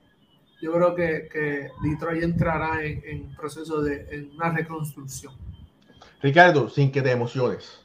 Yo 0.63 0.73
creo 0.73 0.95
que, 0.95 1.29
que 1.31 1.69
Detroit 1.83 2.23
entrará 2.23 2.83
en, 2.83 3.03
en 3.05 3.37
proceso 3.37 3.83
de 3.83 4.07
en 4.13 4.31
una 4.35 4.49
reconstrucción. 4.51 5.35
Ricardo, 6.23 6.71
sin 6.71 6.91
que 6.91 7.03
te 7.03 7.11
emociones. 7.11 7.85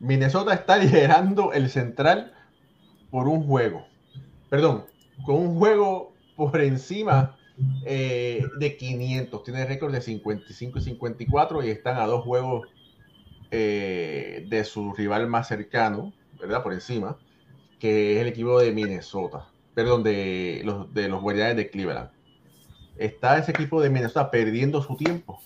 Minnesota 0.00 0.54
está 0.54 0.78
liderando 0.78 1.52
el 1.52 1.68
central 1.68 2.32
por 3.10 3.28
un 3.28 3.46
juego. 3.46 3.91
Perdón, 4.52 4.84
con 5.24 5.36
un 5.36 5.58
juego 5.58 6.12
por 6.36 6.60
encima 6.60 7.38
eh, 7.86 8.44
de 8.58 8.76
500. 8.76 9.44
Tiene 9.44 9.64
récord 9.64 9.90
de 9.90 10.02
55 10.02 10.78
y 10.78 10.82
54 10.82 11.64
y 11.64 11.70
están 11.70 11.96
a 11.96 12.04
dos 12.04 12.22
juegos 12.22 12.68
eh, 13.50 14.44
de 14.50 14.64
su 14.64 14.92
rival 14.92 15.26
más 15.26 15.48
cercano, 15.48 16.12
¿verdad? 16.38 16.62
Por 16.62 16.74
encima, 16.74 17.16
que 17.78 18.16
es 18.16 18.20
el 18.20 18.26
equipo 18.26 18.60
de 18.60 18.72
Minnesota. 18.72 19.46
Perdón, 19.72 20.02
de 20.02 20.60
los, 20.66 20.92
de 20.92 21.08
los 21.08 21.22
Guardianes 21.22 21.56
de 21.56 21.70
Cleveland. 21.70 22.10
Está 22.98 23.38
ese 23.38 23.52
equipo 23.52 23.80
de 23.80 23.88
Minnesota 23.88 24.30
perdiendo 24.30 24.82
su 24.82 24.94
tiempo. 24.96 25.40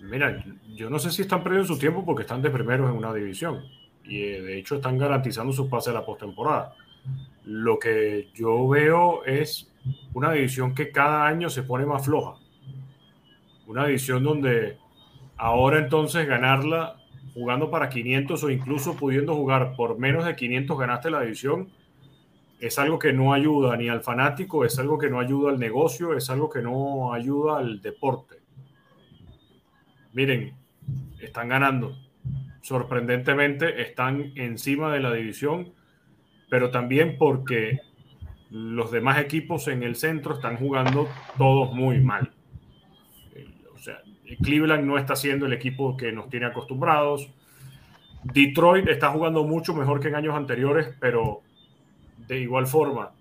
Mira, 0.00 0.42
yo 0.74 0.88
no 0.88 0.98
sé 0.98 1.10
si 1.10 1.20
están 1.20 1.42
perdiendo 1.42 1.68
su 1.68 1.78
tiempo 1.78 2.06
porque 2.06 2.22
están 2.22 2.40
de 2.40 2.48
primeros 2.48 2.88
en 2.88 2.96
una 2.96 3.12
división 3.12 3.81
y 4.04 4.22
eh, 4.22 4.42
de 4.42 4.58
hecho 4.58 4.76
están 4.76 4.98
garantizando 4.98 5.52
su 5.52 5.68
pase 5.68 5.90
a 5.90 5.94
la 5.94 6.04
postemporada. 6.04 6.74
Lo 7.44 7.78
que 7.78 8.28
yo 8.34 8.68
veo 8.68 9.24
es 9.24 9.72
una 10.14 10.32
división 10.32 10.74
que 10.74 10.92
cada 10.92 11.26
año 11.26 11.50
se 11.50 11.62
pone 11.62 11.86
más 11.86 12.04
floja. 12.04 12.38
Una 13.66 13.86
división 13.86 14.22
donde 14.22 14.78
ahora 15.36 15.78
entonces 15.78 16.26
ganarla 16.26 16.96
jugando 17.34 17.70
para 17.70 17.88
500 17.88 18.44
o 18.44 18.50
incluso 18.50 18.96
pudiendo 18.96 19.34
jugar 19.34 19.74
por 19.76 19.98
menos 19.98 20.24
de 20.24 20.36
500 20.36 20.78
ganaste 20.78 21.10
la 21.10 21.22
división 21.22 21.70
es 22.62 22.78
algo 22.78 22.96
que 22.96 23.12
no 23.12 23.32
ayuda 23.32 23.76
ni 23.76 23.88
al 23.88 24.02
fanático, 24.02 24.64
es 24.64 24.78
algo 24.78 24.96
que 24.96 25.10
no 25.10 25.18
ayuda 25.18 25.50
al 25.50 25.58
negocio, 25.58 26.16
es 26.16 26.30
algo 26.30 26.48
que 26.48 26.62
no 26.62 27.12
ayuda 27.12 27.58
al 27.58 27.80
deporte. 27.80 28.36
Miren, 30.12 30.54
están 31.20 31.48
ganando. 31.48 31.96
Sorprendentemente 32.62 33.82
están 33.82 34.32
encima 34.36 34.92
de 34.92 35.00
la 35.00 35.12
división 35.12 35.72
pero 36.52 36.70
también 36.70 37.16
porque 37.16 37.80
los 38.50 38.90
demás 38.90 39.18
equipos 39.18 39.68
en 39.68 39.82
el 39.82 39.96
centro 39.96 40.34
están 40.34 40.58
jugando 40.58 41.08
todos 41.38 41.72
muy 41.72 41.98
mal. 41.98 42.30
O 43.74 43.78
sea, 43.78 44.02
Cleveland 44.42 44.84
no 44.84 44.98
está 44.98 45.16
siendo 45.16 45.46
el 45.46 45.54
equipo 45.54 45.96
que 45.96 46.12
nos 46.12 46.28
tiene 46.28 46.44
acostumbrados. 46.44 47.26
Detroit 48.22 48.86
está 48.86 49.08
jugando 49.08 49.44
mucho 49.44 49.72
mejor 49.72 49.98
que 49.98 50.08
en 50.08 50.16
años 50.16 50.36
anteriores, 50.36 50.94
pero 51.00 51.40
de 52.18 52.40
igual 52.40 52.66
forma 52.66 53.12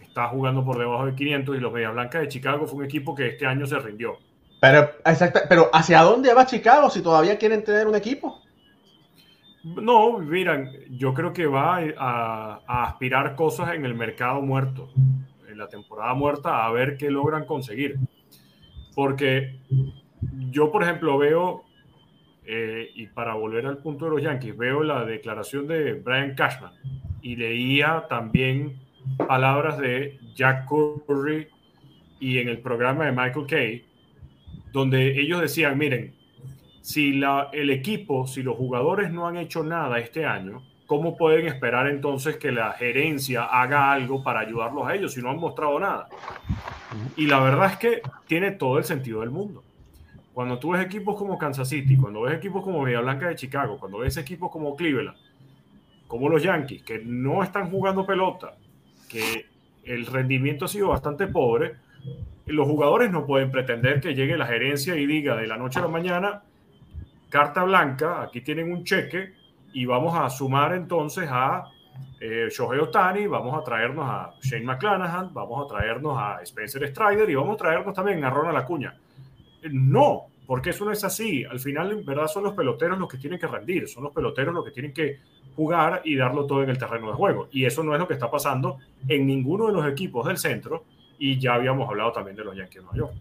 está 0.00 0.26
jugando 0.26 0.64
por 0.64 0.76
debajo 0.76 1.06
de 1.06 1.14
500 1.14 1.56
y 1.56 1.60
los 1.60 1.72
Media 1.72 1.90
Blancas 1.90 2.22
de 2.22 2.28
Chicago 2.28 2.66
fue 2.66 2.80
un 2.80 2.84
equipo 2.86 3.14
que 3.14 3.28
este 3.28 3.46
año 3.46 3.64
se 3.68 3.78
rindió. 3.78 4.18
Pero, 4.60 4.90
pero 5.48 5.70
¿hacia 5.72 6.02
dónde 6.02 6.34
va 6.34 6.46
Chicago 6.46 6.90
si 6.90 7.00
todavía 7.00 7.38
quieren 7.38 7.62
tener 7.62 7.86
un 7.86 7.94
equipo? 7.94 8.42
No, 9.66 10.20
miran, 10.20 10.70
yo 10.90 11.12
creo 11.12 11.32
que 11.32 11.46
va 11.46 11.80
a, 11.98 12.84
aspirar 12.84 13.34
cosas 13.34 13.74
en 13.74 13.84
el 13.84 13.94
mercado 13.94 14.40
muerto, 14.40 14.90
en 15.48 15.58
la 15.58 15.66
temporada 15.66 16.14
muerta, 16.14 16.64
a 16.64 16.70
ver 16.70 16.96
qué 16.96 17.10
logran 17.10 17.44
conseguir. 17.46 17.96
Porque 18.94 19.58
yo, 20.50 20.70
por 20.70 20.84
ejemplo, 20.84 21.18
veo, 21.18 21.64
eh, 22.44 22.90
y 22.94 23.08
para 23.08 23.34
volver 23.34 23.66
al 23.66 23.78
punto 23.78 24.04
de 24.04 24.12
los 24.12 24.22
Yankees, 24.22 24.56
veo 24.56 24.84
la 24.84 25.04
declaración 25.04 25.66
de 25.66 25.94
Brian 25.94 26.36
Cashman 26.36 26.72
y 27.20 27.34
leía 27.34 28.06
también 28.08 28.78
palabras 29.26 29.78
de 29.78 30.20
Jack 30.36 30.68
Curry 30.68 31.48
y 32.20 32.38
en 32.38 32.48
el 32.48 32.58
programa 32.60 33.06
de 33.06 33.10
Michael 33.10 33.46
Kay, 33.48 33.84
donde 34.70 35.20
ellos 35.20 35.40
decían, 35.40 35.76
miren, 35.76 36.14
si 36.86 37.20
el 37.52 37.70
equipo, 37.70 38.28
si 38.28 38.44
los 38.44 38.56
jugadores 38.56 39.10
no 39.10 39.26
han 39.26 39.36
hecho 39.36 39.64
nada 39.64 39.98
este 39.98 40.24
año, 40.24 40.62
¿cómo 40.86 41.16
pueden 41.16 41.48
esperar 41.48 41.88
entonces 41.88 42.36
que 42.36 42.52
la 42.52 42.74
gerencia 42.74 43.42
haga 43.42 43.90
algo 43.90 44.22
para 44.22 44.38
ayudarlos 44.38 44.86
a 44.86 44.94
ellos 44.94 45.12
si 45.12 45.20
no 45.20 45.30
han 45.30 45.38
mostrado 45.38 45.80
nada? 45.80 46.06
Y 47.16 47.26
la 47.26 47.40
verdad 47.40 47.72
es 47.72 47.76
que 47.78 48.02
tiene 48.28 48.52
todo 48.52 48.78
el 48.78 48.84
sentido 48.84 49.22
del 49.22 49.32
mundo. 49.32 49.64
Cuando 50.32 50.60
tú 50.60 50.70
ves 50.70 50.86
equipos 50.86 51.16
como 51.16 51.36
Kansas 51.36 51.68
City, 51.68 51.96
cuando 51.96 52.20
ves 52.20 52.34
equipos 52.34 52.62
como 52.62 52.84
Villa 52.84 53.00
Blanca 53.00 53.26
de 53.26 53.34
Chicago, 53.34 53.80
cuando 53.80 53.98
ves 53.98 54.16
equipos 54.16 54.52
como 54.52 54.76
Cleveland, 54.76 55.18
como 56.06 56.28
los 56.28 56.40
Yankees, 56.40 56.84
que 56.84 57.00
no 57.04 57.42
están 57.42 57.68
jugando 57.68 58.06
pelota, 58.06 58.54
que 59.08 59.46
el 59.82 60.06
rendimiento 60.06 60.66
ha 60.66 60.68
sido 60.68 60.90
bastante 60.90 61.26
pobre, 61.26 61.74
los 62.46 62.68
jugadores 62.68 63.10
no 63.10 63.26
pueden 63.26 63.50
pretender 63.50 64.00
que 64.00 64.14
llegue 64.14 64.38
la 64.38 64.46
gerencia 64.46 64.94
y 64.94 65.04
diga 65.04 65.34
de 65.34 65.48
la 65.48 65.56
noche 65.56 65.80
a 65.80 65.82
la 65.82 65.88
mañana, 65.88 66.42
carta 67.28 67.64
blanca, 67.64 68.22
aquí 68.22 68.40
tienen 68.40 68.72
un 68.72 68.84
cheque 68.84 69.34
y 69.72 69.84
vamos 69.84 70.16
a 70.18 70.28
sumar 70.30 70.74
entonces 70.74 71.28
a 71.30 71.64
eh, 72.20 72.48
Shohei 72.50 72.80
Otani, 72.80 73.26
vamos 73.26 73.58
a 73.58 73.62
traernos 73.62 74.04
a 74.08 74.34
Shane 74.40 74.64
McClanahan, 74.64 75.32
vamos 75.34 75.64
a 75.64 75.74
traernos 75.74 76.16
a 76.18 76.42
Spencer 76.42 76.88
Strider 76.88 77.28
y 77.28 77.34
vamos 77.34 77.54
a 77.54 77.56
traernos 77.58 77.94
también 77.94 78.24
a 78.24 78.30
Ronald 78.30 78.56
Acuña. 78.56 78.96
No, 79.70 80.26
porque 80.46 80.70
eso 80.70 80.84
no 80.84 80.92
es 80.92 81.04
así. 81.04 81.44
Al 81.44 81.58
final, 81.58 81.92
en 81.92 82.04
verdad, 82.04 82.26
son 82.26 82.44
los 82.44 82.54
peloteros 82.54 82.98
los 82.98 83.08
que 83.08 83.18
tienen 83.18 83.38
que 83.38 83.46
rendir, 83.46 83.88
son 83.88 84.04
los 84.04 84.12
peloteros 84.12 84.54
los 84.54 84.64
que 84.64 84.70
tienen 84.70 84.92
que 84.92 85.18
jugar 85.54 86.02
y 86.04 86.16
darlo 86.16 86.46
todo 86.46 86.62
en 86.62 86.70
el 86.70 86.78
terreno 86.78 87.08
de 87.08 87.14
juego. 87.14 87.48
Y 87.50 87.64
eso 87.64 87.82
no 87.82 87.94
es 87.94 88.00
lo 88.00 88.06
que 88.06 88.14
está 88.14 88.30
pasando 88.30 88.78
en 89.08 89.26
ninguno 89.26 89.66
de 89.66 89.72
los 89.72 89.86
equipos 89.86 90.26
del 90.26 90.38
centro. 90.38 90.84
Y 91.18 91.38
ya 91.38 91.54
habíamos 91.54 91.88
hablado 91.88 92.12
también 92.12 92.36
de 92.36 92.44
los 92.44 92.54
Yankees 92.54 92.82
de 92.82 92.98
Nueva. 92.98 93.14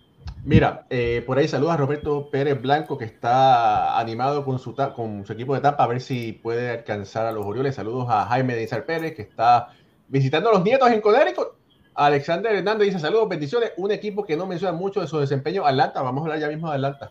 Mira, 0.45 0.85
eh, 0.91 1.23
por 1.25 1.39
ahí 1.39 1.47
saluda 1.47 1.73
a 1.73 1.77
Roberto 1.77 2.29
Pérez 2.29 2.61
Blanco, 2.61 2.99
que 2.99 3.05
está 3.05 3.99
animado 3.99 4.45
con 4.45 4.59
su, 4.59 4.75
con 4.95 5.25
su 5.25 5.33
equipo 5.33 5.55
de 5.55 5.61
Tampa, 5.61 5.83
a 5.83 5.87
ver 5.87 5.99
si 5.99 6.33
puede 6.33 6.69
alcanzar 6.69 7.25
a 7.25 7.31
los 7.31 7.43
Orioles. 7.47 7.73
Saludos 7.73 8.05
a 8.11 8.27
Jaime 8.27 8.55
Dizar 8.55 8.85
Pérez, 8.85 9.15
que 9.15 9.23
está 9.23 9.69
visitando 10.07 10.49
a 10.49 10.53
los 10.53 10.63
nietos 10.63 10.91
en 10.91 11.01
Connecticut. 11.01 11.47
Alexander 11.95 12.53
Hernández 12.53 12.85
dice 12.85 12.99
saludos, 12.99 13.27
bendiciones. 13.27 13.71
Un 13.77 13.89
equipo 13.89 14.23
que 14.23 14.37
no 14.37 14.45
menciona 14.45 14.77
mucho 14.77 15.01
de 15.01 15.07
su 15.07 15.17
desempeño, 15.17 15.65
Atlanta. 15.65 16.03
Vamos 16.03 16.21
a 16.21 16.25
hablar 16.25 16.39
ya 16.39 16.47
mismo 16.47 16.69
de 16.69 16.75
Atlanta. 16.75 17.09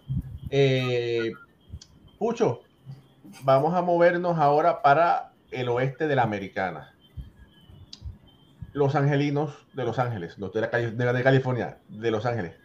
Eh, 0.48 1.32
Pucho, 2.20 2.60
vamos 3.42 3.74
a 3.74 3.82
movernos 3.82 4.38
ahora 4.38 4.80
para 4.80 5.32
el 5.50 5.68
oeste 5.70 6.06
de 6.06 6.14
la 6.14 6.22
Americana. 6.22 6.94
Los 8.72 8.94
angelinos 8.94 9.66
de 9.72 9.84
Los 9.84 9.98
Ángeles, 9.98 10.38
no 10.38 10.50
de, 10.50 10.60
la, 10.60 10.68
de, 10.68 10.92
de 10.92 11.22
California, 11.24 11.78
de 11.88 12.12
Los 12.12 12.26
Ángeles 12.26 12.63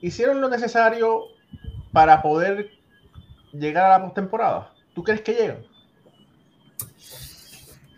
hicieron 0.00 0.40
lo 0.40 0.48
necesario 0.48 1.24
para 1.92 2.22
poder 2.22 2.70
llegar 3.52 3.86
a 3.86 3.98
la 3.98 4.04
postemporada? 4.04 4.72
¿Tú 4.94 5.02
crees 5.02 5.20
que 5.20 5.34
llegan? 5.34 5.66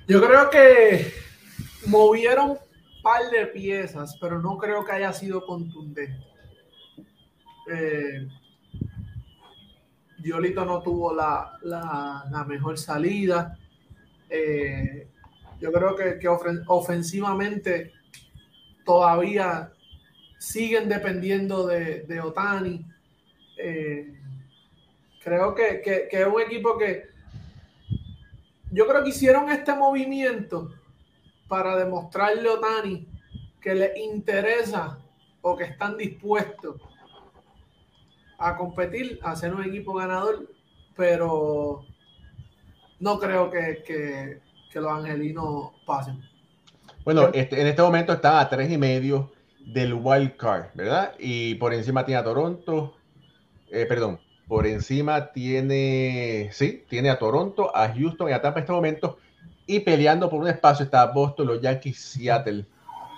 Yo 0.06 0.20
creo 0.20 0.50
que 0.50 1.12
movieron 1.86 2.50
un 2.50 2.58
par 3.02 3.30
de 3.30 3.46
piezas, 3.46 4.16
pero 4.20 4.40
no 4.40 4.56
creo 4.56 4.84
que 4.84 4.92
haya 4.92 5.12
sido 5.12 5.44
contundente. 5.44 6.24
Eh, 7.70 8.26
Yolito 10.18 10.64
no 10.64 10.82
tuvo 10.82 11.14
la, 11.14 12.44
mejor 12.46 12.78
salida. 12.78 13.58
Eh, 14.30 15.08
yo 15.60 15.72
creo 15.72 15.94
que 15.94 16.18
ofensivamente 16.66 17.92
todavía 18.84 19.70
siguen 20.38 20.88
dependiendo 20.88 21.66
de, 21.66 22.02
de 22.02 22.20
Otani. 22.20 22.86
Eh, 23.58 24.14
creo 25.22 25.54
que, 25.54 26.08
es 26.10 26.26
un 26.26 26.40
equipo 26.40 26.78
que 26.78 27.08
yo 28.70 28.86
creo 28.86 29.02
que 29.02 29.10
hicieron 29.10 29.50
este 29.50 29.74
movimiento 29.74 30.72
para 31.48 31.76
demostrarle 31.76 32.48
a 32.48 32.52
Otani 32.52 33.06
que 33.60 33.74
le 33.74 33.98
interesa 33.98 34.98
o 35.42 35.56
que 35.56 35.64
están 35.64 35.96
dispuestos 35.96 36.76
a 38.38 38.56
competir, 38.56 39.18
a 39.22 39.34
ser 39.34 39.52
un 39.52 39.64
equipo 39.64 39.94
ganador, 39.94 40.48
pero 40.96 41.84
no 43.00 43.18
creo 43.18 43.50
que, 43.50 43.82
que, 43.84 44.40
los 44.78 44.92
angelinos 44.92 45.72
pasen. 45.84 46.22
Bueno, 47.04 47.30
este, 47.34 47.60
en 47.60 47.66
este 47.66 47.82
momento 47.82 48.12
están 48.12 48.36
a 48.36 48.48
tres 48.48 48.70
y 48.70 48.78
medio 48.78 49.32
del 49.72 49.94
wild 49.94 50.36
card, 50.36 50.66
¿verdad? 50.74 51.14
Y 51.18 51.54
por 51.56 51.74
encima 51.74 52.04
tiene 52.04 52.20
a 52.20 52.24
Toronto, 52.24 52.96
eh, 53.70 53.86
perdón, 53.86 54.18
por 54.46 54.66
encima 54.66 55.32
tiene, 55.32 56.48
sí, 56.52 56.84
tiene 56.88 57.10
a 57.10 57.18
Toronto, 57.18 57.74
a 57.76 57.92
Houston 57.92 58.30
y 58.30 58.32
a 58.32 58.40
Tampa 58.40 58.60
en 58.60 58.64
este 58.64 58.72
momento. 58.72 59.18
Y 59.66 59.80
peleando 59.80 60.30
por 60.30 60.40
un 60.40 60.48
espacio 60.48 60.84
está 60.84 61.04
Boston, 61.06 61.46
los 61.46 61.60
Yankees, 61.60 61.98
Seattle 61.98 62.64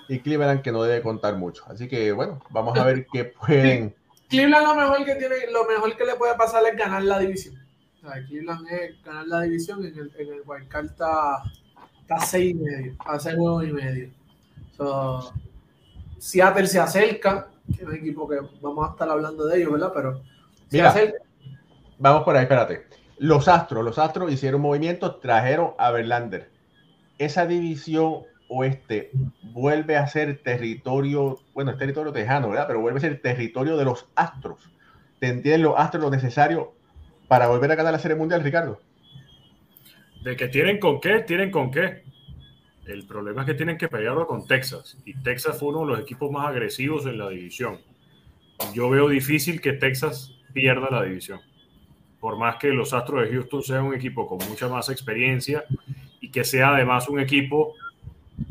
y 0.08 0.18
Cleveland, 0.18 0.62
que 0.62 0.72
no 0.72 0.82
debe 0.82 1.02
contar 1.02 1.36
mucho. 1.36 1.62
Así 1.68 1.86
que 1.86 2.10
bueno, 2.10 2.42
vamos 2.50 2.76
a 2.76 2.84
ver 2.84 3.06
qué 3.12 3.24
pueden 3.24 3.94
Cleveland 4.30 4.64
lo 4.64 4.74
mejor 4.76 5.04
que 5.04 5.16
tiene, 5.16 5.34
lo 5.52 5.66
mejor 5.66 5.96
que 5.96 6.04
le 6.04 6.14
puede 6.14 6.36
pasar 6.36 6.62
es 6.64 6.76
ganar 6.76 7.02
la 7.02 7.18
división. 7.18 7.56
O 7.96 8.08
sea, 8.08 8.24
Cleveland 8.24 8.66
es 8.68 9.02
ganar 9.02 9.26
la 9.26 9.42
división 9.42 9.84
en 9.84 9.98
el, 9.98 10.12
en 10.16 10.32
el 10.34 10.42
Wildcard 10.46 10.86
está, 10.86 11.42
está 12.00 12.20
seis 12.20 12.52
y 12.52 12.54
medio, 12.54 12.96
a 13.00 13.18
seis 13.18 13.34
juegos 13.34 13.64
y 13.66 13.72
medio. 13.72 14.10
So, 14.76 15.32
Seattle 16.20 16.66
se 16.66 16.78
acerca, 16.78 17.48
que 17.66 17.82
es 17.82 17.88
un 17.88 17.94
equipo 17.94 18.28
que 18.28 18.36
vamos 18.60 18.88
a 18.88 18.92
estar 18.92 19.08
hablando 19.08 19.46
de 19.46 19.58
ellos, 19.58 19.72
¿verdad? 19.72 19.92
Pero 19.94 20.22
se 20.68 20.76
Mira. 20.76 20.90
acerca. 20.90 21.18
Vamos 21.98 22.22
por 22.24 22.36
ahí, 22.36 22.42
espérate. 22.42 22.86
Los 23.18 23.48
Astros, 23.48 23.84
los 23.84 23.98
Astros 23.98 24.30
hicieron 24.30 24.60
movimientos, 24.60 25.20
trajeron 25.20 25.72
a 25.78 25.90
Verlander. 25.90 26.50
Esa 27.18 27.46
división 27.46 28.22
oeste 28.48 29.10
vuelve 29.52 29.96
a 29.96 30.06
ser 30.06 30.42
territorio, 30.42 31.38
bueno, 31.54 31.70
es 31.70 31.78
territorio 31.78 32.12
tejano, 32.12 32.50
¿verdad? 32.50 32.66
Pero 32.66 32.80
vuelve 32.80 32.98
a 32.98 33.00
ser 33.00 33.20
territorio 33.22 33.76
de 33.76 33.84
los 33.84 34.06
Astros. 34.14 34.70
¿Tendrían 35.20 35.62
los 35.62 35.74
Astros 35.76 36.02
lo 36.02 36.10
necesario 36.10 36.74
para 37.28 37.46
volver 37.46 37.72
a 37.72 37.76
ganar 37.76 37.92
la 37.92 37.98
Serie 37.98 38.16
Mundial, 38.16 38.42
Ricardo? 38.42 38.80
De 40.22 40.36
que 40.36 40.48
tienen 40.48 40.78
con 40.78 41.00
qué, 41.00 41.20
tienen 41.20 41.50
con 41.50 41.70
qué. 41.70 42.02
El 42.90 43.06
problema 43.06 43.42
es 43.42 43.46
que 43.46 43.54
tienen 43.54 43.78
que 43.78 43.86
pelearlo 43.86 44.26
con 44.26 44.48
Texas. 44.48 44.98
Y 45.04 45.14
Texas 45.14 45.58
fue 45.58 45.68
uno 45.68 45.82
de 45.82 45.86
los 45.86 46.00
equipos 46.00 46.30
más 46.30 46.48
agresivos 46.48 47.06
en 47.06 47.18
la 47.18 47.28
división. 47.28 47.78
Yo 48.74 48.90
veo 48.90 49.08
difícil 49.08 49.60
que 49.60 49.74
Texas 49.74 50.34
pierda 50.52 50.88
la 50.90 51.04
división. 51.04 51.40
Por 52.18 52.36
más 52.36 52.56
que 52.56 52.68
los 52.68 52.92
Astros 52.92 53.22
de 53.22 53.34
Houston 53.34 53.62
sean 53.62 53.84
un 53.84 53.94
equipo 53.94 54.26
con 54.26 54.38
mucha 54.48 54.68
más 54.68 54.88
experiencia 54.88 55.64
y 56.20 56.32
que 56.32 56.42
sea 56.42 56.74
además 56.74 57.08
un 57.08 57.20
equipo 57.20 57.74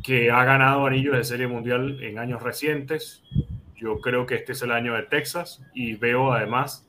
que 0.04 0.32
ha 0.32 0.44
ganado 0.46 0.86
anillos 0.86 1.18
de 1.18 1.24
Serie 1.26 1.48
Mundial 1.48 2.02
en 2.02 2.18
años 2.18 2.42
recientes. 2.42 3.22
Yo 3.76 4.00
creo 4.00 4.26
que 4.26 4.36
este 4.36 4.54
es 4.54 4.62
el 4.62 4.72
año 4.72 4.94
de 4.94 5.04
Texas 5.04 5.62
y 5.74 5.96
veo 5.96 6.32
además, 6.32 6.88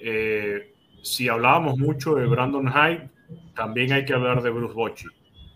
eh, 0.00 0.72
si 1.02 1.28
hablábamos 1.28 1.78
mucho 1.78 2.14
de 2.14 2.26
Brandon 2.26 2.72
Hyde, 2.72 3.10
también 3.56 3.92
hay 3.92 4.04
que 4.04 4.12
hablar 4.12 4.40
de 4.40 4.50
Bruce 4.50 4.74
Bochy 4.74 5.08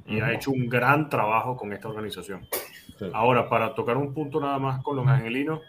y 0.09 0.21
ha 0.21 0.33
hecho 0.33 0.51
un 0.51 0.69
gran 0.69 1.09
trabajo 1.09 1.57
con 1.57 1.73
esta 1.73 1.89
organización. 1.89 2.49
Ahora, 3.13 3.49
para 3.49 3.75
tocar 3.75 3.97
un 3.97 4.13
punto 4.13 4.41
nada 4.41 4.59
más 4.59 4.83
con 4.83 4.97
los 4.97 5.07
angelinos, 5.07 5.61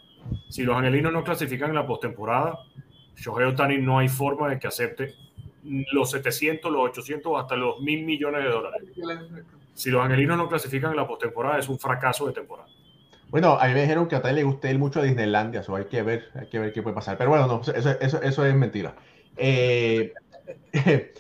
si 0.48 0.64
los 0.64 0.76
angelinos 0.76 1.12
no 1.12 1.24
clasifican 1.24 1.70
en 1.70 1.76
la 1.76 1.86
postemporada, 1.86 2.60
Shohei 3.16 3.46
Otani 3.46 3.78
no 3.78 4.00
hay 4.00 4.08
forma 4.08 4.50
de 4.50 4.60
que 4.60 4.68
acepte 4.68 5.14
los 5.64 6.12
700, 6.12 6.72
los 6.72 6.90
800 6.90 7.32
o 7.32 7.38
hasta 7.38 7.56
los 7.56 7.82
mil 7.82 8.06
millones 8.06 8.44
de 8.44 8.50
dólares. 8.50 8.84
Si 9.74 9.90
los 9.92 10.04
angelinos 10.04 10.38
no 10.38 10.48
clasifican 10.48 10.92
en 10.92 10.98
la 10.98 11.08
postemporada, 11.08 11.60
es 11.60 11.68
un 11.70 11.78
fracaso 11.78 12.28
de 12.28 12.34
temporada. 12.34 12.70
Bueno, 13.30 13.60
a 13.60 13.68
mí 13.68 13.74
me 13.74 13.82
dijeron 13.82 14.08
que 14.08 14.16
a 14.16 14.20
Otani 14.20 14.36
le 14.36 14.44
gusta 14.44 14.72
ir 14.72 14.80
mucho 14.80 15.02
a 15.02 15.04
Disneylandia, 15.04 15.60
eso 15.60 15.76
hay 15.76 15.86
que 15.86 16.02
ver, 16.02 16.30
hay 16.34 16.48
que 16.48 16.60
ver 16.60 16.74
qué 16.74 16.82
puede 16.82 16.96
pasar. 16.96 17.18
Pero 17.18 17.30
bueno, 17.30 17.46
no, 17.46 17.62
eso, 17.62 17.92
eso, 18.00 18.22
eso 18.22 18.46
es 18.46 18.56
mentira. 18.56 18.96
Eh, 19.38 20.14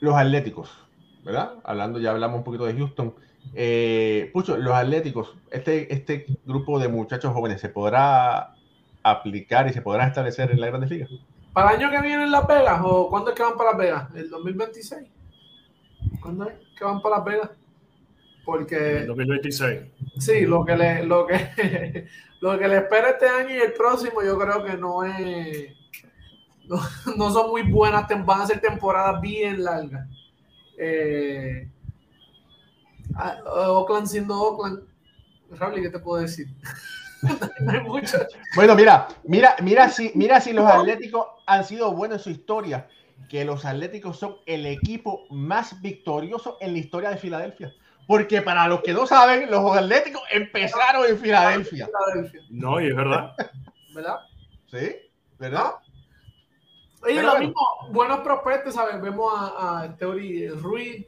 los 0.00 0.14
Atléticos, 0.14 0.85
¿verdad? 1.26 1.54
Hablando, 1.64 1.98
ya 1.98 2.12
hablamos 2.12 2.38
un 2.38 2.44
poquito 2.44 2.66
de 2.66 2.74
Houston. 2.74 3.12
Eh, 3.52 4.30
Pucho, 4.32 4.56
los 4.56 4.72
Atléticos, 4.72 5.34
este, 5.50 5.92
este 5.92 6.26
grupo 6.44 6.78
de 6.78 6.86
muchachos 6.86 7.32
jóvenes, 7.34 7.60
¿se 7.60 7.68
podrá 7.68 8.54
aplicar 9.02 9.68
y 9.68 9.72
se 9.72 9.82
podrá 9.82 10.06
establecer 10.06 10.52
en 10.52 10.60
la 10.60 10.68
Grandes 10.68 10.90
Ligas? 10.90 11.10
¿Para 11.52 11.70
el 11.70 11.80
año 11.80 11.90
que 11.90 12.00
viene 12.00 12.22
en 12.22 12.30
Las 12.30 12.46
Vegas 12.46 12.80
o 12.84 13.10
cuándo 13.10 13.30
es 13.30 13.36
que 13.36 13.42
van 13.42 13.56
para 13.56 13.70
Las 13.70 13.78
Vegas? 13.78 14.08
¿El 14.14 14.30
2026? 14.30 15.08
¿Cuándo 16.20 16.48
es 16.48 16.54
que 16.78 16.84
van 16.84 17.02
para 17.02 17.16
Las 17.16 17.24
Vegas? 17.24 17.50
Porque 18.44 18.98
En 18.98 19.06
2026. 19.08 19.80
sí, 20.18 20.46
lo 20.46 20.64
que 20.64 20.76
le, 20.76 21.04
lo 21.04 21.26
que, 21.26 22.06
lo 22.40 22.56
que 22.56 22.68
le 22.68 22.76
espera 22.76 23.10
este 23.10 23.26
año 23.26 23.52
y 23.52 23.58
el 23.58 23.72
próximo, 23.72 24.22
yo 24.22 24.38
creo 24.38 24.64
que 24.64 24.76
no 24.76 25.02
es, 25.02 25.72
no, 26.68 26.76
no 27.16 27.30
son 27.32 27.50
muy 27.50 27.62
buenas, 27.62 28.06
van 28.24 28.42
a 28.42 28.46
ser 28.46 28.60
temporadas 28.60 29.20
bien 29.20 29.64
largas. 29.64 30.06
Eh, 30.78 31.68
ah, 33.14 33.38
Oakland 33.46 34.06
siendo 34.06 34.34
Oakland, 34.34 34.82
Raúl, 35.50 35.80
¿qué 35.80 35.90
te 35.90 35.98
puedo 35.98 36.22
decir? 36.22 36.48
no 37.60 37.72
hay 37.72 37.80
mucho. 37.80 38.18
Bueno, 38.54 38.74
mira, 38.74 39.08
mira, 39.24 39.56
mira 39.62 39.88
si, 39.88 40.12
mira 40.14 40.40
si 40.40 40.52
los 40.52 40.66
Atléticos 40.66 41.26
han 41.46 41.64
sido 41.64 41.92
buenos 41.92 42.18
en 42.18 42.24
su 42.24 42.30
historia, 42.30 42.88
que 43.28 43.44
los 43.44 43.64
Atléticos 43.64 44.18
son 44.18 44.36
el 44.46 44.66
equipo 44.66 45.26
más 45.30 45.80
victorioso 45.80 46.58
en 46.60 46.72
la 46.72 46.78
historia 46.78 47.10
de 47.10 47.16
Filadelfia. 47.16 47.72
Porque 48.06 48.40
para 48.40 48.68
los 48.68 48.82
que 48.82 48.92
no 48.92 49.06
saben, 49.06 49.50
los 49.50 49.76
Atléticos 49.76 50.22
empezaron 50.30 51.06
en 51.06 51.18
Filadelfia. 51.18 51.86
Filadelfia, 51.86 52.40
No, 52.50 52.80
y 52.80 52.88
es 52.88 52.96
verdad. 52.96 53.34
¿verdad? 53.94 54.18
¿Sí? 54.70 54.96
¿Verdad? 55.38 55.72
Oye, 57.06 57.14
Pero 57.14 57.22
lo 57.28 57.32
bueno. 57.34 57.46
mismo, 57.46 57.62
buenos 57.92 58.20
prospectos, 58.20 58.74
¿sabes? 58.74 59.00
Vemos 59.00 59.32
a, 59.34 59.82
a 59.82 59.96
Teori 59.96 60.48
Ruiz, 60.48 61.06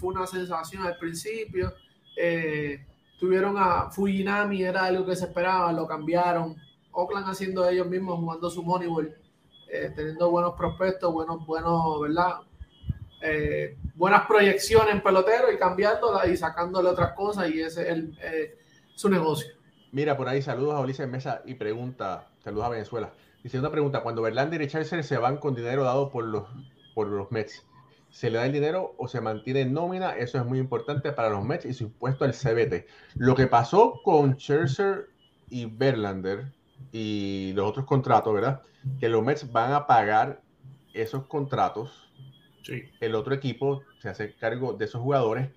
fue 0.00 0.14
una 0.14 0.26
sensación 0.26 0.84
al 0.86 0.96
principio. 0.96 1.74
Eh, 2.16 2.84
tuvieron 3.20 3.56
a 3.58 3.90
Fujinami, 3.90 4.62
era 4.62 4.84
algo 4.84 5.04
que 5.04 5.14
se 5.14 5.26
esperaba, 5.26 5.70
lo 5.72 5.86
cambiaron. 5.86 6.56
Oakland 6.92 7.28
haciendo 7.28 7.68
ellos 7.68 7.86
mismos, 7.86 8.18
jugando 8.18 8.48
su 8.48 8.62
Moneyball, 8.62 9.14
eh, 9.70 9.92
teniendo 9.94 10.30
buenos 10.30 10.54
prospectos, 10.54 11.12
buenos, 11.12 11.44
buenos, 11.44 12.00
¿verdad? 12.00 12.36
Eh, 13.20 13.76
buenas 13.94 14.26
proyecciones 14.26 14.94
en 14.94 15.02
pelotero 15.02 15.50
y 15.52 15.58
cambiándola 15.58 16.26
y 16.26 16.36
sacándole 16.36 16.88
otras 16.88 17.12
cosas, 17.12 17.50
y 17.50 17.60
ese 17.60 17.82
es 17.82 17.88
el, 17.88 18.18
eh, 18.22 18.58
su 18.94 19.08
negocio. 19.10 19.52
Mira, 19.92 20.16
por 20.16 20.28
ahí 20.28 20.40
saludos 20.40 20.74
a 20.74 20.80
Ulises 20.80 21.08
Mesa 21.08 21.42
y 21.44 21.54
pregunta, 21.54 22.28
saludos 22.42 22.66
a 22.66 22.70
Venezuela. 22.70 23.12
Dice 23.44 23.58
una 23.58 23.70
pregunta, 23.70 24.02
cuando 24.02 24.22
Verlander 24.22 24.60
y 24.62 24.66
Scherzer 24.68 25.04
se 25.04 25.18
van 25.18 25.36
con 25.36 25.54
dinero 25.54 25.84
dado 25.84 26.10
por 26.10 26.24
los, 26.24 26.44
por 26.94 27.06
los 27.08 27.30
Mets, 27.30 27.64
¿se 28.10 28.30
le 28.30 28.38
da 28.38 28.46
el 28.46 28.52
dinero 28.52 28.94
o 28.96 29.06
se 29.06 29.20
mantiene 29.20 29.60
en 29.60 29.72
nómina? 29.74 30.16
Eso 30.16 30.38
es 30.38 30.46
muy 30.46 30.58
importante 30.58 31.12
para 31.12 31.28
los 31.28 31.44
Mets 31.44 31.66
y 31.66 31.74
su 31.74 31.84
impuesto 31.84 32.24
al 32.24 32.32
CBT. 32.32 32.86
Lo 33.16 33.34
que 33.34 33.46
pasó 33.46 34.00
con 34.02 34.36
Scherzer 34.38 35.08
y 35.50 35.66
Verlander 35.66 36.52
y 36.90 37.52
los 37.54 37.68
otros 37.68 37.84
contratos, 37.84 38.32
¿verdad? 38.34 38.62
Que 38.98 39.08
los 39.10 39.22
Mets 39.22 39.52
van 39.52 39.72
a 39.72 39.86
pagar 39.86 40.40
esos 40.94 41.26
contratos 41.26 42.00
Sí. 42.62 42.84
el 43.00 43.14
otro 43.14 43.34
equipo 43.34 43.82
se 43.98 44.08
hace 44.08 44.34
cargo 44.36 44.72
de 44.72 44.86
esos 44.86 45.02
jugadores, 45.02 45.50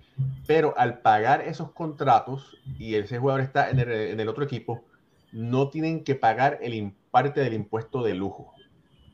pero 0.46 0.74
al 0.76 1.00
pagar 1.00 1.40
esos 1.40 1.72
contratos 1.72 2.58
y 2.78 2.96
ese 2.96 3.18
jugador 3.18 3.40
está 3.40 3.70
en 3.70 3.78
el, 3.78 3.90
en 3.90 4.20
el 4.20 4.28
otro 4.28 4.44
equipo, 4.44 4.84
no 5.32 5.70
tienen 5.70 6.04
que 6.04 6.16
pagar 6.16 6.58
el 6.60 6.74
im- 6.74 6.94
parte 7.10 7.40
del 7.40 7.54
impuesto 7.54 8.02
de 8.02 8.14
lujo, 8.14 8.54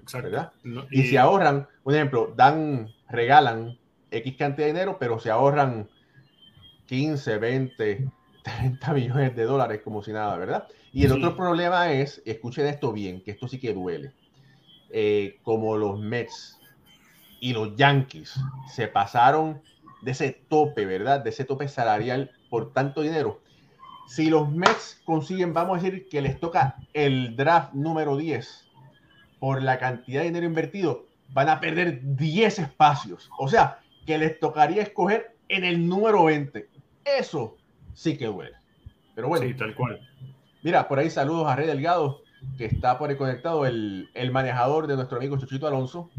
Exacto. 0.02 0.28
¿verdad? 0.28 0.52
No, 0.64 0.86
Y 0.90 1.04
si 1.04 1.16
ahorran, 1.16 1.68
por 1.82 1.94
ejemplo, 1.94 2.32
dan, 2.36 2.92
regalan 3.08 3.78
X 4.10 4.36
cantidad 4.36 4.66
de 4.66 4.72
dinero, 4.72 4.96
pero 4.98 5.18
se 5.18 5.30
ahorran 5.30 5.88
15, 6.86 7.38
20, 7.38 8.10
30 8.42 8.92
millones 8.92 9.34
de 9.36 9.44
dólares 9.44 9.80
como 9.82 10.02
si 10.02 10.12
nada, 10.12 10.36
¿verdad? 10.36 10.68
Y 10.92 11.04
el 11.04 11.12
Sí. 11.12 11.16
otro 11.18 11.36
problema 11.36 11.92
es, 11.92 12.22
escuchen 12.26 12.66
esto 12.66 12.92
bien, 12.92 13.22
que 13.22 13.32
esto 13.32 13.48
sí 13.48 13.58
que 13.58 13.72
duele, 13.72 14.12
eh, 14.90 15.40
como 15.42 15.76
los 15.76 15.98
Mets 15.98 16.60
y 17.40 17.52
los 17.52 17.76
Yankees 17.76 18.34
se 18.74 18.88
pasaron 18.88 19.62
de 20.02 20.10
ese 20.12 20.44
tope, 20.48 20.86
¿verdad? 20.86 21.20
De 21.20 21.30
ese 21.30 21.44
tope 21.44 21.68
salarial 21.68 22.32
por 22.50 22.72
tanto 22.72 23.02
dinero. 23.02 23.43
Si 24.06 24.28
los 24.28 24.50
Mets 24.50 25.00
consiguen, 25.04 25.54
vamos 25.54 25.78
a 25.78 25.82
decir 25.82 26.08
que 26.08 26.20
les 26.20 26.38
toca 26.38 26.76
el 26.92 27.36
draft 27.36 27.72
número 27.72 28.16
10 28.16 28.68
por 29.38 29.62
la 29.62 29.78
cantidad 29.78 30.20
de 30.20 30.26
dinero 30.26 30.46
invertido, 30.46 31.06
van 31.30 31.48
a 31.48 31.60
perder 31.60 32.00
10 32.02 32.58
espacios. 32.58 33.30
O 33.38 33.48
sea, 33.48 33.80
que 34.06 34.18
les 34.18 34.38
tocaría 34.38 34.82
escoger 34.82 35.36
en 35.48 35.64
el 35.64 35.86
número 35.86 36.24
20. 36.24 36.68
Eso 37.04 37.56
sí 37.94 38.16
que 38.16 38.26
duele. 38.26 38.56
Pero 39.14 39.28
bueno, 39.28 39.46
Sí, 39.46 39.54
tal 39.54 39.74
cual. 39.74 40.00
Mira, 40.62 40.88
por 40.88 40.98
ahí 40.98 41.10
saludos 41.10 41.46
a 41.46 41.56
Rey 41.56 41.66
Delgado, 41.66 42.22
que 42.56 42.66
está 42.66 42.98
por 42.98 43.10
ahí 43.10 43.16
conectado, 43.16 43.66
el, 43.66 44.08
el 44.14 44.30
manejador 44.30 44.86
de 44.86 44.96
nuestro 44.96 45.18
amigo 45.18 45.38
Chuchito 45.38 45.66
Alonso. 45.66 46.10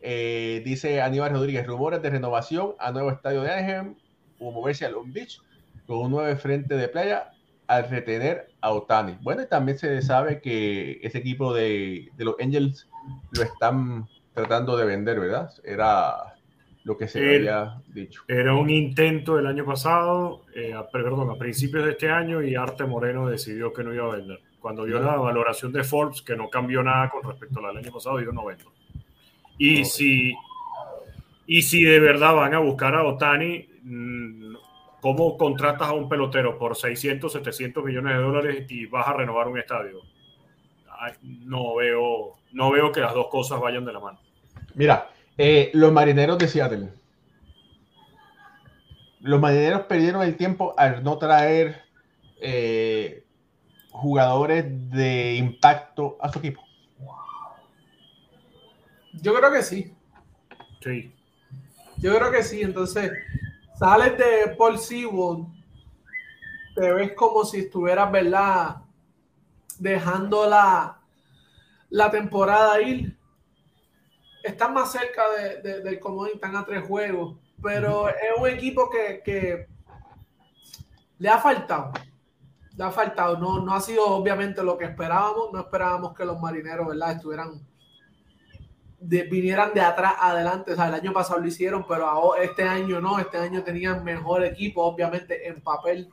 Eh, 0.00 0.62
dice 0.64 1.00
Aníbal 1.00 1.30
Rodríguez, 1.32 1.66
rumores 1.66 2.02
de 2.02 2.10
renovación 2.10 2.74
a 2.78 2.92
nuevo 2.92 3.10
estadio 3.10 3.42
de 3.42 3.52
Anaheim 3.52 3.94
o 4.38 4.50
moverse 4.50 4.84
a 4.84 4.90
Long 4.90 5.12
Beach 5.12 5.40
con 5.86 5.98
un 5.98 6.10
nuevo 6.12 6.36
frente 6.38 6.74
de 6.76 6.88
playa 6.88 7.30
al 7.66 7.88
retener 7.88 8.48
a 8.60 8.72
Otani. 8.72 9.16
Bueno, 9.22 9.42
y 9.42 9.48
también 9.48 9.78
se 9.78 10.00
sabe 10.02 10.40
que 10.40 11.00
ese 11.02 11.18
equipo 11.18 11.54
de, 11.54 12.10
de 12.16 12.24
los 12.24 12.36
Angels 12.40 12.88
lo 13.32 13.42
están 13.42 14.06
tratando 14.34 14.76
de 14.76 14.84
vender, 14.84 15.20
¿verdad? 15.20 15.50
Era 15.64 16.34
lo 16.84 16.98
que 16.98 17.08
se 17.08 17.18
había 17.36 17.76
dicho. 17.88 18.22
Era 18.28 18.54
un 18.54 18.68
intento 18.68 19.36
del 19.36 19.46
año 19.46 19.64
pasado, 19.64 20.42
eh, 20.54 20.74
a- 20.74 20.86
perdón, 20.90 21.30
a 21.30 21.36
principios 21.38 21.84
de 21.84 21.92
este 21.92 22.10
año 22.10 22.42
y 22.42 22.54
Arte 22.54 22.84
Moreno 22.84 23.26
decidió 23.28 23.72
que 23.72 23.82
no 23.84 23.94
iba 23.94 24.04
a 24.12 24.16
vender. 24.16 24.40
Cuando 24.60 24.84
vio 24.84 24.98
la 24.98 25.16
valoración 25.16 25.72
de 25.72 25.84
Forbes, 25.84 26.20
que 26.22 26.36
no 26.36 26.48
cambió 26.50 26.82
nada 26.82 27.08
con 27.10 27.22
respecto 27.22 27.64
al 27.64 27.76
año 27.76 27.92
pasado, 27.92 28.18
dijo 28.18 28.32
no 28.32 28.44
vendo. 28.46 28.64
Y, 29.58 29.84
si, 29.84 30.34
y 31.46 31.62
si 31.62 31.84
de 31.84 32.00
verdad 32.00 32.34
van 32.34 32.54
a 32.54 32.58
buscar 32.58 32.94
a 32.94 33.04
Otani, 33.04 33.66
mm, 33.82 34.43
¿cómo 35.04 35.36
contratas 35.36 35.88
a 35.88 35.92
un 35.92 36.08
pelotero 36.08 36.58
por 36.58 36.78
600, 36.78 37.30
700 37.30 37.84
millones 37.84 38.16
de 38.16 38.22
dólares 38.22 38.66
y 38.70 38.86
vas 38.86 39.06
a 39.06 39.12
renovar 39.12 39.48
un 39.48 39.58
estadio? 39.58 40.00
no 41.20 41.74
veo, 41.74 42.38
no 42.52 42.70
veo 42.70 42.90
que 42.90 43.00
las 43.00 43.12
dos 43.12 43.26
cosas 43.28 43.60
vayan 43.60 43.84
de 43.84 43.92
la 43.92 44.00
mano. 44.00 44.18
Mira, 44.74 45.10
eh, 45.36 45.70
los 45.74 45.92
marineros 45.92 46.38
de 46.38 46.48
Seattle. 46.48 46.88
Los 49.20 49.38
marineros 49.38 49.82
perdieron 49.82 50.22
el 50.22 50.38
tiempo 50.38 50.74
al 50.78 51.04
no 51.04 51.18
traer 51.18 51.82
eh, 52.40 53.26
jugadores 53.90 54.64
de 54.88 55.34
impacto 55.34 56.16
a 56.18 56.32
su 56.32 56.38
equipo. 56.38 56.64
Yo 59.12 59.34
creo 59.34 59.52
que 59.52 59.62
sí. 59.62 59.94
Sí. 60.80 61.12
Yo 61.98 62.16
creo 62.16 62.30
que 62.32 62.42
sí. 62.42 62.62
Entonces, 62.62 63.12
sales 63.84 64.16
de 64.16 64.56
Paul 64.56 64.78
Sewell, 64.78 65.44
te 66.74 66.90
ves 66.90 67.12
como 67.12 67.44
si 67.44 67.58
estuvieras, 67.60 68.10
¿verdad? 68.10 68.76
Dejando 69.78 70.48
la, 70.48 71.02
la 71.90 72.10
temporada 72.10 72.80
ir. 72.80 73.14
Están 74.42 74.72
más 74.72 74.90
cerca 74.90 75.22
de, 75.62 75.82
del 75.82 76.00
comodín, 76.00 76.36
están 76.36 76.56
a 76.56 76.64
tres 76.64 76.82
juegos, 76.86 77.36
pero 77.62 78.08
es 78.08 78.14
un 78.38 78.48
equipo 78.48 78.88
que, 78.88 79.20
que 79.22 79.68
le 81.18 81.28
ha 81.28 81.36
faltado. 81.36 81.92
Le 82.78 82.84
ha 82.84 82.90
faltado. 82.90 83.36
No, 83.36 83.60
no 83.60 83.74
ha 83.74 83.82
sido 83.82 84.06
obviamente 84.06 84.62
lo 84.62 84.78
que 84.78 84.86
esperábamos. 84.86 85.52
No 85.52 85.60
esperábamos 85.60 86.14
que 86.14 86.24
los 86.24 86.40
marineros, 86.40 86.88
¿verdad? 86.88 87.12
Estuvieran 87.12 87.60
vinieran 89.04 89.72
de 89.74 89.80
atrás 89.80 90.14
adelante. 90.20 90.72
O 90.72 90.76
sea, 90.76 90.88
el 90.88 90.94
año 90.94 91.12
pasado 91.12 91.40
lo 91.40 91.46
hicieron, 91.46 91.86
pero 91.86 92.36
este 92.36 92.64
año 92.64 93.00
no. 93.00 93.18
Este 93.18 93.38
año 93.38 93.62
tenían 93.62 94.04
mejor 94.04 94.44
equipo, 94.44 94.82
obviamente 94.82 95.48
en 95.48 95.60
papel 95.60 96.10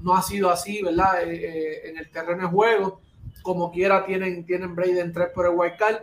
no 0.00 0.14
ha 0.14 0.22
sido 0.22 0.50
así, 0.50 0.82
¿verdad? 0.82 1.22
Eh, 1.22 1.34
eh, 1.34 1.90
en 1.90 1.98
el 1.98 2.10
terreno 2.10 2.42
de 2.42 2.48
juego, 2.48 3.00
como 3.42 3.70
quiera 3.70 4.04
tienen, 4.04 4.44
tienen 4.44 4.74
Braden 4.74 5.12
3 5.12 5.28
por 5.34 5.46
el 5.46 5.52
White 5.54 5.76
Card. 5.78 5.96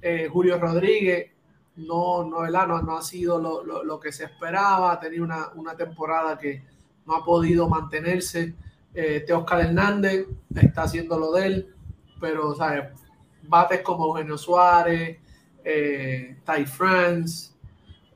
Eh, 0.00 0.28
Julio 0.30 0.58
Rodríguez 0.58 1.32
no, 1.76 2.24
no, 2.24 2.40
¿verdad? 2.40 2.66
no, 2.66 2.96
ha 2.96 3.02
sido 3.02 3.38
lo, 3.38 4.00
que 4.00 4.12
se 4.12 4.24
esperaba, 4.24 4.92
ha 4.92 5.00
tenido 5.00 5.24
una, 5.24 5.48
una, 5.54 5.76
temporada 5.76 6.38
que 6.38 6.62
no 7.04 7.16
ha 7.16 7.24
podido 7.24 7.68
mantenerse. 7.68 8.54
Teoscar 9.26 9.60
Hernández 9.60 10.26
está 10.54 10.84
haciendo 10.84 11.18
lo 11.18 11.32
de 11.32 11.46
él, 11.46 11.74
pero 12.18 12.54
¿sabes? 12.54 12.84
bates 13.42 13.82
como 13.82 14.06
Eugenio 14.06 14.38
Suárez, 14.38 15.18
eh, 15.68 16.36
Ty 16.46 16.64
France, 16.64 17.50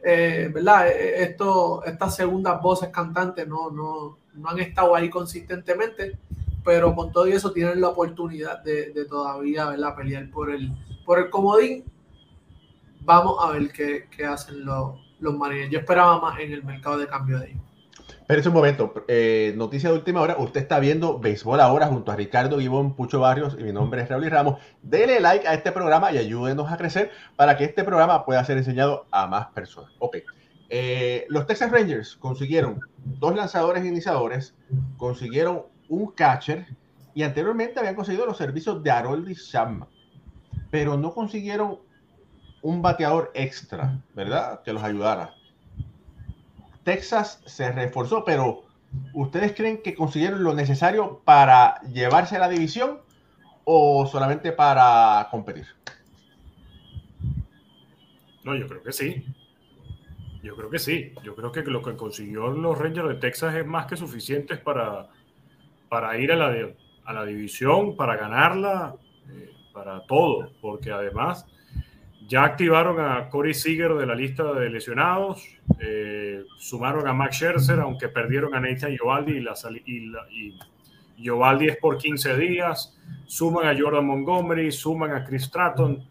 eh, 0.04 0.48
¿verdad? 0.54 0.88
Eh, 0.88 1.24
esto, 1.24 1.84
estas 1.84 2.14
segundas 2.14 2.62
voces 2.62 2.90
cantantes 2.90 3.46
no, 3.48 3.70
no, 3.70 4.18
no 4.34 4.48
han 4.48 4.60
estado 4.60 4.94
ahí 4.94 5.10
consistentemente, 5.10 6.16
pero 6.64 6.94
con 6.94 7.10
todo 7.10 7.26
eso 7.26 7.52
tienen 7.52 7.80
la 7.80 7.88
oportunidad 7.88 8.62
de, 8.62 9.04
todavía 9.08 9.66
¿verdad? 9.66 9.96
pelear 9.96 10.30
por 10.30 10.50
el, 10.50 10.70
por 11.04 11.18
el 11.18 11.28
comodín. 11.28 11.84
Vamos 13.00 13.38
a 13.42 13.50
ver 13.50 13.72
qué, 13.72 14.24
hacen 14.24 14.64
los, 14.64 14.94
los 15.18 15.36
marineros. 15.36 15.72
Yo 15.72 15.80
esperaba 15.80 16.20
más 16.20 16.38
en 16.38 16.52
el 16.52 16.62
mercado 16.62 16.98
de 16.98 17.08
cambio 17.08 17.40
de 17.40 17.50
ellos. 17.50 17.62
Pero 18.30 18.46
un 18.46 18.54
momento, 18.54 18.94
eh, 19.08 19.54
noticia 19.56 19.90
de 19.90 19.96
última 19.96 20.20
hora, 20.20 20.36
usted 20.38 20.60
está 20.60 20.78
viendo 20.78 21.18
Béisbol 21.18 21.58
Ahora 21.58 21.88
junto 21.88 22.12
a 22.12 22.16
Ricardo 22.16 22.58
Guibón, 22.58 22.94
Pucho 22.94 23.18
Barrios 23.18 23.56
y 23.58 23.64
mi 23.64 23.72
nombre 23.72 24.02
es 24.02 24.08
Raúl 24.08 24.30
Ramos. 24.30 24.60
Dele 24.82 25.18
like 25.18 25.48
a 25.48 25.54
este 25.54 25.72
programa 25.72 26.12
y 26.12 26.18
ayúdenos 26.18 26.70
a 26.70 26.76
crecer 26.76 27.10
para 27.34 27.56
que 27.56 27.64
este 27.64 27.82
programa 27.82 28.24
pueda 28.24 28.44
ser 28.44 28.56
enseñado 28.56 29.04
a 29.10 29.26
más 29.26 29.48
personas. 29.48 29.90
Ok, 29.98 30.18
eh, 30.68 31.26
los 31.28 31.44
Texas 31.48 31.72
Rangers 31.72 32.14
consiguieron 32.14 32.78
dos 32.98 33.34
lanzadores 33.34 33.84
iniciadores, 33.84 34.54
consiguieron 34.96 35.62
un 35.88 36.12
catcher 36.12 36.68
y 37.14 37.24
anteriormente 37.24 37.80
habían 37.80 37.96
conseguido 37.96 38.26
los 38.26 38.36
servicios 38.36 38.80
de 38.84 38.92
Haroldi 38.92 39.34
Chapman, 39.34 39.88
pero 40.70 40.96
no 40.96 41.12
consiguieron 41.12 41.80
un 42.62 42.80
bateador 42.80 43.32
extra, 43.34 44.00
¿verdad? 44.14 44.62
Que 44.62 44.72
los 44.72 44.84
ayudara. 44.84 45.34
Texas 46.84 47.42
se 47.46 47.70
reforzó, 47.72 48.24
pero 48.24 48.64
¿ustedes 49.12 49.52
creen 49.54 49.82
que 49.82 49.94
consiguieron 49.94 50.42
lo 50.42 50.54
necesario 50.54 51.20
para 51.24 51.80
llevarse 51.82 52.36
a 52.36 52.40
la 52.40 52.48
división 52.48 53.00
o 53.64 54.06
solamente 54.06 54.52
para 54.52 55.28
competir? 55.30 55.66
No, 58.44 58.56
yo 58.56 58.66
creo 58.66 58.82
que 58.82 58.92
sí. 58.92 59.24
Yo 60.42 60.56
creo 60.56 60.70
que 60.70 60.78
sí. 60.78 61.12
Yo 61.22 61.34
creo 61.36 61.52
que 61.52 61.62
lo 61.62 61.82
que 61.82 61.96
consiguió 61.96 62.48
los 62.48 62.78
Rangers 62.78 63.08
de 63.08 63.14
Texas 63.16 63.54
es 63.54 63.66
más 63.66 63.86
que 63.86 63.96
suficiente 63.96 64.56
para, 64.56 65.08
para 65.88 66.18
ir 66.18 66.32
a 66.32 66.36
la, 66.36 66.70
a 67.04 67.12
la 67.12 67.24
división, 67.26 67.96
para 67.96 68.16
ganarla, 68.16 68.94
eh, 69.28 69.52
para 69.74 70.06
todo. 70.06 70.50
Porque 70.62 70.90
además 70.90 71.46
ya 72.30 72.44
activaron 72.44 73.00
a 73.00 73.28
Corey 73.28 73.52
Seager 73.52 73.94
de 73.94 74.06
la 74.06 74.14
lista 74.14 74.52
de 74.52 74.70
lesionados, 74.70 75.44
eh, 75.80 76.44
sumaron 76.58 77.08
a 77.08 77.12
Max 77.12 77.38
Scherzer, 77.38 77.80
aunque 77.80 78.08
perdieron 78.08 78.54
a 78.54 78.60
Nathan 78.60 78.92
Giovaldi 78.92 79.32
y, 79.32 79.40
la, 79.40 79.54
y, 80.30 81.68
es 81.68 81.76
por 81.78 81.98
15 81.98 82.36
días, 82.36 82.96
suman 83.26 83.66
a 83.66 83.76
Jordan 83.76 84.06
Montgomery, 84.06 84.70
suman 84.70 85.10
a 85.10 85.24
Chris 85.24 85.42
Stratton. 85.42 86.04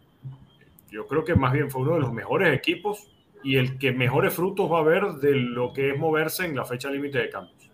Yo 0.90 1.06
creo 1.06 1.24
que 1.24 1.34
más 1.34 1.54
bien 1.54 1.70
fue 1.70 1.80
uno 1.80 1.94
de 1.94 2.00
los 2.00 2.12
mejores 2.12 2.54
equipos 2.54 3.10
y 3.42 3.56
el 3.56 3.78
que 3.78 3.92
mejores 3.92 4.34
frutos 4.34 4.70
va 4.70 4.80
a 4.80 4.82
ver 4.82 5.04
de 5.22 5.34
lo 5.34 5.72
que 5.72 5.92
es 5.92 5.98
moverse 5.98 6.44
en 6.44 6.54
la 6.54 6.66
fecha 6.66 6.90
límite 6.90 7.16
de 7.16 7.30
cambios. 7.30 7.70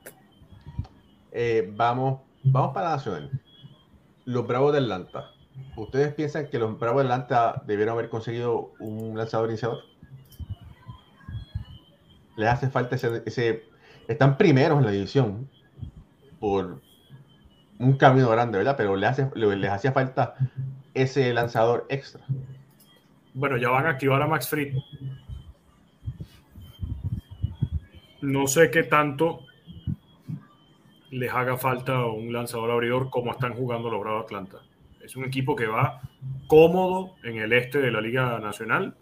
Eh, 1.33 1.69
vamos, 1.75 2.21
vamos 2.45 2.73
para 2.73 2.91
Nacional. 2.91 3.29
Los 4.25 4.47
Bravos 4.47 4.73
de 4.73 4.79
Atlanta 4.79 5.33
¿Ustedes 5.77 6.15
piensan 6.15 6.49
que 6.49 6.59
los 6.59 6.79
Bravos 6.79 7.03
de 7.03 7.13
Atlanta 7.13 7.63
debieron 7.67 7.93
haber 7.95 8.09
conseguido 8.09 8.73
un 8.79 9.17
lanzador 9.17 9.51
iniciador? 9.51 9.85
Les 12.37 12.49
hace 12.49 12.69
falta 12.69 12.97
ese, 12.97 13.65
Están 14.09 14.37
primeros 14.37 14.79
en 14.79 14.85
la 14.85 14.91
división 14.91 15.49
por 16.41 16.81
un 17.79 17.97
camino 17.97 18.31
grande, 18.31 18.59
¿verdad? 18.59 18.77
Pero 18.77 18.97
les, 18.97 19.11
hace, 19.11 19.31
les 19.35 19.71
hacía 19.71 19.93
falta 19.93 20.35
ese 20.95 21.33
lanzador 21.33 21.87
extra. 21.89 22.25
Bueno, 23.35 23.59
ya 23.59 23.69
van 23.69 23.87
a 23.87 23.91
activar 23.91 24.23
a 24.23 24.27
Max 24.27 24.49
Fried. 24.49 24.75
No 28.23 28.47
sé 28.47 28.71
qué 28.71 28.83
tanto 28.83 29.41
les 31.11 31.33
haga 31.33 31.57
falta 31.57 32.07
un 32.07 32.33
lanzador 32.33 32.71
abridor 32.71 33.11
como 33.11 33.31
están 33.31 33.55
jugando 33.55 33.91
los 33.91 34.01
Bravos 34.01 34.23
de 34.23 34.25
Atlanta. 34.25 34.66
Es 35.07 35.15
un 35.15 35.25
equipo 35.25 35.55
que 35.55 35.69
va 35.69 36.01
cómodo 36.49 37.15
en 37.23 37.37
el 37.37 37.53
este 37.53 37.79
de 37.79 37.93
la 37.93 38.01
Liga 38.01 38.41
Nacional 38.41 38.97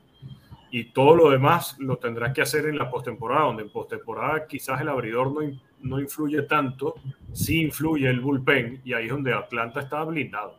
y 0.70 0.92
todo 0.92 1.16
lo 1.16 1.30
demás 1.30 1.76
lo 1.78 1.96
tendrá 1.96 2.30
que 2.30 2.42
hacer 2.42 2.66
en 2.66 2.76
la 2.76 2.90
postemporada, 2.90 3.46
donde 3.46 3.62
en 3.62 3.70
postemporada 3.70 4.46
quizás 4.46 4.82
el 4.82 4.90
abridor 4.90 5.32
no, 5.32 5.58
no 5.80 5.98
influye 5.98 6.42
tanto, 6.42 6.96
sí 7.32 7.62
influye 7.62 8.06
el 8.10 8.20
bullpen 8.20 8.82
y 8.84 8.92
ahí 8.92 9.06
es 9.06 9.10
donde 9.12 9.32
Atlanta 9.32 9.80
está 9.80 10.04
blindado. 10.04 10.58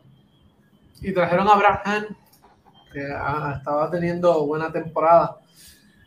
Y 1.00 1.12
trajeron 1.12 1.46
a 1.46 1.52
Abraham, 1.52 2.06
que 2.92 3.02
estaba 3.04 3.88
teniendo 3.88 4.44
buena 4.46 4.72
temporada, 4.72 5.36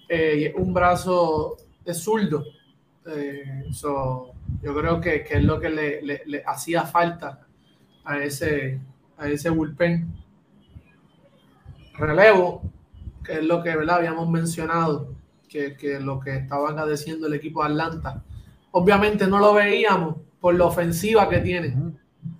eh, 0.09 0.53
un 0.57 0.73
brazo 0.73 1.55
de 1.85 1.93
zurdo. 1.93 2.43
Eh, 3.07 3.63
yo 3.71 4.33
creo 4.75 4.99
que, 4.99 5.25
es 5.29 5.43
lo 5.45 5.61
que 5.61 5.69
le, 5.69 6.01
le 6.25 6.43
hacía 6.45 6.83
falta 6.83 7.47
a 8.03 8.17
ese, 8.17 8.81
a 9.19 9.27
ese 9.27 9.49
bullpen. 9.49 10.11
Relevo, 11.93 12.63
que 13.23 13.33
es 13.33 13.43
lo 13.43 13.61
que 13.61 13.75
¿verdad? 13.75 13.97
habíamos 13.97 14.29
mencionado, 14.29 15.13
que, 15.49 15.75
que 15.75 15.99
lo 15.99 16.19
que 16.19 16.37
estaban 16.37 16.71
agradeciendo 16.71 17.27
el 17.27 17.33
equipo 17.33 17.61
de 17.61 17.69
Atlanta. 17.69 18.23
Obviamente 18.71 19.27
no 19.27 19.39
lo 19.39 19.53
veíamos 19.53 20.15
por 20.39 20.55
la 20.55 20.65
ofensiva 20.65 21.27
que 21.29 21.39
tiene. 21.39 21.75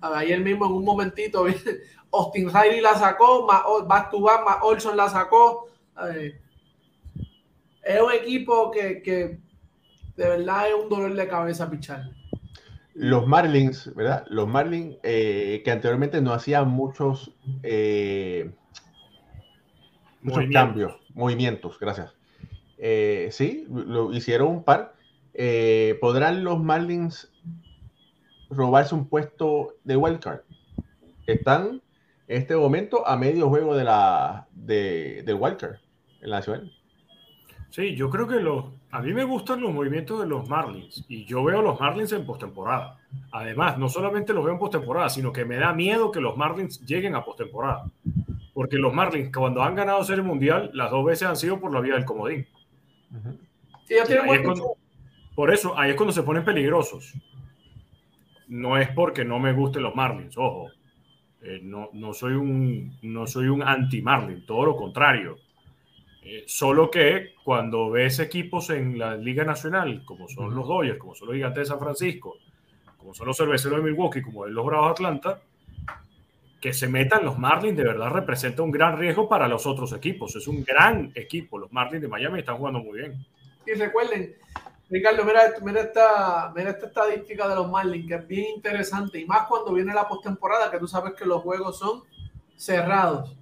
Ayer 0.00 0.40
mismo 0.40 0.66
en 0.66 0.72
un 0.72 0.84
momentito 0.84 1.44
Austin 2.12 2.50
Riley 2.50 2.80
la 2.80 2.94
sacó, 2.94 3.46
back 3.86 4.10
to 4.10 4.20
back, 4.20 4.62
Olson 4.62 4.96
la 4.96 5.08
sacó. 5.08 5.68
Es 7.82 8.00
un 8.00 8.12
equipo 8.12 8.70
que, 8.70 9.02
que 9.02 9.38
de 10.16 10.28
verdad 10.28 10.68
es 10.68 10.74
un 10.74 10.88
dolor 10.88 11.14
de 11.14 11.28
cabeza 11.28 11.70
pichar 11.70 12.19
los 13.00 13.26
Marlins, 13.26 13.94
¿verdad? 13.94 14.26
Los 14.28 14.46
Marlins 14.46 14.98
eh, 15.02 15.62
que 15.64 15.70
anteriormente 15.70 16.20
no 16.20 16.34
hacían 16.34 16.68
muchos, 16.68 17.32
eh, 17.62 18.50
muchos 20.20 20.44
cambios, 20.52 20.92
movimientos, 21.14 21.78
gracias. 21.80 22.14
Eh, 22.76 23.28
sí, 23.32 23.66
lo 23.70 24.12
hicieron 24.12 24.48
un 24.48 24.64
par. 24.64 24.94
¿Podrán 26.00 26.44
los 26.44 26.62
Marlins 26.62 27.32
robarse 28.50 28.94
un 28.94 29.08
puesto 29.08 29.76
de 29.84 29.96
wildcard? 29.96 30.40
Están 31.26 31.80
en 32.28 32.42
este 32.42 32.54
momento 32.54 33.08
a 33.08 33.16
medio 33.16 33.48
juego 33.48 33.76
de 33.76 33.84
la 33.84 34.46
de, 34.52 35.22
del 35.24 35.36
wildcard 35.36 35.76
en 36.20 36.30
la 36.30 36.42
ciudad. 36.42 36.62
Sí, 37.70 37.94
yo 37.94 38.10
creo 38.10 38.28
que 38.28 38.40
los, 38.40 38.66
a 38.92 39.00
mí 39.00 39.12
me 39.12 39.24
gustan 39.24 39.60
los 39.60 39.72
movimientos 39.72 40.20
de 40.20 40.26
los 40.26 40.48
Marlins 40.48 41.04
y 41.08 41.24
yo 41.24 41.44
veo 41.44 41.60
a 41.60 41.62
los 41.62 41.78
Marlins 41.78 42.12
en 42.12 42.26
postemporada. 42.26 42.98
Además, 43.30 43.78
no 43.78 43.88
solamente 43.88 44.32
los 44.32 44.44
veo 44.44 44.54
en 44.54 44.58
postemporada, 44.58 45.08
sino 45.08 45.32
que 45.32 45.44
me 45.44 45.56
da 45.56 45.72
miedo 45.72 46.10
que 46.10 46.20
los 46.20 46.36
Marlins 46.36 46.84
lleguen 46.84 47.14
a 47.14 47.24
postemporada. 47.24 47.84
Porque 48.52 48.76
los 48.76 48.92
Marlins, 48.92 49.32
cuando 49.32 49.62
han 49.62 49.76
ganado 49.76 50.02
Serie 50.02 50.24
Mundial, 50.24 50.70
las 50.74 50.90
dos 50.90 51.04
veces 51.04 51.28
han 51.28 51.36
sido 51.36 51.60
por 51.60 51.72
la 51.72 51.80
vía 51.80 51.94
del 51.94 52.04
comodín. 52.04 52.46
por 55.36 55.52
eso, 55.52 55.78
ahí 55.78 55.90
es 55.90 55.96
cuando 55.96 56.12
se 56.12 56.24
ponen 56.24 56.44
peligrosos. 56.44 57.14
No 58.48 58.76
es 58.76 58.88
porque 58.88 59.24
no 59.24 59.38
me 59.38 59.52
gusten 59.52 59.84
los 59.84 59.94
Marlins, 59.94 60.36
ojo. 60.36 60.68
Eh, 61.42 61.60
no, 61.62 61.90
no, 61.92 62.12
soy 62.12 62.32
un, 62.32 62.98
no 63.02 63.26
soy 63.26 63.48
un 63.48 63.62
anti-Marlin, 63.62 64.44
todo 64.44 64.66
lo 64.66 64.76
contrario 64.76 65.38
eh, 66.32 66.44
solo 66.46 66.92
que 66.92 67.34
cuando 67.42 67.90
ves 67.90 68.20
equipos 68.20 68.70
en 68.70 68.96
la 68.96 69.16
Liga 69.16 69.42
Nacional, 69.42 70.04
como 70.04 70.28
son 70.28 70.54
los 70.54 70.68
Dodgers, 70.68 70.96
como 70.96 71.12
son 71.12 71.26
los 71.26 71.34
Gigantes 71.34 71.62
de 71.62 71.66
San 71.66 71.80
Francisco, 71.80 72.36
como 72.96 73.12
son 73.12 73.26
los 73.26 73.36
Cerveceros 73.36 73.78
de 73.78 73.90
Milwaukee, 73.90 74.22
como 74.22 74.46
los 74.46 74.64
Bravos 74.64 74.86
de 74.86 74.92
Atlanta, 74.92 75.42
que 76.60 76.72
se 76.72 76.86
metan 76.86 77.24
los 77.24 77.36
Marlins 77.36 77.76
de 77.76 77.82
verdad 77.82 78.10
representa 78.10 78.62
un 78.62 78.70
gran 78.70 78.96
riesgo 78.96 79.28
para 79.28 79.48
los 79.48 79.66
otros 79.66 79.92
equipos. 79.92 80.36
Es 80.36 80.46
un 80.46 80.62
gran 80.62 81.10
equipo. 81.16 81.58
Los 81.58 81.72
Marlins 81.72 82.02
de 82.02 82.06
Miami 82.06 82.38
están 82.38 82.58
jugando 82.58 82.78
muy 82.78 83.00
bien. 83.00 83.26
Y 83.66 83.72
recuerden, 83.72 84.36
Ricardo, 84.88 85.24
mira, 85.24 85.40
mira, 85.62 85.80
esta, 85.80 86.52
mira 86.54 86.70
esta 86.70 86.86
estadística 86.86 87.48
de 87.48 87.56
los 87.56 87.68
Marlins, 87.68 88.06
que 88.06 88.14
es 88.14 88.28
bien 88.28 88.54
interesante, 88.54 89.18
y 89.18 89.26
más 89.26 89.48
cuando 89.48 89.72
viene 89.72 89.92
la 89.92 90.06
postemporada, 90.06 90.70
que 90.70 90.78
tú 90.78 90.86
sabes 90.86 91.14
que 91.14 91.24
los 91.24 91.42
juegos 91.42 91.76
son 91.76 92.04
cerrados. 92.54 93.36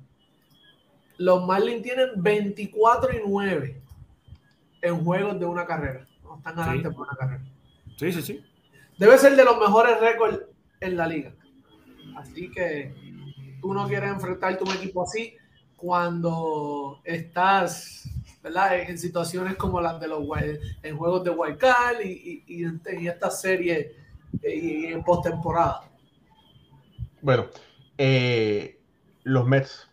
Los 1.19 1.45
Marlins 1.45 1.83
tienen 1.83 2.11
24 2.17 3.13
y 3.13 3.21
9 3.27 3.81
en 4.83 5.05
juegos 5.05 5.39
de 5.39 5.47
una 5.47 5.67
carrera. 5.67 6.07
No 6.25 6.37
están 6.37 6.59
adelante 6.59 6.91
por 6.91 7.07
una 7.09 7.17
carrera. 7.17 7.45
Sí, 7.97 8.13
sí, 8.13 8.23
sí. 8.23 8.45
Debe 8.97 9.19
ser 9.19 9.37
de 9.37 9.45
los 9.45 9.59
mejores 9.59 10.01
récords 10.01 10.41
en 10.81 10.97
la 10.97 11.07
liga. 11.07 11.33
Así 12.17 12.51
que 12.51 12.95
tú 13.61 13.75
no 13.75 13.87
quieres 13.89 14.11
enfrentarte 14.11 14.65
a 14.65 14.71
un 14.71 14.77
equipo 14.77 15.03
así 15.03 15.35
cuando 15.77 17.01
estás 17.05 18.09
¿verdad? 18.43 18.81
en 18.81 18.99
situaciones 18.99 19.57
como 19.57 19.81
las 19.81 20.01
de 20.01 20.09
los 20.09 20.23
en 20.83 20.97
juegos 20.97 21.25
de 21.25 21.31
Wild 21.31 21.59
Card 21.59 22.01
y, 22.05 22.45
y, 22.47 22.65
en, 22.65 22.81
esta 23.07 23.31
serie 23.31 23.95
eh, 24.43 24.57
y 24.57 24.87
en 24.87 25.03
postemporada. 25.05 25.83
Bueno, 27.21 27.47
eh, 27.97 28.79
los 29.25 29.47
Mets 29.47 29.89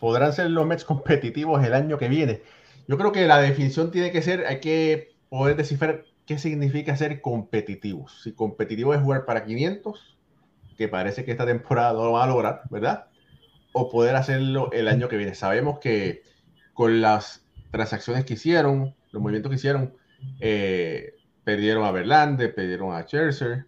podrán 0.00 0.32
ser 0.32 0.50
los 0.50 0.66
Mets 0.66 0.84
competitivos 0.86 1.64
el 1.64 1.74
año 1.74 1.98
que 1.98 2.08
viene. 2.08 2.42
Yo 2.88 2.98
creo 2.98 3.12
que 3.12 3.26
la 3.26 3.40
definición 3.40 3.92
tiene 3.92 4.10
que 4.10 4.22
ser, 4.22 4.46
hay 4.46 4.58
que 4.60 5.12
poder 5.28 5.56
descifrar 5.56 6.04
qué 6.26 6.38
significa 6.38 6.96
ser 6.96 7.20
competitivos. 7.20 8.22
Si 8.22 8.32
competitivo 8.32 8.94
es 8.94 9.00
jugar 9.00 9.24
para 9.24 9.44
500, 9.44 10.18
que 10.76 10.88
parece 10.88 11.24
que 11.24 11.30
esta 11.30 11.46
temporada 11.46 11.92
no 11.92 12.04
lo 12.04 12.12
van 12.12 12.28
a 12.28 12.32
lograr, 12.32 12.62
¿verdad? 12.70 13.06
O 13.72 13.90
poder 13.90 14.16
hacerlo 14.16 14.70
el 14.72 14.88
año 14.88 15.08
que 15.08 15.16
viene. 15.16 15.34
Sabemos 15.34 15.78
que 15.78 16.22
con 16.72 17.00
las 17.00 17.44
transacciones 17.70 18.24
que 18.24 18.34
hicieron, 18.34 18.96
los 19.12 19.22
movimientos 19.22 19.50
que 19.50 19.56
hicieron, 19.56 19.94
eh, 20.40 21.14
perdieron 21.44 21.84
a 21.84 21.92
Verlander, 21.92 22.54
perdieron 22.54 22.94
a 22.94 23.02
Scherzer, 23.02 23.66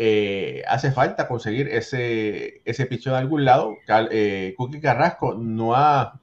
eh, 0.00 0.62
hace 0.68 0.92
falta 0.92 1.26
conseguir 1.26 1.66
ese, 1.66 2.62
ese 2.64 2.86
picho 2.86 3.10
de 3.10 3.16
algún 3.16 3.44
lado. 3.44 3.74
Eh, 4.12 4.54
Carrasco 4.80 5.34
no 5.34 5.74
ha, 5.74 6.20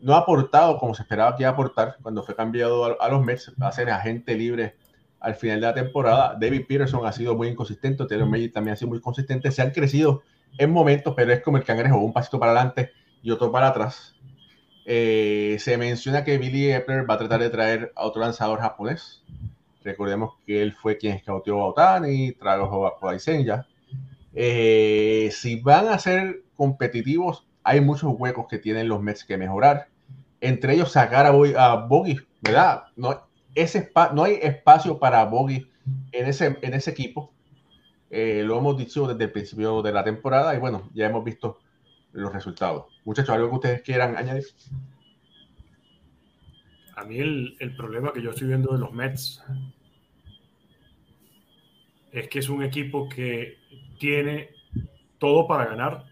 no 0.00 0.14
ha 0.14 0.20
aportado 0.20 0.78
como 0.78 0.94
se 0.94 1.02
esperaba 1.02 1.36
que 1.36 1.42
iba 1.42 1.50
a 1.50 1.52
aportar 1.52 1.98
cuando 2.00 2.22
fue 2.22 2.34
cambiado 2.34 2.98
a, 2.98 3.08
los 3.10 3.22
Mets 3.22 3.52
a 3.60 3.72
ser 3.72 3.90
agente 3.90 4.34
libre 4.34 4.76
al 5.20 5.34
final 5.34 5.60
de 5.60 5.66
la 5.66 5.74
temporada. 5.74 6.34
David 6.40 6.64
Peterson 6.66 7.04
ha 7.04 7.12
sido 7.12 7.36
muy 7.36 7.48
inconsistente, 7.48 8.06
Taylor 8.06 8.26
Magic 8.26 8.54
también 8.54 8.72
ha 8.72 8.76
sido 8.76 8.88
muy 8.88 9.02
consistente. 9.02 9.50
Se 9.50 9.60
han 9.60 9.72
crecido 9.72 10.22
en 10.56 10.70
momentos, 10.70 11.12
pero 11.14 11.30
es 11.30 11.42
como 11.42 11.58
el 11.58 11.64
cangrejo, 11.64 11.98
un 11.98 12.14
pasito 12.14 12.40
para 12.40 12.52
adelante 12.52 12.90
y 13.22 13.30
otro 13.30 13.52
para 13.52 13.68
atrás. 13.68 14.14
Eh, 14.86 15.58
se 15.60 15.76
menciona 15.76 16.24
que 16.24 16.38
Billy 16.38 16.72
Epler 16.72 17.08
va 17.08 17.16
a 17.16 17.18
tratar 17.18 17.40
de 17.40 17.50
traer 17.50 17.92
a 17.96 18.06
otro 18.06 18.22
lanzador 18.22 18.60
japonés. 18.60 19.22
Recordemos 19.84 20.36
que 20.46 20.62
él 20.62 20.72
fue 20.72 20.96
quien 20.96 21.14
escauteó 21.14 21.60
a 21.60 21.68
Otani, 21.68 22.32
trajo 22.32 22.86
a 22.86 22.96
Kodaisenja. 22.98 23.66
Eh, 24.32 25.28
si 25.30 25.60
van 25.60 25.88
a 25.88 25.98
ser 25.98 26.42
competitivos, 26.56 27.46
hay 27.62 27.82
muchos 27.82 28.14
huecos 28.16 28.46
que 28.48 28.58
tienen 28.58 28.88
los 28.88 29.02
Mets 29.02 29.24
que 29.24 29.36
mejorar. 29.36 29.88
Entre 30.40 30.74
ellos 30.74 30.92
sacar 30.92 31.26
a, 31.26 31.76
Boggy, 31.86 32.18
¿verdad? 32.40 32.84
No, 32.96 33.26
ese 33.54 33.90
no 34.14 34.24
hay 34.24 34.38
espacio 34.42 34.98
para 34.98 35.24
Boggy 35.26 35.66
en 36.12 36.26
ese, 36.26 36.58
en 36.62 36.74
ese 36.74 36.90
equipo. 36.90 37.32
Eh, 38.10 38.42
lo 38.44 38.58
hemos 38.58 38.78
dicho 38.78 39.06
desde 39.06 39.24
el 39.24 39.32
principio 39.32 39.82
de 39.82 39.92
la 39.92 40.02
temporada 40.02 40.54
y 40.54 40.58
bueno, 40.58 40.88
ya 40.94 41.06
hemos 41.06 41.24
visto 41.24 41.58
los 42.12 42.32
resultados. 42.32 42.86
Muchachos, 43.04 43.34
¿algo 43.34 43.50
que 43.50 43.54
ustedes 43.56 43.82
quieran 43.82 44.16
añadir? 44.16 44.44
A 46.96 47.04
mí 47.04 47.18
el, 47.18 47.74
problema 47.76 48.12
que 48.12 48.22
yo 48.22 48.30
estoy 48.30 48.48
viendo 48.48 48.72
de 48.72 48.78
los 48.78 48.92
Mets 48.92 49.42
es 52.12 52.28
que 52.28 52.38
es 52.38 52.48
un 52.48 52.62
equipo 52.62 53.08
que 53.08 53.58
tiene 53.98 54.50
todo 55.18 55.48
para 55.48 55.66
ganar, 55.66 56.04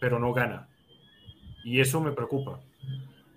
pero 0.00 0.18
no 0.18 0.32
gana. 0.32 0.68
Y 1.64 1.80
eso 1.80 2.00
me 2.00 2.12
preocupa. 2.12 2.60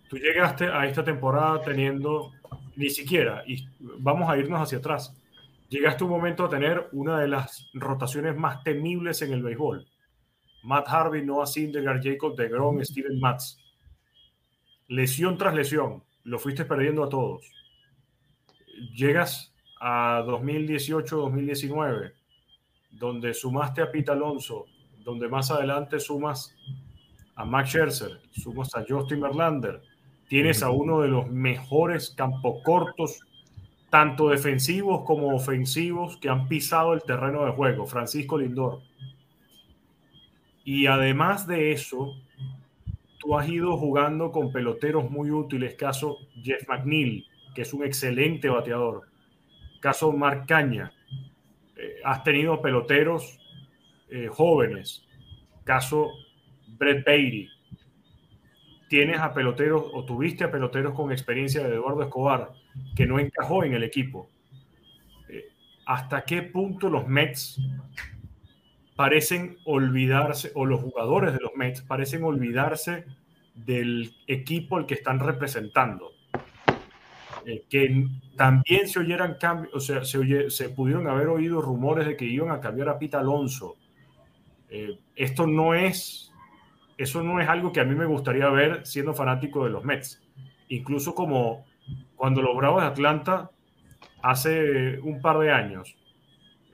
Tú 0.09 0.17
llegaste 0.17 0.65
a 0.65 0.85
esta 0.85 1.03
temporada 1.03 1.61
teniendo 1.61 2.31
ni 2.77 2.89
siquiera, 2.89 3.43
y 3.45 3.67
vamos 3.79 4.29
a 4.29 4.37
irnos 4.37 4.61
hacia 4.61 4.77
atrás, 4.77 5.13
llegaste 5.67 6.05
un 6.05 6.09
momento 6.09 6.45
a 6.45 6.49
tener 6.49 6.87
una 6.93 7.19
de 7.19 7.27
las 7.27 7.69
rotaciones 7.73 8.35
más 8.37 8.63
temibles 8.63 9.21
en 9.21 9.33
el 9.33 9.43
béisbol. 9.43 9.85
Matt 10.63 10.87
Harvey, 10.87 11.25
Noah 11.25 11.47
Syndergaard, 11.47 12.01
Jacob 12.01 12.35
DeGrom, 12.35 12.81
Steven 12.83 13.19
Matz. 13.19 13.57
Lesión 14.87 15.37
tras 15.37 15.55
lesión, 15.55 16.03
lo 16.23 16.39
fuiste 16.39 16.65
perdiendo 16.65 17.03
a 17.03 17.09
todos. 17.09 17.49
Llegas 18.95 19.53
a 19.79 20.23
2018-2019, 20.25 22.13
donde 22.91 23.33
sumaste 23.33 23.81
a 23.81 23.91
Pete 23.91 24.11
Alonso, 24.11 24.65
donde 25.03 25.27
más 25.27 25.51
adelante 25.51 25.99
sumas 25.99 26.55
a 27.35 27.45
Max 27.45 27.69
Scherzer, 27.69 28.19
sumas 28.31 28.75
a 28.75 28.85
Justin 28.87 29.21
Verlander, 29.21 29.81
tienes 30.27 30.61
a 30.63 30.69
uno 30.69 31.01
de 31.01 31.07
los 31.07 31.27
mejores 31.29 32.11
campos 32.11 32.61
cortos, 32.63 33.19
tanto 33.89 34.29
defensivos 34.29 35.03
como 35.05 35.35
ofensivos, 35.35 36.17
que 36.17 36.29
han 36.29 36.47
pisado 36.47 36.93
el 36.93 37.01
terreno 37.01 37.45
de 37.45 37.51
juego, 37.51 37.85
Francisco 37.85 38.37
Lindor. 38.37 38.81
Y 40.63 40.85
además 40.85 41.47
de 41.47 41.71
eso, 41.71 42.15
tú 43.21 43.37
has 43.37 43.47
ido 43.47 43.77
jugando 43.77 44.31
con 44.31 44.51
peloteros 44.51 45.09
muy 45.09 45.29
útiles, 45.31 45.75
caso 45.75 46.17
Jeff 46.41 46.67
McNeil, 46.67 47.25
que 47.55 47.61
es 47.61 47.73
un 47.73 47.85
excelente 47.85 48.49
bateador 48.49 49.11
caso 49.81 50.13
Marcaña, 50.13 50.93
eh, 51.75 51.95
has 52.05 52.23
tenido 52.23 52.61
peloteros 52.61 53.39
eh, 54.09 54.27
jóvenes, 54.27 55.03
caso 55.65 56.11
Brett 56.77 57.03
Beatty, 57.05 57.49
tienes 58.87 59.19
a 59.19 59.33
peloteros 59.33 59.83
o 59.93 60.05
tuviste 60.05 60.43
a 60.43 60.51
peloteros 60.51 60.93
con 60.93 61.11
experiencia 61.11 61.67
de 61.67 61.75
Eduardo 61.75 62.03
Escobar 62.03 62.51
que 62.95 63.05
no 63.05 63.19
encajó 63.19 63.63
en 63.63 63.73
el 63.73 63.83
equipo. 63.83 64.29
Eh, 65.27 65.49
¿Hasta 65.85 66.23
qué 66.23 66.43
punto 66.43 66.89
los 66.89 67.07
Mets 67.07 67.59
parecen 69.01 69.57
olvidarse, 69.65 70.51
o 70.53 70.63
los 70.63 70.79
jugadores 70.79 71.33
de 71.33 71.39
los 71.39 71.55
Mets 71.55 71.81
parecen 71.81 72.23
olvidarse 72.23 73.05
del 73.55 74.13
equipo 74.27 74.77
al 74.77 74.85
que 74.85 74.93
están 74.93 75.19
representando? 75.19 76.11
Eh, 77.47 77.65
que 77.67 78.05
también 78.35 78.87
se 78.87 78.99
oyeran 78.99 79.37
cambios, 79.39 79.73
o 79.73 79.79
sea, 79.79 80.05
se, 80.05 80.51
se, 80.51 80.69
pudieron 80.69 81.07
haber 81.07 81.29
oído 81.29 81.63
rumores 81.63 82.05
de 82.05 82.15
que 82.15 82.25
iban 82.25 82.51
a 82.51 82.61
cambiar 82.61 82.89
a 82.89 82.99
Pita 82.99 83.19
Alonso. 83.19 83.75
Eh, 84.69 84.99
esto 85.15 85.47
no 85.47 85.73
es, 85.73 86.31
eso 86.95 87.23
no 87.23 87.41
es 87.41 87.49
algo 87.49 87.71
que 87.71 87.79
a 87.79 87.85
mí 87.85 87.95
me 87.95 88.05
gustaría 88.05 88.47
ver 88.51 88.85
siendo 88.85 89.15
fanático 89.15 89.63
de 89.63 89.71
los 89.71 89.83
Mets. 89.83 90.21
Incluso 90.67 91.15
como 91.15 91.65
cuando 92.15 92.43
los 92.43 92.55
Bravos 92.55 92.83
de 92.83 92.87
Atlanta 92.87 93.49
hace 94.21 94.99
un 94.99 95.19
par 95.21 95.39
de 95.39 95.51
años 95.51 95.97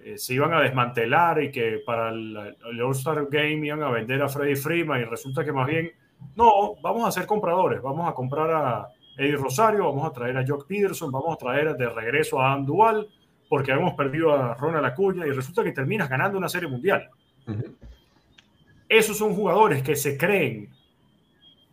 eh, 0.03 0.17
se 0.17 0.33
iban 0.33 0.53
a 0.53 0.61
desmantelar 0.61 1.41
y 1.41 1.51
que 1.51 1.81
para 1.85 2.09
el, 2.09 2.55
el 2.71 2.81
All-Star 2.81 3.27
Game 3.29 3.65
iban 3.65 3.83
a 3.83 3.89
vender 3.89 4.21
a 4.21 4.29
Freddy 4.29 4.55
Freeman 4.55 5.01
y 5.01 5.05
resulta 5.05 5.43
que 5.43 5.51
más 5.51 5.67
bien, 5.67 5.91
no, 6.35 6.75
vamos 6.81 7.07
a 7.07 7.11
ser 7.11 7.25
compradores, 7.25 7.81
vamos 7.81 8.09
a 8.09 8.13
comprar 8.13 8.51
a, 8.51 8.87
Eddie 9.17 9.35
Rosario, 9.35 9.85
vamos 9.85 10.05
a 10.05 10.13
traer 10.13 10.37
a 10.37 10.45
Jock 10.47 10.67
Peterson, 10.67 11.11
vamos 11.11 11.33
a 11.33 11.37
traer 11.37 11.75
de 11.75 11.89
regreso 11.89 12.39
a 12.39 12.53
Andual, 12.53 13.07
porque 13.49 13.71
hemos 13.71 13.95
perdido 13.95 14.31
a 14.33 14.53
Ronald 14.53 14.85
Acuña 14.85 15.25
y 15.25 15.31
resulta 15.31 15.63
que 15.63 15.71
terminas 15.71 16.07
ganando 16.07 16.37
una 16.37 16.47
serie 16.47 16.69
mundial. 16.69 17.09
Esos 18.87 19.17
son 19.17 19.33
jugadores 19.33 19.81
que 19.81 19.95
se 19.95 20.17
creen 20.17 20.69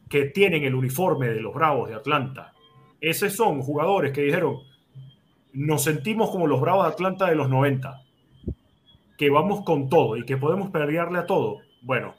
que 0.09 0.27
tienen 0.27 0.65
el 0.65 0.75
uniforme 0.75 1.29
de 1.29 1.41
los 1.41 1.53
Bravos 1.53 1.89
de 1.89 1.97
Atlanta. 1.97 2.53
Esos 3.01 3.35
son 3.35 3.61
jugadores 3.61 4.13
que 4.13 4.23
dijeron, 4.23 4.61
nos 5.53 5.83
sentimos 5.83 6.31
como 6.31 6.47
los 6.47 6.61
Bravos 6.61 6.87
de 6.87 6.93
Atlanta 6.93 7.27
de 7.29 7.35
los 7.35 7.51
90, 7.51 8.04
que 9.17 9.31
vamos 9.31 9.65
con 9.65 9.89
todo 9.89 10.17
y 10.17 10.25
que 10.25 10.37
podemos 10.37 10.71
pelearle 10.71 11.19
a 11.19 11.27
todo. 11.27 11.61
Bueno, 11.83 12.15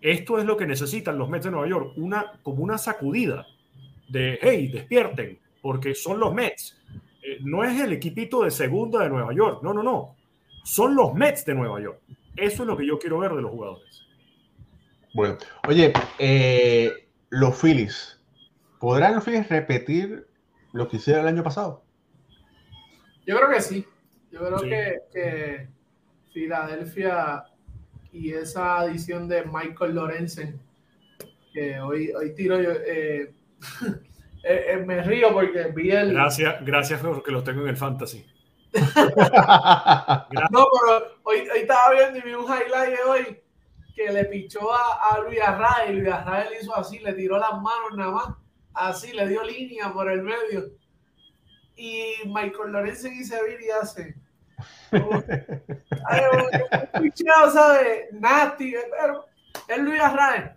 esto 0.00 0.38
es 0.38 0.44
lo 0.44 0.56
que 0.56 0.66
necesitan 0.66 1.18
los 1.18 1.28
Mets 1.28 1.44
de 1.44 1.50
Nueva 1.50 1.68
York, 1.68 1.92
una, 1.96 2.32
como 2.42 2.62
una 2.62 2.78
sacudida 2.78 3.46
de, 4.08 4.38
hey, 4.40 4.68
despierten, 4.68 5.38
porque 5.60 5.94
son 5.94 6.18
los 6.18 6.34
Mets. 6.34 6.78
Eh, 7.22 7.38
no 7.42 7.64
es 7.64 7.80
el 7.80 7.92
equipito 7.92 8.42
de 8.42 8.50
segunda 8.50 9.02
de 9.02 9.10
Nueva 9.10 9.34
York, 9.34 9.62
no, 9.62 9.74
no, 9.74 9.82
no. 9.82 10.16
Son 10.64 10.94
los 10.94 11.14
Mets 11.14 11.44
de 11.44 11.54
Nueva 11.54 11.80
York. 11.80 12.00
Eso 12.36 12.62
es 12.62 12.66
lo 12.66 12.76
que 12.76 12.86
yo 12.86 12.98
quiero 12.98 13.18
ver 13.18 13.32
de 13.32 13.42
los 13.42 13.50
jugadores. 13.50 14.06
Bueno, 15.12 15.36
oye, 15.68 15.92
eh, 16.18 17.08
los 17.28 17.60
Phillies, 17.60 18.20
¿podrán 18.78 19.16
los 19.16 19.24
Phillies 19.24 19.48
repetir 19.48 20.26
lo 20.72 20.88
que 20.88 20.96
hicieron 20.96 21.22
el 21.22 21.28
año 21.28 21.42
pasado? 21.42 21.82
Yo 23.26 23.36
creo 23.36 23.50
que 23.50 23.60
sí. 23.60 23.84
Yo 24.30 24.38
creo 24.40 24.60
que, 24.60 24.98
que 25.12 25.68
Filadelfia 26.32 27.44
y 28.12 28.32
esa 28.32 28.80
adición 28.80 29.28
de 29.28 29.44
Michael 29.44 29.94
Lorenzen, 29.94 30.60
que 31.52 31.80
hoy, 31.80 32.12
hoy 32.12 32.34
tiro 32.34 32.60
yo, 32.60 32.70
eh, 32.72 33.32
eh, 34.44 34.64
eh, 34.68 34.76
me 34.84 35.02
río 35.02 35.32
porque 35.32 35.72
vi 35.74 35.90
el... 35.90 36.12
Gracias, 36.12 36.64
gracias 36.64 37.00
porque 37.00 37.30
lo 37.30 37.42
tengo 37.42 37.62
en 37.62 37.68
el 37.68 37.76
fantasy. 37.76 38.24
no, 38.72 38.86
pero 40.50 41.06
hoy, 41.24 41.40
hoy, 41.40 41.58
estaba 41.60 41.92
viendo 41.92 42.18
y 42.18 42.22
vi 42.22 42.34
un 42.34 42.44
highlight 42.44 42.96
de 42.96 43.02
hoy 43.02 43.40
que 43.96 44.12
le 44.12 44.24
pichó 44.26 44.72
a, 44.72 45.10
a 45.10 45.20
Luis 45.20 45.40
y 45.88 45.92
Luis 45.92 46.12
Arraez 46.12 46.50
le 46.50 46.60
hizo 46.60 46.76
así, 46.76 47.00
le 47.00 47.12
tiró 47.14 47.38
las 47.38 47.52
manos 47.54 47.96
nada 47.96 48.12
más, 48.12 48.28
así, 48.74 49.12
le 49.12 49.26
dio 49.28 49.42
línea 49.42 49.92
por 49.92 50.10
el 50.10 50.22
medio. 50.22 50.70
Y 51.76 52.12
Michael 52.26 52.72
Lorenzen 52.72 53.14
y 53.14 53.24
Sevilla 53.24 53.80
hace 53.82 54.14
¿sabes? 57.52 58.12
Nasty, 58.12 58.74
pero 58.98 59.26
es 59.68 59.78
Luis 59.78 60.00
Arraez, 60.00 60.52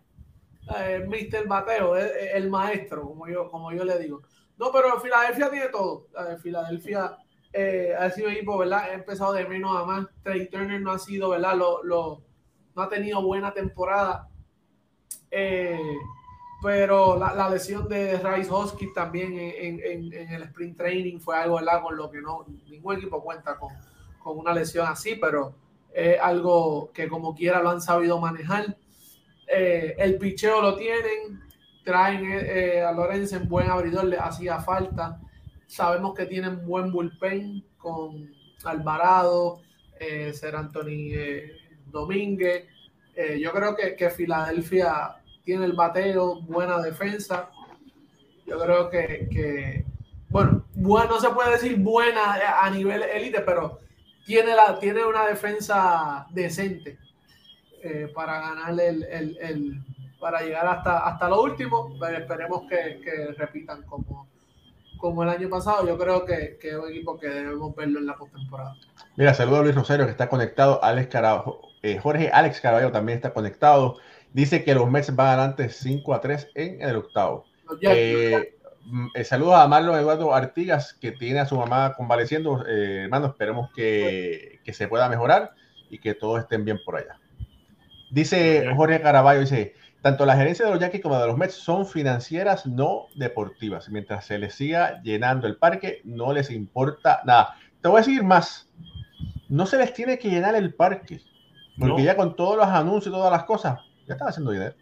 el 0.78 1.08
Mr. 1.08 1.48
Mateo, 1.48 1.96
el, 1.96 2.50
maestro, 2.50 3.02
como 3.04 3.28
yo, 3.28 3.50
como 3.50 3.72
yo 3.72 3.84
le 3.84 4.00
digo. 4.00 4.22
No, 4.58 4.72
pero 4.72 5.00
Filadelfia 5.00 5.50
tiene 5.50 5.68
todo. 5.70 6.08
Filadelfia 6.42 7.18
eh, 7.52 7.94
ha 7.98 8.10
sido 8.10 8.30
equipo, 8.30 8.58
¿verdad? 8.58 8.84
Ha 8.84 8.94
empezado 8.94 9.34
de 9.34 9.46
menos 9.46 9.76
a 9.76 9.86
más. 9.86 10.08
Trey 10.24 10.48
Turner 10.50 10.82
no 10.82 10.92
ha 10.92 11.00
sido, 11.00 11.30
¿verdad? 11.30 11.56
Lo, 11.56 11.84
lo, 11.84 12.22
no 12.76 12.82
ha 12.82 12.90
tenido 12.90 13.22
buena 13.22 13.54
temporada. 13.54 14.30
Eh, 15.30 15.80
pero 16.62 17.18
la, 17.18 17.34
la, 17.34 17.50
lesión 17.50 17.90
de 17.90 18.18
Rice 18.20 18.50
Hoskins 18.50 18.94
también 18.94 19.38
en, 19.38 19.80
en, 19.84 20.14
en, 20.14 20.30
el 20.30 20.44
sprint 20.44 20.78
training 20.78 21.20
fue 21.20 21.36
algo, 21.36 21.56
¿verdad? 21.56 21.82
Con 21.82 21.98
lo 21.98 22.10
que 22.10 22.22
no, 22.22 22.46
ningún 22.68 22.96
equipo 22.96 23.22
cuenta 23.22 23.58
con 23.58 23.74
con 24.24 24.38
una 24.38 24.54
lesión 24.54 24.88
así, 24.88 25.16
pero 25.16 25.54
es 25.94 26.20
algo 26.20 26.92
que 26.94 27.08
como 27.08 27.36
quiera 27.36 27.62
lo 27.62 27.70
han 27.70 27.82
sabido 27.82 28.20
manejar. 28.20 28.78
Eh, 29.48 29.96
el 30.00 30.18
picheo 30.18 30.62
lo 30.62 30.76
tienen, 30.76 31.42
traen 31.84 32.26
eh, 32.32 32.82
a 32.82 32.92
Lorenzo 32.92 33.36
en 33.36 33.48
buen 33.48 33.70
abridor, 33.70 34.06
le 34.06 34.18
hacía 34.18 34.60
falta. 34.60 35.20
Sabemos 35.68 36.16
que 36.16 36.26
tienen 36.26 36.66
buen 36.66 36.92
bullpen 36.92 37.64
con 37.78 38.34
Alvarado, 38.64 39.62
eh, 40.00 40.34
Ser 40.34 40.56
Anthony 40.56 41.12
eh, 41.14 41.52
Domínguez. 41.86 42.66
yo 43.40 43.52
creo 43.52 43.76
que, 43.76 43.96
que, 43.96 44.10
Filadelfia 44.10 45.18
tiene 45.44 45.66
el 45.66 45.74
bateo, 45.74 46.42
buena 46.42 46.82
defensa. 46.82 47.52
Yo 48.48 48.60
creo 48.60 48.90
que, 48.90 49.28
que 49.32 49.86
bueno, 50.30 50.66
bueno, 50.74 51.12
no 51.12 51.20
se 51.20 51.30
puede 51.30 51.52
decir 51.52 51.78
buena 51.78 52.62
a 52.62 52.70
nivel 52.72 53.04
élite, 53.04 53.42
pero 53.42 53.83
tiene, 54.26 54.56
la, 54.56 54.80
tiene 54.80 55.04
una 55.04 55.28
defensa 55.28 56.28
decente 56.32 56.98
eh, 57.82 58.12
para 58.14 58.40
ganar 58.40 58.72
el, 58.80 59.04
el, 59.04 59.38
el, 59.42 59.84
para 60.20 60.42
llegar 60.42 60.66
hasta, 60.68 61.00
hasta 61.00 61.30
lo 61.30 61.42
último. 61.42 61.96
esperemos 62.18 62.64
que, 62.70 63.02
que, 63.04 63.34
repitan 63.38 63.84
como, 63.84 64.28
como 64.98 65.24
el 65.24 65.30
año 65.30 65.50
pasado. 65.50 65.86
Yo 65.86 65.98
creo 65.98 66.26
que, 66.26 66.58
que, 66.62 66.70
es 66.70 66.76
un 66.76 66.90
equipo 66.90 67.20
que 67.20 67.28
debemos 67.28 67.76
verlo 67.76 68.00
en 68.00 68.06
la 68.06 68.16
postemporada. 68.16 68.76
Mira, 69.18 69.34
saludo 69.34 69.58
a 69.58 69.64
Luis 69.64 69.76
Rosario 69.76 70.06
que 70.06 70.12
está 70.12 70.30
conectado. 70.30 70.84
Alex 70.84 71.10
Caraballo, 71.10 71.60
eh, 71.82 72.00
Jorge 72.00 72.30
Alex 72.30 72.62
Caraballo 72.62 72.92
también 72.92 73.18
está 73.18 73.34
conectado. 73.34 73.98
Dice 74.32 74.64
que 74.64 74.74
los 74.74 74.90
Mets 74.90 75.16
van 75.16 75.28
adelante 75.28 75.70
5 75.70 76.14
a 76.14 76.22
3 76.22 76.52
en 76.56 76.82
el 76.82 76.96
octavo. 76.96 77.46
Eh, 77.82 78.56
eh, 79.14 79.24
saludos 79.24 79.56
a 79.56 79.68
Marlon 79.68 79.98
Eduardo 79.98 80.34
Artigas, 80.34 80.94
que 80.94 81.12
tiene 81.12 81.40
a 81.40 81.46
su 81.46 81.58
mamá 81.58 81.94
convaleciendo. 81.96 82.66
Eh, 82.68 83.04
hermano, 83.04 83.28
esperemos 83.28 83.70
que, 83.74 84.60
que, 84.64 84.74
se 84.74 84.88
pueda 84.88 85.10
mejorar 85.10 85.52
y 85.90 86.00
que 86.00 86.14
todos 86.14 86.42
estén 86.42 86.66
bien 86.66 86.80
por 86.86 86.98
allá. 86.98 87.20
Dice 88.12 88.66
Jorge 88.76 89.02
Caraballo, 89.02 89.40
dice, 89.40 89.74
tanto 90.02 90.26
la 90.26 90.36
gerencia 90.36 90.66
de 90.66 90.72
los 90.72 90.80
Yankees 90.80 91.02
como 91.02 91.18
de 91.18 91.28
los 91.28 91.38
Mets 91.38 91.56
son 91.56 91.86
financieras, 91.86 92.66
no 92.66 93.08
deportivas. 93.16 93.90
Mientras 93.90 94.26
se 94.26 94.38
les 94.38 94.54
siga 94.54 95.02
llenando 95.02 95.48
el 95.48 95.58
parque, 95.58 96.02
no 96.04 96.34
les 96.34 96.52
importa 96.52 97.22
nada. 97.26 97.56
Te 97.82 97.88
voy 97.88 97.98
a 97.98 98.02
decir 98.02 98.22
más, 98.22 98.70
no 99.48 99.66
se 99.66 99.78
les 99.78 99.94
tiene 99.94 100.20
que 100.20 100.30
llenar 100.30 100.56
el 100.56 100.74
parque, 100.74 101.22
porque 101.80 102.04
ya 102.04 102.16
con 102.16 102.36
todos 102.36 102.58
los 102.58 102.68
anuncios 102.68 103.08
y 103.08 103.18
todas 103.18 103.32
las 103.32 103.46
cosas, 103.46 103.80
ya 104.06 104.16
están 104.16 104.28
haciendo 104.28 104.52
dinero. 104.52 104.76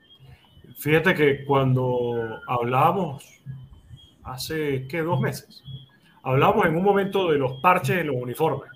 Fíjate 0.79 1.13
que 1.13 1.45
cuando 1.45 2.39
hablábamos 2.47 3.23
hace, 4.23 4.87
¿qué? 4.87 5.01
Dos 5.01 5.19
meses. 5.19 5.63
Hablamos 6.23 6.65
en 6.65 6.75
un 6.75 6.83
momento 6.83 7.31
de 7.31 7.37
los 7.37 7.59
parches 7.61 7.99
en 7.99 8.07
los 8.07 8.15
uniformes. 8.15 8.69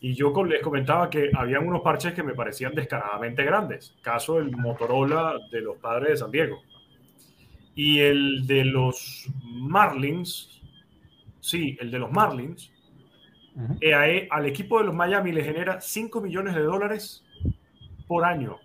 Y 0.00 0.14
yo 0.14 0.32
les 0.44 0.60
comentaba 0.62 1.08
que 1.08 1.30
habían 1.34 1.66
unos 1.66 1.80
parches 1.80 2.12
que 2.12 2.22
me 2.22 2.34
parecían 2.34 2.74
descaradamente 2.74 3.42
grandes. 3.42 3.94
Caso 4.02 4.36
del 4.36 4.54
Motorola 4.54 5.38
de 5.50 5.62
los 5.62 5.78
padres 5.78 6.10
de 6.10 6.16
San 6.18 6.30
Diego. 6.30 6.62
Y 7.74 8.00
el 8.00 8.46
de 8.46 8.66
los 8.66 9.26
Marlins, 9.42 10.60
sí, 11.40 11.76
el 11.80 11.90
de 11.90 11.98
los 11.98 12.12
Marlins, 12.12 12.70
eh, 13.80 14.28
al 14.30 14.46
equipo 14.46 14.78
de 14.78 14.84
los 14.84 14.94
Miami 14.94 15.32
le 15.32 15.42
genera 15.42 15.80
5 15.80 16.20
millones 16.20 16.54
de 16.54 16.62
dólares 16.62 17.24
por 18.06 18.24
año 18.24 18.58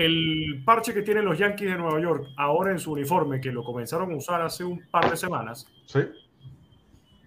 el 0.00 0.62
parche 0.64 0.94
que 0.94 1.02
tienen 1.02 1.24
los 1.24 1.38
Yankees 1.38 1.70
de 1.70 1.76
Nueva 1.76 2.00
York 2.00 2.28
ahora 2.36 2.70
en 2.70 2.78
su 2.78 2.92
uniforme, 2.92 3.40
que 3.40 3.52
lo 3.52 3.62
comenzaron 3.62 4.10
a 4.12 4.16
usar 4.16 4.40
hace 4.40 4.64
un 4.64 4.82
par 4.90 5.10
de 5.10 5.16
semanas, 5.16 5.66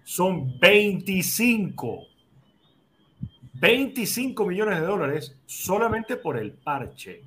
son 0.02 0.58
25. 0.58 2.06
25 3.54 4.46
millones 4.46 4.80
de 4.80 4.86
dólares 4.86 5.38
solamente 5.46 6.16
por 6.16 6.36
el 6.36 6.52
parche. 6.52 7.22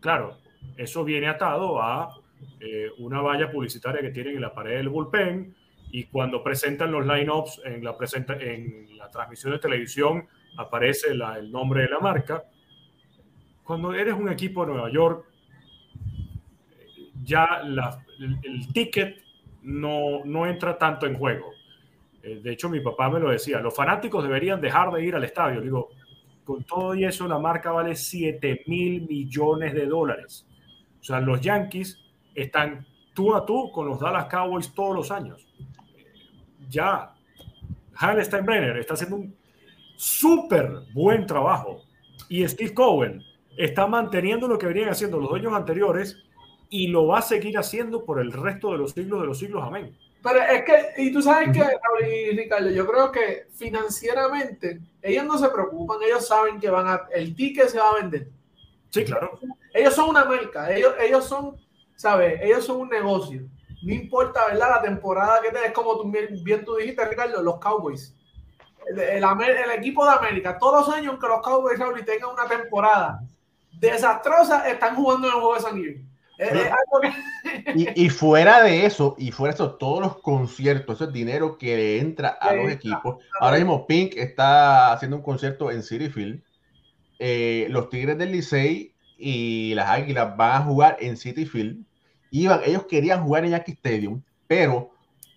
Claro, 0.00 0.38
eso 0.76 1.04
viene 1.04 1.28
atado 1.28 1.82
a 1.82 2.16
eh, 2.60 2.90
una 2.98 3.20
valla 3.20 3.50
publicitaria 3.50 4.00
que 4.00 4.10
tienen 4.10 4.36
en 4.36 4.40
la 4.40 4.54
pared 4.54 4.76
del 4.76 4.88
bullpen 4.88 5.54
y 5.90 6.04
cuando 6.04 6.42
presentan 6.42 6.90
los 6.92 7.06
lineups 7.06 7.62
en 7.64 7.84
la, 7.84 7.96
presenta 7.96 8.34
en 8.34 8.96
la 8.96 9.10
transmisión 9.10 9.52
de 9.52 9.58
televisión 9.58 10.26
aparece 10.56 11.08
el 11.10 11.52
nombre 11.52 11.82
de 11.82 11.88
la 11.88 12.00
marca 12.00 12.44
cuando 13.68 13.92
eres 13.92 14.14
un 14.14 14.30
equipo 14.30 14.64
de 14.64 14.72
Nueva 14.72 14.90
York, 14.90 15.26
ya 17.22 17.60
el, 18.18 18.72
ticket 18.72 19.18
no, 19.62 20.24
no 20.24 20.46
entra 20.46 20.78
tanto 20.78 21.04
en 21.04 21.18
juego. 21.18 21.50
Eh, 22.22 22.40
de 22.42 22.52
hecho, 22.52 22.70
mi 22.70 22.80
papá 22.80 23.10
me 23.10 23.20
lo 23.20 23.28
decía, 23.28 23.60
los 23.60 23.76
fanáticos 23.76 24.24
deberían 24.24 24.58
dejar 24.58 24.90
de 24.90 25.04
ir 25.04 25.14
al 25.14 25.22
estadio. 25.22 25.60
Digo, 25.60 25.90
con 26.44 26.64
todo 26.64 26.94
y 26.94 27.04
eso, 27.04 27.28
la 27.28 27.38
marca 27.38 27.70
vale 27.70 27.94
7 27.94 28.62
mil 28.68 29.06
millones 29.06 29.74
de 29.74 29.84
dólares. 29.84 30.46
O 30.98 31.04
sea, 31.04 31.20
los 31.20 31.38
Yankees 31.42 31.98
están 32.34 32.86
tú 33.12 33.34
a 33.34 33.44
tú 33.44 33.70
con 33.70 33.86
los 33.86 34.00
Dallas 34.00 34.28
Cowboys 34.30 34.72
todos 34.72 34.96
los 34.96 35.10
años. 35.10 35.46
Ya, 36.70 37.12
Hal 37.96 38.24
Steinbrenner 38.24 38.78
está 38.78 38.94
haciendo 38.94 39.16
un 39.16 39.36
súper 39.94 40.70
buen 40.94 41.26
trabajo. 41.26 41.82
Y 42.30 42.48
Steve 42.48 42.72
Cohen 42.72 43.22
está 43.58 43.86
manteniendo 43.86 44.46
lo 44.46 44.56
que 44.56 44.66
venían 44.66 44.88
haciendo 44.88 45.18
los 45.18 45.28
dueños 45.28 45.52
anteriores 45.52 46.16
y 46.70 46.86
lo 46.88 47.08
va 47.08 47.18
a 47.18 47.22
seguir 47.22 47.58
haciendo 47.58 48.04
por 48.04 48.20
el 48.20 48.32
resto 48.32 48.70
de 48.70 48.78
los 48.78 48.92
siglos 48.92 49.20
de 49.20 49.26
los 49.26 49.38
siglos. 49.38 49.64
Amén. 49.64 49.96
Pero 50.22 50.40
es 50.42 50.64
que, 50.64 51.02
y 51.02 51.12
tú 51.12 51.22
sabes 51.22 51.50
que, 51.52 52.32
Ricardo, 52.32 52.70
yo 52.70 52.86
creo 52.86 53.10
que 53.10 53.46
financieramente 53.54 54.80
ellos 55.02 55.24
no 55.24 55.38
se 55.38 55.48
preocupan, 55.48 55.98
ellos 56.02 56.26
saben 56.26 56.60
que 56.60 56.70
van 56.70 56.86
a, 56.86 57.08
el 57.12 57.34
ticket 57.34 57.68
se 57.68 57.78
va 57.78 57.90
a 57.90 57.94
vender. 57.94 58.28
Sí, 58.90 59.04
claro. 59.04 59.38
Ellos 59.74 59.94
son 59.94 60.10
una 60.10 60.24
marca, 60.24 60.72
ellos, 60.74 60.94
ellos 61.00 61.24
son, 61.24 61.56
¿sabes? 61.94 62.40
Ellos 62.42 62.64
son 62.64 62.80
un 62.80 62.88
negocio. 62.88 63.42
No 63.82 63.94
importa, 63.94 64.46
¿verdad? 64.46 64.70
La 64.70 64.82
temporada 64.82 65.40
que 65.40 65.50
tenés, 65.50 65.72
como 65.72 65.96
tú 65.98 66.10
bien, 66.10 66.64
tú 66.64 66.76
dijiste, 66.76 67.04
Ricardo, 67.04 67.42
los 67.42 67.58
Cowboys. 67.58 68.14
El, 68.88 68.98
el, 69.22 69.70
equipo 69.76 70.04
de 70.04 70.12
América, 70.12 70.58
todos 70.58 70.86
los 70.86 70.96
años 70.96 71.18
que 71.20 71.28
los 71.28 71.42
Cowboys 71.42 71.78
tengan 72.04 72.30
una 72.30 72.48
temporada 72.48 73.20
desastrosa 73.78 74.68
están 74.68 74.94
jugando 74.94 75.28
en 75.28 75.34
el 75.34 75.40
juego 75.40 75.54
de 75.54 75.60
San 75.60 75.74
Diego. 75.76 76.00
y, 77.74 78.08
fuera 78.10 78.62
de 78.62 78.86
eso, 78.86 79.16
y 79.18 79.32
fuera 79.32 79.52
de 79.52 79.56
eso, 79.56 79.74
todos 79.74 80.00
los 80.00 80.18
conciertos, 80.18 80.96
eso 80.96 81.04
es 81.04 81.12
dinero 81.12 81.58
que 81.58 81.98
entra 81.98 82.28
a 82.28 82.54
los 82.54 82.70
equipos. 82.70 83.16
Ahora 83.40 83.56
mismo 83.56 83.86
Pink 83.86 84.14
está 84.16 84.92
haciendo 84.92 85.16
un 85.16 85.22
concierto 85.22 85.70
en 85.72 85.82
City 85.82 86.08
Field. 86.08 86.40
Eh, 87.18 87.66
los 87.70 87.90
Tigres 87.90 88.16
del 88.18 88.30
Licey 88.30 88.94
y 89.16 89.74
las 89.74 89.88
Águilas 89.90 90.36
van 90.36 90.62
a 90.62 90.64
jugar 90.64 90.96
en 91.00 91.16
City 91.16 91.44
Field. 91.44 91.84
Iban, 92.30 92.60
ellos 92.64 92.86
querían 92.86 93.24
jugar 93.24 93.44
en 93.44 93.50
Yankee 93.50 93.72
Stadium, 93.72 94.22
pero 94.46 94.92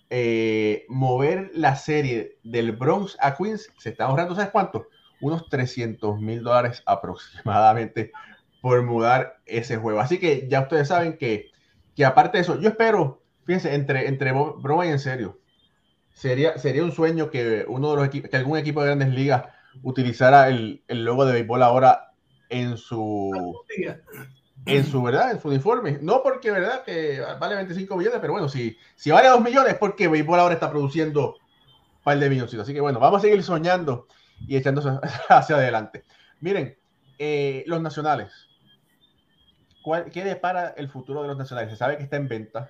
eh, 0.10 0.86
mover 0.88 1.52
la 1.54 1.76
serie 1.76 2.38
del 2.44 2.74
Bronx 2.74 3.18
a 3.20 3.36
Queens 3.36 3.70
se 3.78 3.90
está 3.90 4.06
ahorrando, 4.06 4.36
¿sabes 4.36 4.52
cuánto? 4.52 4.88
Unos 5.20 5.50
300 5.50 6.20
mil 6.20 6.44
dólares 6.44 6.84
aproximadamente 6.86 8.12
por 8.62 8.84
mudar 8.84 9.42
ese 9.46 9.78
juego. 9.78 10.00
Así 10.00 10.20
que 10.20 10.48
ya 10.48 10.62
ustedes 10.62 10.88
saben 10.88 11.18
que, 11.18 11.52
que 11.96 12.06
aparte 12.06 12.38
de 12.38 12.44
eso, 12.44 12.60
yo 12.60 12.70
espero, 12.70 13.24
fíjense, 13.44 13.74
entre, 13.74 14.08
entre 14.08 14.32
broma 14.32 14.86
y 14.86 14.90
en 14.90 15.00
serio, 15.00 15.40
sería, 16.14 16.58
sería 16.58 16.84
un 16.84 16.92
sueño 16.92 17.30
que 17.30 17.66
uno 17.68 17.90
de 17.92 17.96
los 17.98 18.06
equipos, 18.06 18.30
que 18.30 18.38
algún 18.38 18.58
equipo 18.58 18.82
de 18.82 18.88
grandes 18.88 19.10
ligas 19.10 19.46
utilizara 19.82 20.48
el, 20.48 20.84
el 20.88 21.04
logo 21.04 21.26
de 21.26 21.34
béisbol 21.34 21.64
ahora 21.64 22.12
en 22.50 22.78
su 22.78 23.32
en 24.68 24.86
su 24.86 25.02
verdad, 25.02 25.32
en 25.32 25.40
su 25.40 25.48
uniforme. 25.48 25.98
No 26.02 26.22
porque 26.22 26.52
verdad 26.52 26.84
que 26.84 27.20
vale 27.40 27.56
25 27.56 27.98
millones, 27.98 28.20
pero 28.22 28.34
bueno, 28.34 28.48
si, 28.48 28.78
si 28.96 29.10
vale 29.10 29.30
2 29.30 29.42
millones, 29.42 29.76
porque 29.80 30.08
béisbol 30.08 30.40
ahora 30.40 30.54
está 30.54 30.70
produciendo 30.70 31.34
un 31.34 32.04
par 32.04 32.20
de 32.20 32.30
millones. 32.30 32.54
Así 32.54 32.74
que 32.74 32.82
bueno, 32.82 33.00
vamos 33.00 33.20
a 33.20 33.22
seguir 33.22 33.42
soñando 33.42 34.08
y 34.48 34.58
echándose 34.58 34.90
hacia 35.30 35.56
adelante. 35.56 36.04
Miren, 36.42 36.78
eh, 37.18 37.64
los 37.66 37.82
nacionales. 37.82 38.51
¿Cuál, 39.82 40.12
¿Qué 40.12 40.24
depara 40.24 40.70
el 40.78 40.90
futuro 40.90 41.22
de 41.22 41.30
los 41.30 41.38
nacionales? 41.38 41.72
Se 41.72 41.78
sabe 41.78 41.98
que 41.98 42.04
está 42.04 42.18
en 42.18 42.28
venta. 42.28 42.70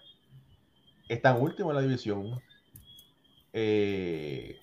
Están 1.09 1.41
último 1.41 1.72
en 1.72 1.76
la 1.76 1.82
división. 1.82 2.41
Eh... 3.53 4.59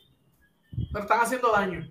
Están 0.95 1.21
haciendo 1.21 1.53
daño. 1.53 1.89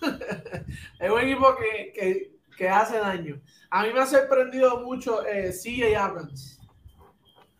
es 1.00 1.10
un 1.10 1.20
equipo 1.20 1.54
que, 1.56 2.32
que, 2.56 2.68
hace 2.68 2.98
daño. 2.98 3.40
A 3.70 3.84
mí 3.84 3.92
me 3.92 4.00
ha 4.00 4.06
sorprendido 4.06 4.80
mucho 4.80 5.26
eh, 5.26 5.52
CJ 5.52 5.96
Abrams. 5.96 6.60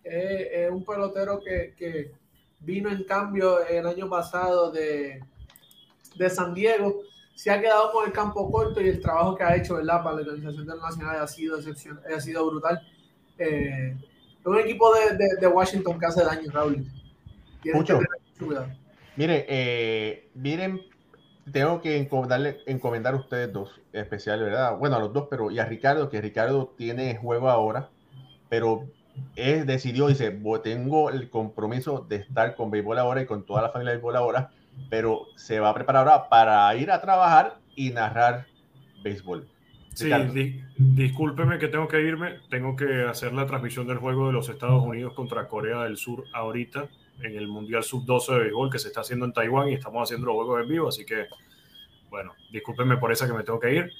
Es 0.02 0.70
un 0.70 0.84
pelotero 0.84 1.40
que, 1.40 1.74
que, 1.76 2.12
vino 2.60 2.90
en 2.90 3.04
cambio 3.04 3.64
el 3.66 3.86
año 3.86 4.08
pasado 4.08 4.70
de, 4.70 5.22
de 6.16 6.30
San 6.30 6.54
Diego 6.54 7.02
se 7.38 7.52
ha 7.52 7.60
quedado 7.60 7.92
con 7.92 8.04
el 8.04 8.12
campo 8.12 8.50
corto 8.50 8.80
y 8.80 8.88
el 8.88 9.00
trabajo 9.00 9.36
que 9.36 9.44
ha 9.44 9.54
hecho 9.54 9.76
¿verdad? 9.76 10.02
para 10.02 10.16
la 10.16 10.22
organización 10.22 10.62
internacional 10.62 11.20
ha 11.20 11.26
sido, 11.28 11.56
ha 11.56 12.20
sido 12.20 12.50
brutal. 12.50 12.82
Eh, 13.38 13.96
es 14.40 14.44
un 14.44 14.58
equipo 14.58 14.92
de, 14.92 15.36
de, 15.40 15.46
Washington 15.46 16.00
que 16.00 16.06
hace 16.06 16.24
daño, 16.24 16.50
Raúl. 16.50 16.84
Mucho. 17.74 18.00
Mire, 19.14 19.46
eh, 19.48 20.28
miren, 20.34 20.80
tengo 21.52 21.80
que 21.80 21.98
encomendarle, 21.98 22.58
encomendar 22.66 23.14
a 23.14 23.18
ustedes 23.18 23.52
dos, 23.52 23.70
especial, 23.92 24.40
¿verdad? 24.40 24.76
Bueno, 24.76 24.96
a 24.96 24.98
los 24.98 25.12
dos, 25.12 25.28
pero 25.30 25.52
y 25.52 25.60
a 25.60 25.64
Ricardo, 25.64 26.10
que 26.10 26.20
Ricardo 26.20 26.74
tiene 26.76 27.18
juego 27.18 27.50
ahora, 27.50 27.88
pero 28.48 28.88
él 29.36 29.64
decidió, 29.64 30.08
dice, 30.08 30.36
tengo 30.64 31.08
el 31.10 31.30
compromiso 31.30 32.04
de 32.08 32.16
estar 32.16 32.56
con 32.56 32.72
béisbol 32.72 32.98
ahora 32.98 33.22
y 33.22 33.26
con 33.26 33.46
toda 33.46 33.62
la 33.62 33.68
familia 33.68 33.92
de 33.92 33.98
béisbol 33.98 34.16
ahora 34.16 34.50
pero 34.90 35.26
se 35.36 35.60
va 35.60 35.70
a 35.70 35.74
preparar 35.74 36.08
ahora 36.08 36.28
para 36.28 36.74
ir 36.76 36.90
a 36.90 37.00
trabajar 37.00 37.58
y 37.74 37.90
narrar 37.90 38.46
béisbol. 39.02 39.48
Sí, 39.94 40.10
discúlpeme 40.76 41.58
que 41.58 41.66
tengo 41.66 41.88
que 41.88 42.00
irme, 42.00 42.38
tengo 42.50 42.76
que 42.76 43.02
hacer 43.02 43.32
la 43.32 43.46
transmisión 43.46 43.86
del 43.88 43.98
juego 43.98 44.28
de 44.28 44.32
los 44.32 44.48
Estados 44.48 44.82
Unidos 44.84 45.12
contra 45.14 45.48
Corea 45.48 45.82
del 45.82 45.96
Sur 45.96 46.24
ahorita 46.32 46.88
en 47.20 47.36
el 47.36 47.48
Mundial 47.48 47.82
Sub-12 47.82 48.32
de 48.32 48.38
béisbol 48.40 48.70
que 48.70 48.78
se 48.78 48.88
está 48.88 49.00
haciendo 49.00 49.24
en 49.24 49.32
Taiwán 49.32 49.68
y 49.68 49.74
estamos 49.74 50.02
haciendo 50.04 50.26
los 50.28 50.36
juegos 50.36 50.62
en 50.62 50.68
vivo, 50.68 50.88
así 50.88 51.04
que, 51.04 51.26
bueno, 52.10 52.32
discúlpeme 52.52 52.96
por 52.96 53.10
esa 53.10 53.26
que 53.26 53.32
me 53.32 53.42
tengo 53.42 53.58
que 53.58 53.74
ir. 53.74 53.90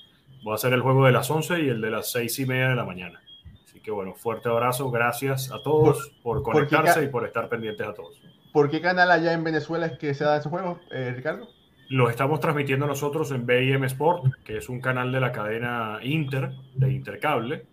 Voy 0.44 0.52
a 0.52 0.54
hacer 0.54 0.72
el 0.72 0.82
juego 0.82 1.04
de 1.04 1.12
las 1.12 1.28
11 1.28 1.62
y 1.62 1.68
el 1.68 1.80
de 1.80 1.90
las 1.90 2.12
6 2.12 2.38
y 2.38 2.46
media 2.46 2.68
de 2.68 2.76
la 2.76 2.84
mañana. 2.84 3.20
Así 3.64 3.80
que, 3.80 3.90
bueno, 3.90 4.14
fuerte 4.14 4.48
abrazo, 4.48 4.90
gracias 4.92 5.50
a 5.50 5.60
todos 5.62 6.12
por, 6.22 6.44
conectarse 6.44 7.02
y 7.02 7.08
por 7.08 7.26
estar 7.26 7.48
pendientes 7.48 7.86
a 7.86 7.94
todos. 7.94 8.20
¿Por 8.52 8.70
qué 8.70 8.80
canal 8.80 9.10
allá 9.10 9.32
en 9.32 9.44
Venezuela 9.44 9.86
es 9.86 9.98
que 9.98 10.14
se 10.14 10.24
da 10.24 10.36
esos 10.36 10.50
juegos, 10.50 10.80
eh, 10.90 11.12
Ricardo? 11.14 11.48
Lo 11.88 12.10
estamos 12.10 12.40
transmitiendo 12.40 12.86
nosotros 12.86 13.30
en 13.30 13.46
BIM 13.46 13.84
Sport, 13.84 14.34
que 14.44 14.58
es 14.58 14.68
un 14.68 14.80
canal 14.80 15.10
de 15.10 15.20
la 15.20 15.32
cadena 15.32 15.98
Inter, 16.02 16.52
de 16.74 16.92
Intercable, 16.92 17.66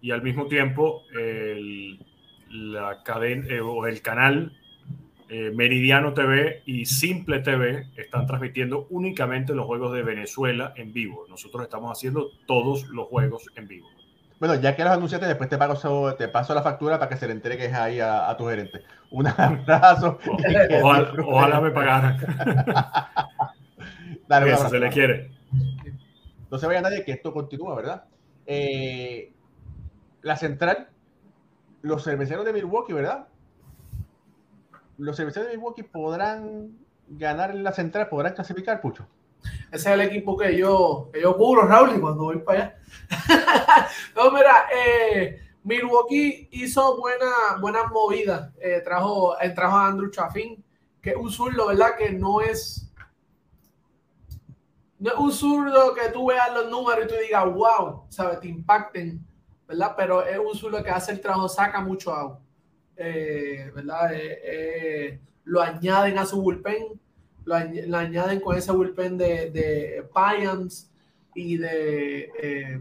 y 0.00 0.10
al 0.10 0.22
mismo 0.22 0.46
tiempo 0.46 1.04
el, 1.14 1.98
la 2.50 3.02
cadena, 3.02 3.46
eh, 3.48 3.60
o 3.60 3.86
el 3.86 4.02
canal 4.02 4.52
eh, 5.28 5.50
Meridiano 5.50 6.12
TV 6.12 6.62
y 6.66 6.84
Simple 6.84 7.38
TV 7.38 7.86
están 7.96 8.26
transmitiendo 8.26 8.86
únicamente 8.90 9.54
los 9.54 9.64
juegos 9.64 9.94
de 9.94 10.02
Venezuela 10.02 10.74
en 10.76 10.92
vivo. 10.92 11.24
Nosotros 11.28 11.62
estamos 11.62 11.90
haciendo 11.96 12.30
todos 12.46 12.88
los 12.88 13.06
juegos 13.06 13.46
en 13.56 13.66
vivo. 13.66 13.88
Bueno, 14.42 14.56
ya 14.56 14.74
que 14.74 14.82
los 14.82 14.92
anunciaste, 14.92 15.28
después 15.28 15.48
te, 15.48 15.56
pago, 15.56 16.16
te 16.16 16.26
paso 16.26 16.52
la 16.52 16.64
factura 16.64 16.98
para 16.98 17.08
que 17.08 17.16
se 17.16 17.28
le 17.28 17.32
entregues 17.32 17.72
ahí 17.74 18.00
a, 18.00 18.34
tu 18.36 18.48
gerente. 18.48 18.82
Un 19.12 19.24
abrazo. 19.28 20.18
ojalá, 21.24 21.60
me 21.60 21.70
pagaran. 21.70 22.18
Dale, 24.26 24.52
Eso 24.52 24.68
se 24.68 24.80
le 24.80 24.88
quiere. 24.88 25.30
No 26.50 26.58
se 26.58 26.66
vaya 26.66 26.80
nadie 26.80 27.04
que 27.04 27.12
esto 27.12 27.32
continúa, 27.32 27.76
¿verdad? 27.76 28.02
Eh, 28.44 29.32
la 30.22 30.36
central, 30.36 30.88
los 31.82 32.02
cerveceros 32.02 32.44
de 32.44 32.52
Milwaukee, 32.52 32.94
¿verdad? 32.94 33.28
Los 34.98 35.18
cerveceros 35.18 35.50
de 35.50 35.56
Milwaukee 35.56 35.84
podrán 35.84 36.78
ganar 37.06 37.52
en 37.52 37.62
la 37.62 37.70
central, 37.70 38.08
podrán 38.08 38.34
clasificar, 38.34 38.80
Pucho. 38.80 39.06
Ese 39.72 39.88
es 39.88 39.94
el 39.94 40.00
equipo 40.02 40.36
que 40.36 40.56
yo, 40.56 41.08
que 41.12 41.22
yo 41.22 41.36
cubro, 41.36 41.66
Raúl, 41.66 41.96
y 41.96 42.00
cuando 42.00 42.24
voy 42.24 42.38
para 42.40 42.58
allá. 42.58 42.78
no, 44.16 44.30
mira, 44.30 44.66
eh, 44.74 45.40
Milwaukee 45.64 46.48
hizo 46.52 46.98
buena, 46.98 47.56
buenas 47.60 47.90
movidas. 47.90 48.52
Eh, 48.60 48.82
trajo, 48.84 49.40
eh, 49.40 49.50
trajo 49.50 49.76
a 49.76 49.86
Andrew 49.86 50.10
Chaffin, 50.10 50.62
que 51.00 51.10
es 51.10 51.16
un 51.16 51.30
zurdo, 51.30 51.68
¿verdad? 51.68 51.96
Que 51.96 52.10
no 52.10 52.40
es. 52.40 52.92
No 54.98 55.10
es 55.10 55.18
un 55.18 55.32
zurdo 55.32 55.94
que 55.94 56.10
tú 56.10 56.26
veas 56.26 56.52
los 56.54 56.70
números 56.70 57.06
y 57.06 57.08
tú 57.08 57.14
digas, 57.14 57.44
wow, 57.46 58.04
¿sabes? 58.08 58.40
Te 58.40 58.48
impacten, 58.48 59.26
¿verdad? 59.66 59.94
Pero 59.96 60.24
es 60.24 60.38
un 60.38 60.54
zurdo 60.54 60.82
que 60.84 60.90
hace 60.90 61.12
el 61.12 61.20
trabajo, 61.20 61.48
saca 61.48 61.80
mucho 61.80 62.14
agua, 62.14 62.40
¿verdad? 62.94 64.12
lo 65.44 65.60
añaden 65.60 66.18
a 66.18 66.24
su 66.24 66.40
bullpen 66.40 67.00
lo, 67.44 67.54
añaden 67.96 68.40
con 68.40 68.56
ese 68.56 68.72
bullpen 68.72 69.18
de, 69.18 69.50
de 69.50 70.08
Pyans 70.14 70.90
y 71.34 71.56
de. 71.56 72.30
Eh, 72.42 72.80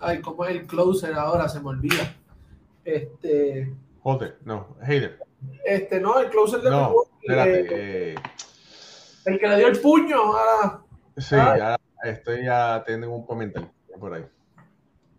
ay, 0.00 0.20
¿cómo 0.20 0.44
es 0.44 0.50
el 0.52 0.66
closer 0.66 1.14
ahora? 1.14 1.48
Se 1.48 1.60
me 1.60 1.68
olvida. 1.68 2.14
Este. 2.84 3.72
Joder, 4.02 4.38
no, 4.44 4.76
Hayder. 4.82 5.18
Este, 5.64 6.00
no, 6.00 6.18
el 6.18 6.30
closer 6.30 6.60
de 6.60 6.70
no, 6.70 6.94
espérate, 7.20 8.12
eh, 8.12 8.14
El 9.24 9.38
que 9.38 9.48
le 9.48 9.56
dio 9.58 9.68
el 9.68 9.80
puño 9.80 10.16
ahora. 10.16 10.80
Sí, 11.16 11.34
ahora 11.34 11.78
estoy 12.04 12.44
ya 12.44 12.82
teniendo 12.84 13.10
un 13.10 13.26
comentario 13.26 13.70
por 13.98 14.14
ahí. 14.14 14.24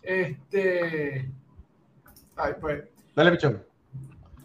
Este. 0.02 1.30
Ay, 2.36 2.54
pues. 2.60 2.84
Dale, 3.16 3.32
pichón 3.32 3.68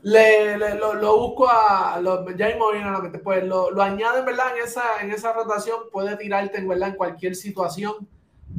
le, 0.02 0.58
lo, 0.76 0.94
lo, 0.94 1.16
busco 1.16 1.48
a 1.48 1.98
lo, 2.00 2.28
ya 2.30 2.46
a 2.46 2.90
la 2.90 3.00
mente, 3.00 3.18
pues 3.18 3.44
lo, 3.44 3.70
lo 3.70 3.82
añaden 3.82 4.24
verdad 4.24 4.56
en 4.56 4.64
esa, 4.64 5.00
en 5.00 5.10
esa 5.10 5.32
rotación, 5.32 5.80
puede 5.92 6.16
tirarte 6.16 6.60
verdad 6.66 6.90
en 6.90 6.96
cualquier 6.96 7.36
situación, 7.36 8.08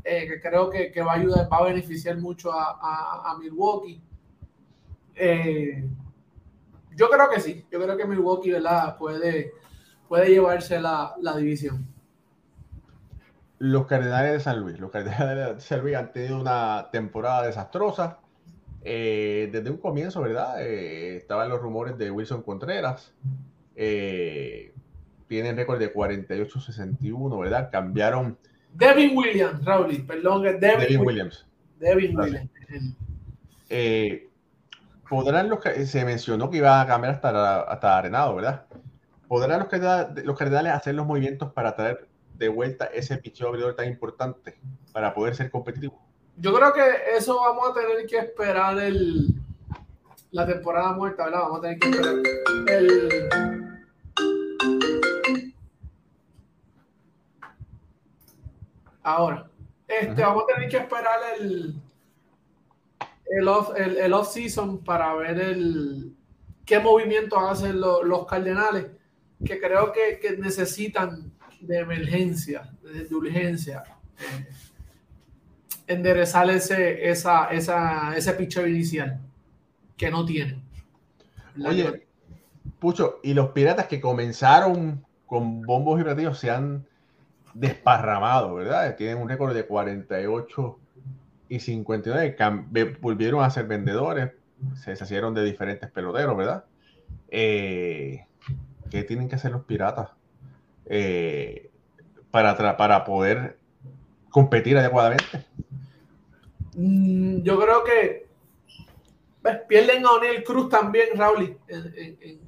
eh, 0.04 0.28
que 0.28 0.42
creo 0.42 0.70
que, 0.70 0.92
que, 0.92 1.02
va 1.02 1.14
a 1.14 1.16
ayudar, 1.16 1.50
va 1.52 1.58
a 1.58 1.64
beneficiar 1.64 2.18
mucho 2.18 2.52
a 2.54 3.38
Milwaukee. 3.40 4.02
Eh, 5.16 5.88
yo 6.96 7.10
creo 7.10 7.30
que 7.30 7.40
sí, 7.40 7.66
yo 7.72 7.82
creo 7.82 7.98
que 7.98 8.06
Milwaukee 8.06 8.52
¿verdad? 8.52 8.98
Puede, 8.98 9.54
puede 10.08 10.30
llevarse 10.30 10.80
la, 10.80 11.16
la 11.22 11.36
división. 11.38 11.88
Los 13.60 13.88
Cardenales 13.88 14.34
de 14.34 14.40
San 14.40 14.60
Luis, 14.60 14.80
los 14.80 14.92
Cardenales 14.92 15.56
de 15.56 15.62
San 15.62 15.82
Luis 15.82 15.96
han 15.96 16.12
tenido 16.12 16.40
una 16.40 16.90
temporada 16.92 17.44
desastrosa 17.44 18.20
eh, 18.86 19.50
desde 19.52 19.70
un 19.70 19.78
comienzo, 19.78 20.22
¿verdad? 20.22 20.62
Eh, 20.62 21.16
estaban 21.16 21.50
los 21.50 21.62
rumores 21.62 21.98
de 21.98 22.12
Wilson 22.12 22.44
Contreras. 22.44 23.14
Eh, 23.76 24.74
tienen 25.28 25.56
récord 25.56 25.80
de 25.80 25.94
48-61, 25.94 27.40
¿verdad? 27.40 27.70
Cambiaron. 27.72 28.38
Devin 28.74 29.18
Williams, 29.18 29.64
Raúl, 29.64 30.06
perdón, 30.06 30.44
Devin, 30.44 30.60
Devin 30.60 31.00
Williams. 31.00 31.46
Devin 31.80 32.18
Williams. 32.18 32.50
podrán 35.10 35.50
los 35.50 35.60
que 35.60 35.86
se 35.86 36.04
mencionó 36.04 36.50
que 36.50 36.58
iba 36.58 36.82
a 36.82 36.88
cambiar 36.88 37.14
hasta, 37.16 37.62
hasta 37.62 37.98
Arenado, 37.98 38.36
¿verdad? 38.36 38.66
¿Podrán 39.28 39.60
los, 39.60 40.26
los 40.26 40.38
cardenales 40.38 40.74
hacer 40.74 40.96
los 40.96 41.06
movimientos 41.06 41.54
para 41.54 41.76
traer 41.76 42.08
de 42.36 42.50
vuelta 42.50 42.86
ese 42.86 43.18
picheo 43.18 43.48
abridor 43.48 43.76
tan 43.76 43.88
importante 43.88 44.58
para 44.92 45.14
poder 45.14 45.36
ser 45.36 45.50
competitivo? 45.50 46.03
Yo 46.38 46.54
creo 46.54 46.74
que 46.74 47.16
eso 47.18 47.40
vamos 47.40 47.70
a 47.70 47.74
tener 47.74 48.06
que 48.06 48.18
esperar 48.18 48.80
el, 48.80 49.28
la 50.32 50.46
temporada 50.46 50.94
muerta, 50.94 51.26
¿verdad? 51.26 51.42
Vamos 51.42 51.60
a 51.60 51.62
tener 51.62 51.80
que 51.80 51.90
esperar. 51.90 52.16
El, 52.68 53.30
Ahora, 59.04 59.50
este, 59.86 60.22
vamos 60.22 60.44
a 60.44 60.54
tener 60.54 60.70
que 60.70 60.78
esperar 60.78 61.20
el, 61.38 61.76
el 63.26 63.48
off, 63.50 63.72
el, 63.76 64.14
off 64.14 64.32
season 64.32 64.82
para 64.82 65.14
ver 65.16 65.40
el 65.40 66.16
qué 66.66 66.80
movimiento 66.80 67.38
hacen 67.38 67.82
los 67.82 68.26
Cardenales, 68.26 68.86
que 69.46 69.60
creo 69.60 69.92
que, 69.92 70.20
que, 70.22 70.38
necesitan 70.38 71.34
de 71.60 71.80
emergencia, 71.80 72.74
de, 72.82 73.14
urgencia, 73.14 73.84
eh, 74.18 74.48
enderezar 75.88 76.50
ese, 76.50 77.10
esa, 77.10 77.48
esa, 77.48 78.16
ese 78.16 78.34
pitcher 78.34 78.68
inicial 78.68 79.20
que 79.98 80.10
no 80.10 80.26
tienen. 80.26 80.64
Oye, 81.66 82.08
Pucho, 82.80 83.20
y 83.24 83.34
los 83.34 83.52
piratas 83.52 83.88
que 83.88 84.02
comenzaron 84.02 85.06
con 85.26 85.62
bombos 85.62 86.00
y 86.00 86.04
platillos 86.04 86.38
se 86.38 86.52
han 86.52 86.86
desparramado, 87.54 88.56
¿verdad? 88.56 88.96
Tienen 88.96 89.20
un 89.20 89.30
récord 89.30 89.54
de 89.54 89.66
48 89.66 90.80
y 91.50 91.60
59. 91.60 92.36
Volvieron 93.00 93.44
a 93.44 93.50
ser 93.50 93.68
vendedores, 93.68 94.32
se 94.76 94.92
deshicieron 94.92 95.34
de 95.34 95.44
diferentes 95.44 95.90
peloteros, 95.92 96.36
¿verdad? 96.36 96.66
Eh, 97.30 98.26
¿Qué 98.90 99.04
tienen 99.04 99.30
que 99.30 99.36
hacer 99.36 99.52
los 99.52 99.64
piratas 99.64 100.10
eh, 100.86 101.72
para, 102.32 102.78
para 102.78 103.06
poder 103.06 103.60
competir 104.30 104.78
adecuadamente? 104.78 105.46
Mm, 106.76 107.42
yo 107.42 107.60
creo 107.60 107.84
que 107.84 108.28
pues, 109.42 109.60
pierden 109.68 110.06
a 110.06 110.12
O'Neill 110.12 110.44
Cruz 110.44 110.70
también, 110.70 111.10
Raúl, 111.16 111.58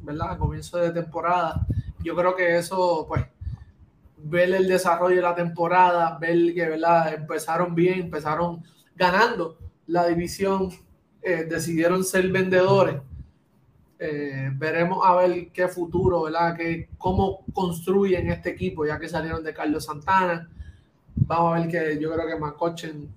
¿verdad? 0.02 0.32
A 0.32 0.38
comienzo 0.38 0.78
de 0.78 0.92
temporada. 0.92 1.66
Yo 2.02 2.16
creo 2.16 2.36
que 2.36 2.58
eso, 2.58 3.06
pues, 3.08 3.26
ver 4.18 4.54
el 4.54 4.68
desarrollo 4.68 5.18
de 5.18 5.22
la 5.22 5.36
temporada, 5.36 6.18
ver 6.18 6.54
que 6.54 6.70
¿verdad? 6.70 7.14
empezaron 7.14 7.76
bien, 7.76 8.00
empezaron 8.00 8.64
ganando 8.96 9.58
la 9.88 10.08
división, 10.08 10.70
eh, 11.22 11.44
decidieron 11.44 12.04
ser 12.04 12.32
vendedores. 12.32 13.02
Eh, 14.00 14.52
veremos 14.54 15.06
a 15.06 15.16
ver 15.16 15.50
qué 15.52 15.68
futuro, 15.68 16.24
¿verdad? 16.24 16.56
Que, 16.56 16.90
cómo 16.98 17.46
construyen 17.54 18.30
este 18.30 18.52
equipo, 18.52 18.86
ya 18.86 19.00
que 19.00 19.08
salieron 19.08 19.44
de 19.44 19.54
Carlos 19.54 19.86
Santana. 19.86 20.50
Vamos 21.16 21.56
a 21.56 21.60
ver 21.60 21.70
que 21.70 22.02
yo 22.02 22.14
creo 22.14 22.28
que 22.28 22.36
McCutchen 22.36 23.10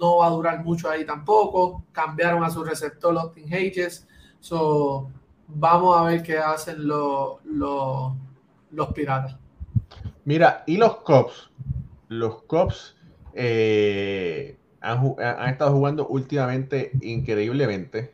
no 0.00 0.18
va 0.18 0.26
a 0.26 0.30
durar 0.30 0.64
mucho 0.64 0.88
ahí 0.88 1.04
tampoco. 1.04 1.84
Cambiaron 1.92 2.44
a 2.44 2.50
su 2.50 2.64
receptor 2.64 3.16
Austin 3.16 3.52
Hayes. 3.52 4.06
So, 4.40 5.10
vamos 5.48 5.98
a 5.98 6.04
ver 6.04 6.22
qué 6.22 6.38
hacen 6.38 6.86
los, 6.86 7.40
piratas. 8.94 9.36
Mira, 10.24 10.64
y 10.66 10.76
los 10.76 10.96
Cubs. 10.98 11.50
Los 12.08 12.42
Cubs 12.42 12.96
eh, 13.34 14.56
han, 14.80 15.48
estado 15.48 15.72
jugando 15.72 16.06
últimamente 16.06 16.92
increíblemente. 17.00 18.12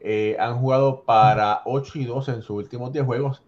Eh, 0.00 0.36
han 0.38 0.58
jugado 0.58 1.02
para 1.02 1.62
8 1.64 1.98
y 1.98 2.04
2 2.04 2.28
en 2.28 2.42
sus 2.42 2.50
últimos 2.50 2.92
10 2.92 3.04
juegos. 3.04 3.42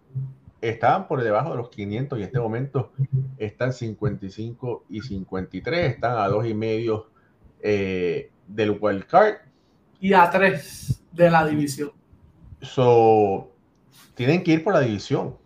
Estaban 0.60 1.06
por 1.06 1.22
debajo 1.22 1.50
de 1.50 1.56
los 1.56 1.68
500 1.68 2.18
y 2.18 2.22
en 2.22 2.26
este 2.26 2.40
momento 2.40 2.90
están 3.36 3.72
55 3.72 4.84
y 4.88 5.02
53. 5.02 5.94
Están 5.94 6.18
a 6.18 6.26
2 6.26 6.46
y 6.46 6.54
medio 6.54 7.06
eh, 7.62 8.30
del 8.46 8.78
wild 8.80 9.06
card. 9.06 9.36
Y 10.00 10.12
a 10.12 10.30
3 10.30 11.02
de 11.12 11.30
la 11.30 11.46
división. 11.46 11.92
So, 12.60 13.50
tienen 14.14 14.42
que 14.42 14.52
ir 14.52 14.64
por 14.64 14.74
la 14.74 14.80
división. 14.80 15.36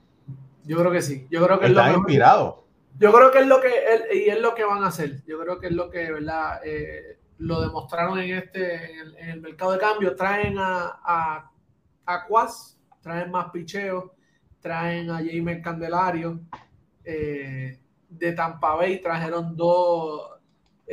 Yo 0.64 0.78
creo 0.78 0.92
que 0.92 1.02
sí. 1.02 1.26
Yo 1.30 1.44
creo 1.44 1.58
que 1.58 1.66
Está 1.66 1.86
es 1.86 1.92
lo 1.92 1.98
inspirado. 1.98 2.64
Yo 2.98 3.12
creo 3.12 3.30
que 3.30 3.38
es 3.40 3.46
lo 3.46 3.60
que 3.60 3.70
y 4.14 4.28
es 4.28 4.40
lo 4.40 4.54
que 4.54 4.64
van 4.64 4.84
a 4.84 4.88
hacer. 4.88 5.22
Yo 5.26 5.40
creo 5.40 5.58
que 5.58 5.68
es 5.68 5.72
lo 5.72 5.90
que, 5.90 6.12
¿verdad? 6.12 6.60
Eh, 6.64 7.18
lo 7.38 7.60
demostraron 7.60 8.18
en 8.18 8.36
este 8.36 8.92
en 9.18 9.30
el, 9.30 9.40
mercado 9.40 9.72
de 9.72 9.78
cambio. 9.78 10.14
Traen 10.14 10.58
a, 10.58 11.00
a, 11.04 11.50
a 12.06 12.26
Quas, 12.26 12.78
traen 13.00 13.30
más 13.30 13.50
picheo, 13.50 14.14
traen 14.60 15.10
a 15.10 15.16
Jaime 15.16 15.60
Candelario. 15.60 16.40
Eh, 17.04 17.78
de 18.08 18.32
Tampa 18.32 18.74
Bay 18.74 19.00
trajeron 19.00 19.56
dos, 19.56 20.31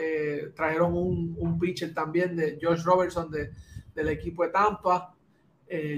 eh, 0.02 0.52
trajeron 0.56 0.94
un, 0.94 1.36
un, 1.38 1.60
pitcher 1.60 1.94
también 1.94 2.36
de 2.36 2.58
George 2.60 2.84
Robertson 2.84 3.30
de, 3.30 3.52
del 3.94 4.10
equipo 4.10 4.44
de 4.44 4.50
Tampa. 4.50 5.16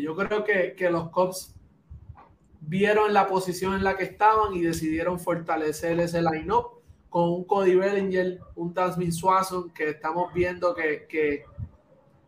yo 0.02 0.16
creo 0.16 0.44
que, 0.44 0.74
que 0.76 0.90
los 0.90 1.10
Cubs 1.10 1.56
vieron 2.62 3.14
la 3.14 3.28
posición 3.28 3.74
en 3.74 3.84
la 3.84 3.98
que 3.98 4.04
estaban 4.04 4.54
y 4.54 4.62
decidieron 4.62 5.20
fortalecer 5.20 6.00
ese 6.00 6.22
line-up 6.22 6.82
con 7.10 7.30
un 7.30 7.44
Cody 7.44 7.76
Bellinger, 7.76 8.40
un 8.56 8.74
Tasmin 8.74 9.12
Swanson, 9.12 9.72
que 9.72 9.90
estamos 9.90 10.34
viendo 10.34 10.74
que, 10.74 11.44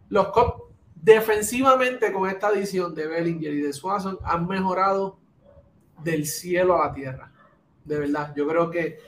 los 0.10 0.28
Cubs 0.28 0.64
defensivamente 0.96 2.12
con 2.12 2.30
esta 2.30 2.48
adición 2.48 2.94
de 2.94 3.08
Bellinger 3.08 3.54
y 3.54 3.62
de 3.62 3.74
Swanson 3.74 4.18
han 4.24 4.48
mejorado 4.48 5.18
del 6.04 6.26
cielo 6.26 6.76
a 6.76 6.88
la 6.88 6.94
tierra. 6.94 7.32
De 7.86 8.00
verdad, 8.00 8.34
yo 8.36 8.48
creo 8.48 8.70
que 8.70 9.00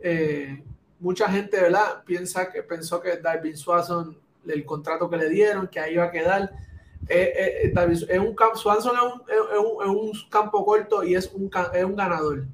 eh, 0.00 0.62
mucha 1.00 1.28
gente, 1.30 1.60
¿verdad? 1.60 2.02
Piensa 2.04 2.50
que 2.50 2.62
pensó 2.62 3.00
que 3.00 3.16
Darwin 3.16 3.56
Swanson, 3.56 4.16
el 4.46 4.64
contrato 4.64 5.08
que 5.08 5.16
le 5.16 5.28
dieron, 5.28 5.68
que 5.68 5.80
ahí 5.80 5.94
iba 5.94 6.04
a 6.04 6.10
quedar 6.10 6.50
eh, 7.08 7.70
eh, 7.74 8.04
es 8.08 8.18
un 8.18 8.36
Swanson 8.54 8.94
es 9.28 9.86
un, 9.86 10.12
campo 10.28 10.64
corto 10.64 11.02
y 11.02 11.14
es 11.14 11.32
un, 11.32 11.50
es 11.72 11.84
un 11.84 11.96
ganador. 11.96 12.44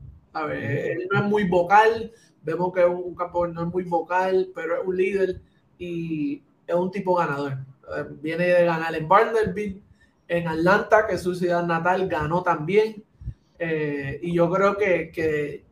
Él 0.53 1.09
no 1.11 1.20
es 1.20 1.24
muy 1.24 1.45
vocal, 1.45 2.12
vemos 2.42 2.72
que 2.72 2.80
es 2.80 2.86
un 2.86 3.14
campo 3.14 3.47
no 3.47 3.62
es 3.62 3.72
muy 3.72 3.84
vocal, 3.84 4.51
pero 4.55 4.80
es 4.80 4.86
un 4.86 4.97
líder 4.97 5.40
y 5.78 6.42
es 6.66 6.74
un 6.74 6.90
tipo 6.90 7.16
ganador. 7.16 7.59
Eh, 7.97 8.05
viene 8.20 8.47
de 8.47 8.64
ganar 8.64 8.95
en 8.95 9.09
Vanderbilt, 9.09 9.82
en 10.28 10.49
Atlanta, 10.49 11.07
que 11.07 11.14
es 11.14 11.22
su 11.22 11.34
ciudad 11.34 11.64
natal, 11.64 12.09
ganó 12.09 12.42
también. 12.42 13.03
y 13.59 14.34
yo 14.34 14.51
creo 14.51 14.76
que, 14.76 15.11
que, 15.11 15.64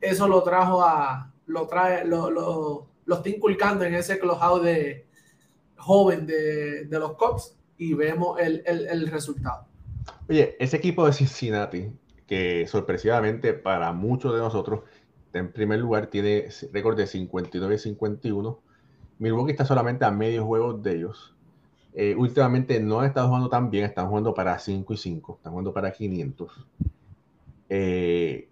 eso 0.00 0.28
lo 0.28 0.42
trajo 0.42 0.82
a, 0.82 1.32
lo 1.46 1.66
trae, 1.66 2.04
lo, 2.04 2.30
lo, 2.30 2.86
lo 3.04 3.14
está 3.14 3.28
inculcando 3.28 3.84
en 3.84 3.94
ese 3.94 4.18
clubhouse 4.18 4.62
de 4.62 5.06
joven 5.76 6.26
de, 6.26 6.84
de 6.86 6.98
los 6.98 7.12
Cubs 7.14 7.56
y 7.76 7.94
vemos 7.94 8.40
el, 8.40 8.62
el, 8.66 8.86
el, 8.86 9.06
resultado. 9.08 9.66
Oye, 10.28 10.56
ese 10.58 10.76
equipo 10.76 11.04
de 11.06 11.12
Cincinnati, 11.12 11.92
que 12.26 12.66
sorpresivamente 12.66 13.52
para 13.52 13.92
muchos 13.92 14.32
de 14.32 14.38
nosotros, 14.38 14.80
en 15.32 15.52
primer 15.52 15.80
lugar, 15.80 16.06
tiene 16.06 16.48
récord 16.72 16.96
de 16.96 17.06
59 17.06 17.74
y 17.74 17.78
51. 17.78 18.60
Milwaukee 19.18 19.52
está 19.52 19.64
solamente 19.64 20.04
a 20.04 20.10
medio 20.10 20.44
juego 20.44 20.74
de 20.74 20.96
ellos. 20.96 21.34
Eh, 21.92 22.14
últimamente 22.16 22.80
no 22.80 23.00
han 23.00 23.06
estado 23.06 23.28
jugando 23.28 23.48
tan 23.48 23.70
bien, 23.70 23.84
están 23.84 24.08
jugando 24.08 24.34
para 24.34 24.58
5 24.58 24.94
y 24.94 24.96
5, 24.96 25.36
están 25.36 25.52
jugando 25.52 25.72
para 25.72 25.92
500. 25.92 26.66
Eh, 27.68 28.48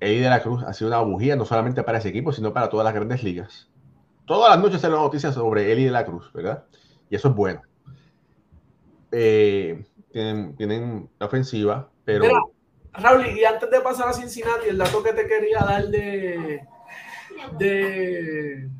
Eddie 0.00 0.22
de 0.22 0.30
la 0.30 0.42
Cruz 0.42 0.62
ha 0.64 0.72
sido 0.72 0.88
una 0.88 1.00
bujía 1.00 1.36
no 1.36 1.44
solamente 1.44 1.82
para 1.82 1.98
ese 1.98 2.08
equipo, 2.08 2.32
sino 2.32 2.52
para 2.52 2.68
todas 2.68 2.84
las 2.84 2.94
grandes 2.94 3.22
ligas. 3.22 3.70
Todas 4.26 4.50
las 4.50 4.60
noches 4.60 4.80
se 4.80 4.88
las 4.88 4.98
noticias 4.98 5.34
sobre 5.34 5.72
Eddie 5.72 5.86
de 5.86 5.92
la 5.92 6.04
Cruz, 6.04 6.32
¿verdad? 6.32 6.64
Y 7.08 7.16
eso 7.16 7.28
es 7.28 7.34
bueno. 7.34 7.62
Eh, 9.12 9.84
tienen, 10.10 11.08
la 11.18 11.26
ofensiva, 11.26 11.88
pero... 12.04 12.24
Raúl, 12.92 13.26
y 13.26 13.44
antes 13.44 13.70
de 13.70 13.80
pasar 13.80 14.08
a 14.08 14.12
Cincinnati, 14.14 14.68
el 14.68 14.78
dato 14.78 15.02
que 15.02 15.12
te 15.12 15.26
quería 15.26 15.58
dar 15.58 15.86
de, 15.88 16.66
de, 17.58 18.70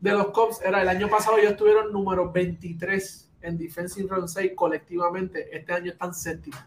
de 0.00 0.12
los 0.12 0.26
Cubs 0.28 0.60
era 0.62 0.82
el 0.82 0.88
año 0.88 1.08
pasado 1.08 1.38
ellos 1.38 1.52
estuvieron 1.52 1.90
número 1.90 2.30
23 2.30 3.30
en 3.40 3.56
Defensive 3.56 4.08
Run 4.08 4.28
6 4.28 4.52
colectivamente, 4.54 5.56
este 5.56 5.72
año 5.72 5.92
están 5.92 6.12
séptimos. 6.12 6.60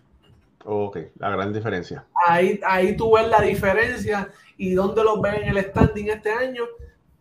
Ok, 0.66 0.98
la 1.18 1.30
gran 1.32 1.54
diferencia. 1.54 2.06
Ahí, 2.28 2.60
ahí 2.66 2.96
tú 2.96 3.16
ves 3.16 3.28
la 3.28 3.42
diferencia 3.42 4.30
y 4.58 4.74
dónde 4.74 5.04
los 5.04 5.22
ven 5.22 5.44
en 5.44 5.58
el 5.58 5.64
standing 5.66 6.10
este 6.10 6.32
año 6.32 6.64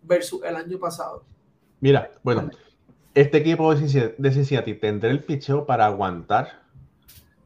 versus 0.03 0.43
el 0.45 0.57
año 0.57 0.79
pasado. 0.79 1.25
Mira, 1.81 2.11
bueno, 2.23 2.51
este 3.15 3.39
equipo 3.39 3.75
de 3.75 4.33
Cincinnati 4.33 4.75
tendrá 4.75 5.11
el 5.11 5.25
picheo 5.25 5.67
para 5.67 5.87
aguantar 5.87 6.63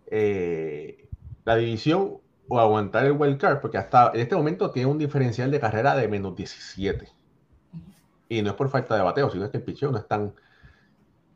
eh, 0.06 1.08
la 1.44 1.56
división 1.56 2.18
o 2.48 2.60
aguantar 2.60 3.06
el 3.06 3.12
wild 3.12 3.38
card, 3.38 3.60
porque 3.60 3.78
hasta 3.78 4.10
en 4.14 4.20
este 4.20 4.36
momento 4.36 4.70
tiene 4.70 4.90
un 4.90 4.98
diferencial 4.98 5.50
de 5.50 5.60
carrera 5.60 5.94
de 5.94 6.08
menos 6.08 6.36
17. 6.36 7.08
Y 8.28 8.42
no 8.42 8.50
es 8.50 8.56
por 8.56 8.68
falta 8.68 8.96
de 8.96 9.02
bateo, 9.02 9.30
sino 9.30 9.50
que 9.50 9.58
el 9.58 9.62
picheo 9.62 9.90
no 9.90 9.98
es 9.98 10.06
tan, 10.06 10.34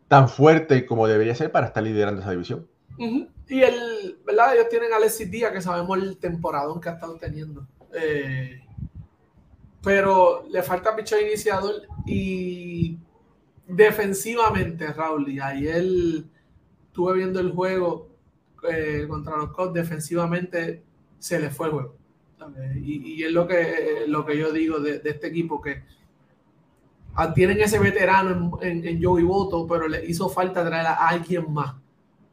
tan 0.09 0.29
fuerte 0.29 0.85
como 0.87 1.07
debería 1.07 1.35
ser 1.35 1.51
para 1.51 1.69
estar 1.69 1.83
liderando 1.83 2.21
esa 2.21 2.31
división. 2.31 2.67
Y 2.97 3.63
el, 3.63 4.19
¿verdad? 4.27 4.55
Ellos 4.55 4.69
tienen 4.69 4.93
a 4.93 4.97
Alexis 4.97 5.31
Díaz, 5.31 5.53
que 5.53 5.63
sabemos 5.63 5.99
el 5.99 6.19
temporadón 6.19 6.81
que 6.81 6.89
ha 6.89 6.93
estado 6.93 7.17
teniendo. 7.17 7.67
Eh, 7.95 8.61
pero 9.83 10.45
le 10.51 10.63
falta 10.63 10.95
picheo 10.95 11.21
iniciador 11.21 11.83
y 12.07 12.99
defensivamente, 13.67 14.93
Raúl, 14.93 15.29
y 15.29 15.39
él 15.39 16.29
estuve 16.89 17.15
viendo 17.15 17.41
el 17.41 17.53
juego 17.53 18.09
eh, 18.69 19.07
contra 19.09 19.37
los 19.37 19.53
Cubs, 19.53 19.73
defensivamente 19.73 20.83
se 21.19 21.39
le 21.39 21.51
fue 21.51 21.67
el 21.69 21.73
juego. 21.73 21.95
Y, 22.83 23.23
es 23.23 23.33
lo 23.33 23.47
que, 23.47 24.05
lo 24.07 24.25
que 24.25 24.39
yo 24.39 24.53
digo 24.53 24.79
de, 24.79 25.01
este 25.05 25.29
equipo, 25.29 25.61
que 25.61 25.85
tienen 27.35 27.61
ese 27.61 27.79
veterano 27.79 28.59
en, 28.63 28.87
en, 28.87 29.03
Joey 29.03 29.25
Boto, 29.25 29.67
pero 29.67 29.89
le 29.89 30.05
hizo 30.07 30.29
falta 30.29 30.65
traer 30.65 30.87
a 30.87 31.09
alguien 31.09 31.53
más 31.53 31.75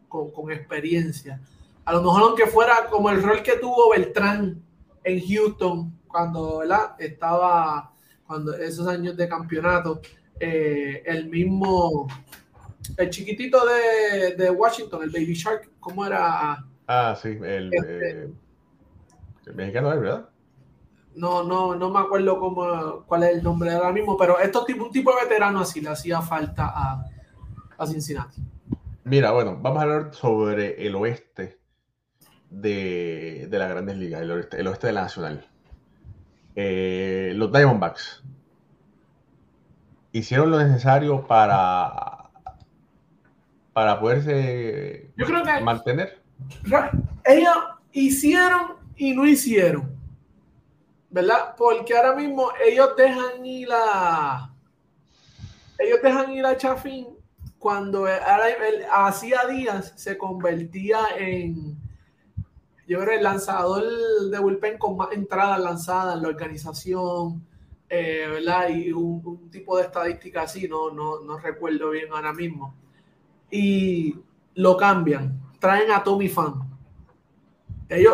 con, 0.08 0.32
con 0.32 0.52
experiencia. 0.52 1.40
A 1.84 1.94
lo 1.94 2.02
mejor 2.02 2.24
aunque 2.24 2.48
fuera 2.48 2.88
como 2.90 3.10
el 3.10 3.22
rol 3.22 3.44
que 3.44 3.58
tuvo 3.58 3.92
Beltrán 3.92 4.62
en 5.04 5.22
Houston 5.28 5.94
cuando 6.08 6.64
estaba 6.98 7.92
cuando 8.26 8.56
esos 8.56 8.88
años 8.88 9.16
de 9.16 9.28
campeonato, 9.28 10.02
eh, 10.40 11.04
el 11.06 11.30
mismo, 11.30 12.08
el 12.98 13.10
chiquitito 13.10 13.62
de, 14.36 14.50
Washington, 14.50 15.04
el 15.04 15.12
Baby 15.12 15.34
Shark, 15.34 15.70
¿cómo 15.80 16.06
era? 16.06 16.66
Ah, 16.88 17.16
sí, 17.22 17.38
el, 17.42 17.72
este, 17.72 18.24
eh, 18.24 19.54
mexicano 19.54 19.94
es, 19.94 20.02
¿verdad? 20.02 20.30
No, 21.16 21.44
no, 21.44 21.76
no 21.76 21.90
me 21.92 22.00
acuerdo 22.00 22.40
cómo, 22.40 23.04
cuál 23.06 23.24
es 23.24 23.38
el 23.38 23.44
nombre 23.44 23.72
ahora 23.72 23.92
mismo, 23.92 24.18
pero 24.18 24.40
esto 24.40 24.66
tipo, 24.66 24.86
un 24.86 24.92
tipo 24.92 25.16
de 25.16 25.24
veterano 25.24 25.62
así 25.62 25.80
le 25.80 25.90
hacía 25.90 26.22
falta 26.22 26.72
a, 26.76 27.06
a 27.78 27.88
Cincinnati. 27.88 28.42
Mira, 29.06 29.32
bueno, 29.32 29.56
vamos 29.62 29.80
a 29.80 29.82
hablar 29.84 30.14
sobre 30.16 30.84
el 30.84 30.96
oeste 30.96 31.60
de, 32.50 33.46
de 33.48 33.60
las 33.60 33.70
grandes 33.70 33.98
ligas, 33.98 34.24
el 34.24 34.32
oeste, 34.32 34.60
el 34.60 34.66
oeste 34.66 34.88
de 34.88 34.94
la 34.94 35.02
nacional. 35.04 35.48
Eh, 36.56 37.34
los 37.36 37.52
Diamondbacks 37.52 38.24
hicieron 40.12 40.50
lo 40.50 40.58
necesario 40.58 41.28
para, 41.28 42.32
para 43.74 44.00
poderse 44.00 45.12
mantener. 45.62 46.24
Ellos 47.26 47.58
hicieron 47.92 48.78
y 48.96 49.14
no 49.14 49.28
hicieron, 49.28 49.96
¿verdad? 51.12 51.54
Porque 51.56 51.96
ahora 51.96 52.16
mismo 52.16 52.50
ellos 52.68 52.90
dejan 52.98 53.46
ir 53.46 53.70
a 53.72 54.52
ellos 55.78 56.00
dejan 56.02 56.32
ir 56.32 56.44
a 56.44 56.58
Chafín 56.58 57.15
cuando 57.66 58.06
hacía 58.92 59.48
días 59.48 59.92
se 59.96 60.20
convertía 60.20 61.00
en 61.18 61.76
yo 62.88 63.00
creo 63.00 63.18
el 63.18 63.24
lanzador 63.24 63.84
de 64.30 64.38
bullpen 64.38 64.78
con 64.78 64.96
más 64.96 65.12
entradas 65.14 65.60
lanzadas 65.60 66.16
en 66.16 66.22
la 66.22 66.28
organización, 66.28 67.44
eh, 67.90 68.28
¿verdad? 68.30 68.70
Y 68.70 68.92
un, 68.92 69.50
tipo 69.50 69.78
de 69.78 69.86
estadística 69.86 70.44
así, 70.44 70.68
no, 70.68 70.92
no, 70.92 71.22
no 71.22 71.40
recuerdo 71.40 71.90
bien 71.90 72.10
ahora 72.12 72.34
mismo. 72.34 72.76
Y 73.50 74.16
lo 74.54 74.78
cambian, 74.78 75.42
traen 75.60 75.90
a 75.90 76.04
Tommy 76.04 76.30
Fan. 76.30 76.70
Ellos, 77.90 78.14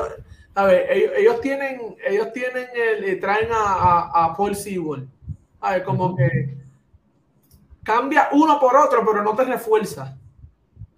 a 0.55 0.63
ver, 0.63 0.87
ellos, 1.17 1.41
tienen, 1.41 1.97
ellos 2.07 2.31
tienen 2.31 2.67
el, 2.73 3.03
eh, 3.03 3.15
traen 3.17 3.49
a, 3.51 4.11
a, 4.13 4.33
Paul 4.33 4.55
Sewell. 4.55 5.09
A 5.59 5.71
ver, 5.71 5.83
como 5.83 6.15
que 6.15 6.60
cambia 7.83 8.29
uno 8.31 8.59
por 8.59 8.75
otro, 8.75 9.05
pero 9.05 9.23
no 9.23 9.35
te 9.35 9.45
refuerza. 9.45 10.17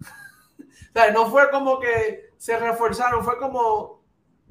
o 0.00 0.92
sea, 0.92 1.10
no 1.12 1.26
fue 1.26 1.50
como 1.50 1.78
que 1.78 2.30
se 2.36 2.58
reforzaron, 2.58 3.24
fue 3.24 3.38
como 3.38 4.02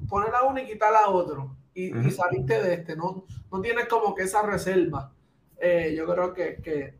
poner 0.08 0.34
a 0.34 0.42
uno 0.42 0.60
y 0.60 0.66
quitar 0.66 0.94
a 0.94 1.08
otro. 1.08 1.56
Y, 1.74 1.90
saliste 2.10 2.62
de 2.62 2.74
este, 2.74 2.96
no, 2.96 3.24
no 3.50 3.60
tienes 3.60 3.86
como 3.88 4.14
que 4.14 4.22
esa 4.22 4.42
reserva. 4.42 5.12
Eh, 5.58 5.94
yo 5.96 6.06
creo 6.06 6.32
que, 6.32 6.94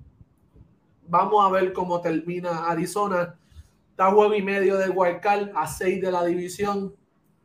vamos 1.07 1.45
a 1.45 1.51
ver 1.51 1.73
cómo 1.73 2.01
termina 2.01 2.67
Arizona. 2.67 3.39
Está 3.91 4.11
juego 4.11 4.35
y 4.35 4.43
medio 4.43 4.77
de 4.77 4.89
Guaycal 4.89 5.53
a 5.55 5.67
seis 5.67 6.01
de 6.01 6.11
la 6.11 6.25
división. 6.25 6.95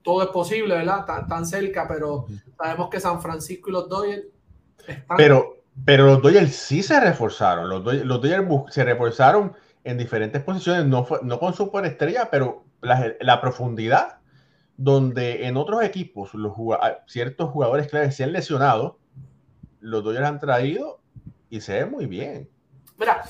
Todo 0.01 0.23
es 0.23 0.29
posible, 0.29 0.75
¿verdad? 0.75 1.05
Tan, 1.27 1.45
cerca, 1.45 1.87
pero 1.87 2.25
sabemos 2.57 2.89
que 2.89 2.99
San 2.99 3.21
Francisco 3.21 3.69
y 3.69 3.73
los 3.73 3.87
Dodgers 3.87 4.25
están... 4.87 5.17
Pero, 5.17 5.58
pero 5.85 6.05
los 6.05 6.21
Dodgers 6.21 6.55
sí 6.55 6.83
se 6.83 6.99
reforzaron. 6.99 7.69
Los 7.69 7.83
Dodgers, 7.83 8.47
los 8.47 8.73
se 8.73 8.83
reforzaron 8.83 9.53
en 9.83 9.97
diferentes 9.97 10.43
posiciones, 10.43 10.85
no, 10.85 11.07
no 11.23 11.39
con 11.39 11.53
superestrella, 11.53 12.29
pero 12.29 12.65
la, 12.81 13.41
profundidad, 13.41 14.19
donde 14.77 15.47
en 15.47 15.57
otros 15.57 15.83
equipos 15.83 16.33
los 16.33 16.53
ciertos 17.07 17.49
jugadores 17.49 17.87
claves 17.87 18.15
se 18.15 18.23
han 18.23 18.33
lesionado, 18.33 18.99
los 19.79 20.03
Dodgers 20.03 20.27
han 20.27 20.39
traído 20.39 20.99
y 21.49 21.61
se 21.61 21.73
ve 21.73 21.85
muy 21.85 22.05
bien. 22.05 22.49
Mira, 22.97 23.23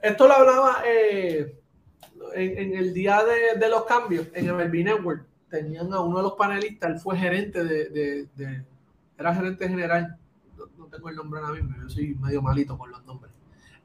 esto 0.00 0.28
lo 0.28 0.34
hablaba 0.34 0.82
eh, 0.86 1.58
en, 2.34 2.76
el 2.76 2.94
día 2.94 3.22
de, 3.58 3.68
los 3.68 3.84
cambios 3.84 4.26
en 4.34 4.54
MLB 4.54 4.84
Network. 4.84 5.26
Tenían 5.50 5.92
a 5.92 6.00
uno 6.00 6.18
de 6.18 6.22
los 6.22 6.32
panelistas, 6.32 6.90
él 6.90 6.98
fue 6.98 7.18
gerente 7.18 7.62
de, 7.62 8.28
era 9.18 9.34
gerente 9.34 9.68
general, 9.68 10.16
tengo 10.92 11.08
el 11.08 11.16
nombre 11.16 11.40
ahora 11.40 11.54
mismo, 11.54 11.74
yo 11.82 11.88
soy 11.88 12.14
medio 12.14 12.42
malito 12.42 12.76
con 12.76 12.90
los 12.90 13.04
nombres, 13.04 13.32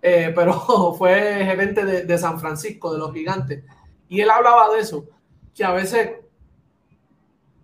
eh, 0.02 0.32
pero 0.36 0.94
fue 0.98 1.44
gerente 1.46 1.86
de 1.86 2.18
San 2.18 2.40
Francisco, 2.40 2.92
de 2.92 3.00
los 3.00 3.14
gigantes 3.14 3.64
y 4.10 4.22
él 4.22 4.30
hablaba 4.30 4.74
de 4.74 4.80
eso, 4.80 5.06
que 5.54 5.64
a 5.64 5.72
veces 5.72 6.12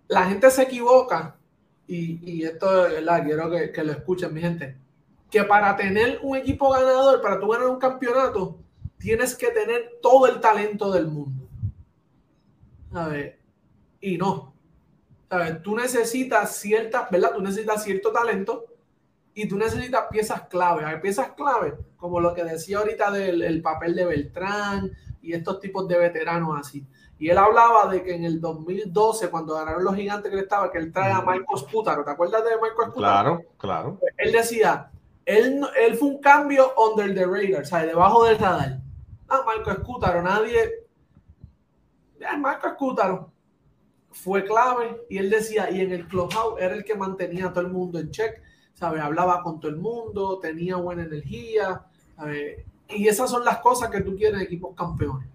la 0.08 0.26
gente 0.26 0.50
se 0.50 0.62
equivoca, 0.62 1.36
y, 1.86 2.42
esto 2.44 2.88
la 3.00 3.22
quiero 3.22 3.50
que, 3.50 3.84
lo 3.84 3.92
escuchen, 3.92 4.32
mi 4.32 4.40
gente, 4.40 4.76
que 5.30 5.44
para 5.44 5.76
tener 5.76 6.18
un 6.22 6.36
equipo 6.36 6.70
ganador, 6.70 7.20
para 7.20 7.38
tú 7.38 7.48
ganar 7.48 7.68
un 7.68 7.78
campeonato, 7.78 8.58
tienes 8.98 9.34
que 9.34 9.48
tener 9.48 9.98
todo 10.00 10.26
el 10.26 10.40
talento 10.40 10.90
del 10.90 11.08
mundo. 11.08 11.46
A 12.92 13.08
ver, 13.08 13.38
y 14.00 14.16
no. 14.16 14.54
A 15.28 15.36
ver, 15.38 15.62
tú 15.62 15.76
necesitas 15.76 16.56
ciertas, 16.56 17.10
¿verdad? 17.10 17.32
Tú 17.34 17.42
necesitas 17.42 17.82
cierto 17.84 18.12
talento 18.12 18.64
y 19.34 19.48
tú 19.48 19.56
necesitas 19.56 20.04
piezas 20.10 20.42
clave. 20.48 20.84
Hay 20.84 21.00
piezas 21.00 21.32
clave, 21.32 21.74
como 21.96 22.20
lo 22.20 22.32
que 22.34 22.44
decía 22.44 22.78
ahorita 22.78 23.10
del 23.10 23.60
papel 23.62 23.94
de 23.94 24.04
Beltrán, 24.06 24.92
y 25.24 25.32
estos 25.32 25.58
tipos 25.58 25.88
de 25.88 25.98
veteranos 25.98 26.58
así. 26.58 26.86
Y 27.18 27.30
él 27.30 27.38
hablaba 27.38 27.90
de 27.90 28.02
que 28.02 28.14
en 28.14 28.24
el 28.24 28.40
2012, 28.40 29.30
cuando 29.30 29.54
ganaron 29.54 29.84
los 29.84 29.94
gigantes 29.94 30.30
que 30.30 30.36
él 30.36 30.42
estaba, 30.42 30.70
que 30.70 30.78
él 30.78 30.92
trae 30.92 31.12
a 31.12 31.20
Michael 31.20 31.58
Sputaro. 31.58 32.04
¿Te 32.04 32.10
acuerdas 32.10 32.44
de 32.44 32.50
Michael 32.56 32.90
Sputaro? 32.90 32.92
Claro, 32.94 33.42
claro. 33.56 33.98
Él 34.18 34.32
decía, 34.32 34.90
él, 35.24 35.64
él 35.76 35.94
fue 35.96 36.08
un 36.08 36.20
cambio 36.20 36.72
under 36.76 37.14
the 37.14 37.24
radar, 37.24 37.62
o 37.62 37.64
sea, 37.64 37.86
debajo 37.86 38.24
del 38.24 38.38
radar. 38.38 38.80
Ah, 39.28 39.42
Michael 39.46 39.78
Sputaro, 39.78 40.22
nadie... 40.22 40.70
Ya, 42.20 42.36
Michael 42.36 42.74
Sputaro 42.74 43.32
fue 44.10 44.44
clave 44.44 45.04
y 45.08 45.18
él 45.18 45.30
decía, 45.30 45.70
y 45.70 45.80
en 45.80 45.92
el 45.92 46.06
clubhouse 46.06 46.60
era 46.60 46.74
el 46.74 46.84
que 46.84 46.94
mantenía 46.94 47.46
a 47.46 47.52
todo 47.52 47.64
el 47.64 47.72
mundo 47.72 47.98
en 47.98 48.10
check, 48.10 48.40
¿sabes? 48.74 49.00
Hablaba 49.00 49.42
con 49.42 49.60
todo 49.60 49.70
el 49.70 49.78
mundo, 49.78 50.38
tenía 50.40 50.76
buena 50.76 51.04
energía, 51.04 51.82
¿sabes? 52.16 52.64
Y 52.88 53.08
esas 53.08 53.30
son 53.30 53.44
las 53.44 53.58
cosas 53.58 53.90
que 53.90 54.02
tú 54.02 54.16
quieres 54.16 54.40
en 54.40 54.46
equipos 54.46 54.74
campeones. 54.76 55.28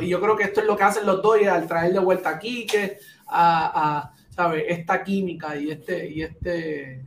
y 0.00 0.08
yo 0.08 0.20
creo 0.20 0.36
que 0.36 0.44
esto 0.44 0.60
es 0.60 0.66
lo 0.66 0.76
que 0.76 0.84
hacen 0.84 1.04
los 1.04 1.20
dos 1.22 1.36
al 1.46 1.66
traer 1.66 1.92
de 1.92 1.98
vuelta 1.98 2.30
a 2.30 2.38
Quique, 2.38 2.98
a, 3.26 4.12
¿sabes? 4.30 4.64
Esta 4.68 5.02
química 5.02 5.56
y 5.56 5.70
este, 5.70 6.08
y 6.08 6.22
este, 6.22 7.04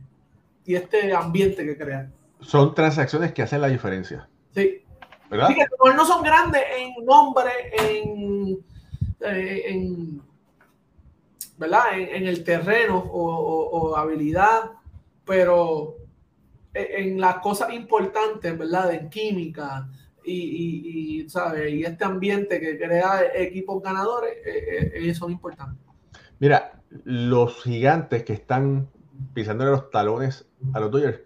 y 0.64 0.74
este 0.74 1.12
ambiente 1.12 1.64
que 1.64 1.76
crean. 1.76 2.12
Son 2.40 2.74
transacciones 2.74 3.32
que 3.32 3.42
hacen 3.42 3.60
la 3.60 3.68
diferencia. 3.68 4.28
Sí. 4.54 4.84
¿Verdad? 5.28 5.48
que 5.48 5.66
no 5.94 6.06
son 6.06 6.22
grandes 6.22 6.62
en 6.78 7.04
nombre, 7.04 7.50
en, 7.72 8.58
eh, 9.20 9.62
en 9.66 10.22
¿verdad? 11.58 11.98
En, 11.98 12.26
el 12.26 12.44
terreno 12.44 12.96
o 12.98 13.94
habilidad, 13.94 14.70
pero 15.28 15.98
en 16.72 17.20
las 17.20 17.36
cosas 17.36 17.72
importantes, 17.72 18.58
¿verdad? 18.58 18.94
En 18.94 19.10
química 19.10 19.88
y, 20.24 21.20
y, 21.22 21.28
¿sabe? 21.28 21.70
y 21.70 21.84
este 21.84 22.04
ambiente 22.04 22.58
que 22.58 22.78
crea 22.78 23.22
equipos 23.34 23.82
ganadores, 23.82 24.34
eh, 24.44 24.92
eh, 24.94 25.14
son 25.14 25.30
importantes. 25.30 25.78
Mira, 26.38 26.80
los 27.04 27.62
gigantes 27.62 28.24
que 28.24 28.32
están 28.32 28.88
pisándole 29.34 29.70
los 29.70 29.90
talones 29.90 30.48
a 30.72 30.80
los 30.80 30.90
Dodgers 30.90 31.20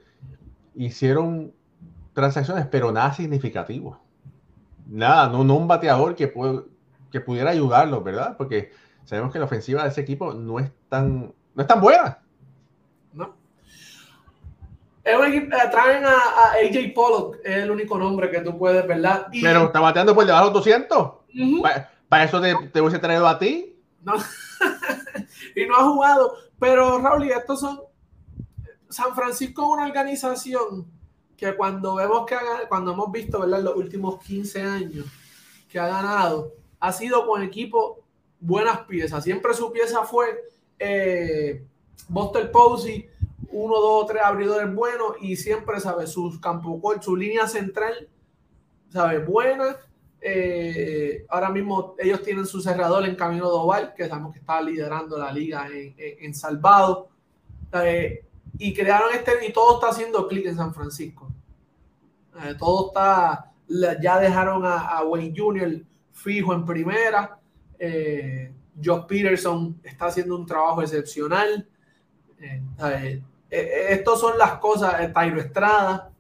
hicieron 0.75 1.53
transacciones, 2.13 2.67
pero 2.67 2.91
nada 2.91 3.13
significativo. 3.13 4.01
Nada, 4.89 5.29
no, 5.29 5.45
no 5.45 5.55
un 5.55 5.69
bateador 5.69 6.17
que, 6.17 6.33
que 7.11 7.21
pudiera 7.21 7.51
ayudarlos, 7.51 8.03
¿verdad? 8.03 8.37
Porque 8.37 8.73
sabemos 9.05 9.33
que 9.33 9.39
la 9.39 9.45
ofensiva 9.45 9.85
de 9.85 9.91
ese 9.91 10.01
equipo 10.01 10.35
no 10.35 10.59
es 10.59 10.73
tan, 10.89 11.33
no 11.55 11.63
es 11.63 11.67
tan 11.67 11.81
buena. 11.81 12.22
Eh, 15.05 15.49
traen 15.71 16.05
a, 16.05 16.53
AJ 16.53 16.95
Pollock, 16.95 17.39
es 17.45 17.65
el 17.65 17.71
único 17.71 17.99
nombre 17.99 18.31
que 18.31 18.41
tú 18.41 18.57
puedes, 18.57 18.87
¿verdad? 18.87 19.27
Pero 19.33 19.65
está 19.65 19.81
bateando 19.81 20.15
por 20.15 20.25
debajo 20.25 20.49
de 20.49 20.53
200. 20.53 21.13
¿Para, 22.09 22.25
eso 22.25 22.41
te, 22.41 22.55
te 22.73 22.81
hubiese 22.81 22.99
traído 22.99 23.27
a 23.27 23.39
ti? 23.39 23.77
No. 24.03 24.15
y 25.57 25.67
no 25.67 25.77
ha 25.77 25.85
jugado. 25.85 26.35
Pero, 26.59 26.99
Raúl, 26.99 27.27
y 27.27 27.31
estos 27.31 27.61
son. 27.61 27.81
San 28.89 29.15
Francisco 29.15 29.63
es 29.63 29.69
una 29.69 29.87
organización 29.87 30.87
que 31.37 31.57
cuando 31.57 31.97
vemos 31.97 32.27
que 32.27 32.37
cuando 32.69 32.93
hemos 32.93 33.11
visto, 33.11 33.41
¿verdad? 33.41 33.59
En 33.61 33.65
los 33.65 33.77
últimos 33.77 34.23
15 34.23 34.63
años, 34.63 35.07
que 35.69 35.79
ha 35.81 35.89
ganado 35.89 36.53
ha 36.83 36.93
sido 36.93 37.27
con 37.27 37.43
equipos 37.43 37.99
buenas 38.41 38.81
piezas. 38.81 39.23
Siempre 39.23 39.55
su 39.55 39.73
pieza 39.73 40.03
fue 40.03 40.27
eh, 40.79 41.65
Buster 42.09 42.51
Posey, 42.51 43.09
uno, 43.53 43.81
dos, 43.81 44.07
tres 44.07 44.23
abridores 44.23 44.75
buenos 44.75 45.17
y 45.21 45.37
siempre, 45.37 45.81
sabe 45.81 46.07
Sus 46.07 46.41
campo 46.41 46.81
su 47.01 47.17
línea 47.17 47.47
central, 47.47 48.09
¿sabe? 48.91 49.19
Buena. 49.19 49.77
Eh, 50.25 51.27
ahora 51.29 51.51
mismo 51.51 51.97
ellos 51.99 52.23
tienen 52.23 52.47
su 52.47 52.61
cerrador 52.61 53.05
en 53.07 53.17
Camino 53.17 53.49
Doval, 53.49 53.93
que 53.95 54.09
sabemos 54.09 54.33
que 54.33 54.39
está 54.39 54.61
liderando 54.63 55.19
la 55.19 55.33
liga 55.33 55.69
en, 55.69 56.35
Salvado. 56.35 57.09
Eh, 57.73 58.25
y 58.59 58.73
crearon 58.75 59.13
este, 59.15 59.47
y 59.47 59.53
todo 59.53 59.75
está 59.75 59.89
haciendo 59.89 60.29
clic 60.29 60.47
en 60.47 60.57
San 60.57 60.75
Francisco. 60.75 61.29
Eh, 62.45 62.55
todo 62.59 62.89
está, 62.89 63.53
ya 64.01 64.19
dejaron 64.19 64.63
a, 64.65 65.03
Wayne 65.05 65.35
Jr. 65.37 65.83
fijo 66.13 66.55
en 66.55 66.65
primera. 66.65 67.39
Eh, 67.79 68.53
Josh 68.83 69.07
Peterson 69.07 69.81
está 69.83 70.07
haciendo 70.07 70.37
un 70.37 70.47
trabajo 70.47 70.83
excepcional. 70.83 71.69
Estas 73.53 74.19
son 74.19 74.39
las 74.39 74.53
cosas, 74.53 75.13
Tairo 75.13 75.39
Estrada. 75.39 76.11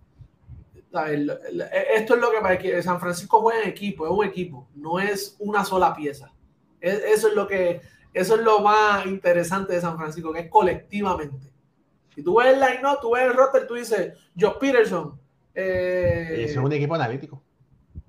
Esto 1.95 2.15
es 2.15 2.21
lo 2.21 2.31
que 2.31 2.41
para 2.43 2.59
que 2.59 2.83
San 2.83 3.01
Francisco 3.01 3.41
juega 3.41 3.63
en 3.63 3.71
equipo, 3.71 4.05
es 4.05 4.13
un 4.13 4.25
equipo, 4.27 4.69
no 4.75 5.01
es 5.01 5.37
una 5.39 5.65
sola 5.65 5.95
pieza. 5.95 6.31
Eso 6.79 7.29
es 7.29 7.35
lo 7.35 7.47
que, 7.47 7.81
eso 8.13 8.35
es 8.35 8.43
lo 8.43 8.61
más 8.61 9.07
interesante 9.07 9.73
de 9.73 9.81
San 9.81 9.97
Francisco, 9.97 10.31
que 10.31 10.41
es 10.41 10.51
colectivamente. 10.51 11.51
Si 12.15 12.23
tú 12.23 12.37
ves 12.37 12.49
el 12.49 12.61
line 12.61 12.81
no, 12.83 12.99
tú 12.99 13.13
ves 13.13 13.23
el 13.23 13.33
roster, 13.33 13.67
tú 13.67 13.75
dices 13.75 14.13
Josh 14.39 14.59
Peterson. 14.61 15.19
Eh... 15.55 16.45
es 16.47 16.57
un 16.59 16.71
equipo 16.71 16.95
analítico. 16.95 17.43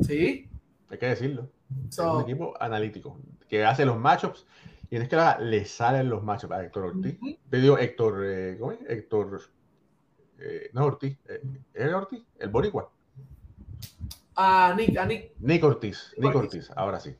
Sí. 0.01 0.49
Hay 0.89 0.97
que 0.97 1.05
decirlo. 1.05 1.49
es 1.87 1.97
un 1.97 2.21
equipo 2.23 2.53
analítico 2.59 3.17
que 3.47 3.63
hace 3.63 3.85
los 3.85 3.97
matchups 3.97 4.45
y 4.93 4.97
es 4.97 5.09
que 5.09 5.17
le 5.39 5.65
salen 5.65 6.07
los 6.07 6.21
matchups 6.21 6.53
a 6.53 6.63
Héctor 6.63 6.83
Ortiz. 6.85 7.17
Te 7.49 7.57
digo 7.57 7.79
Héctor, 7.79 8.21
eh, 8.25 8.57
¿cómo 8.59 8.73
es? 8.73 8.79
Héctor, 8.87 9.41
eh, 10.37 10.69
no 10.73 10.85
Ortiz, 10.85 11.17
eh, 11.27 11.41
¿es 11.73 11.93
Ortiz? 11.93 12.23
El 12.37 12.49
Boricua. 12.49 12.91
A 14.35 14.75
Nick, 14.77 14.95
a 14.95 15.05
Nick. 15.07 15.31
Nick 15.39 15.63
Ortiz, 15.63 16.13
Nick 16.17 16.35
Ortiz, 16.35 16.69
ahora 16.75 16.99
sí. 16.99 17.15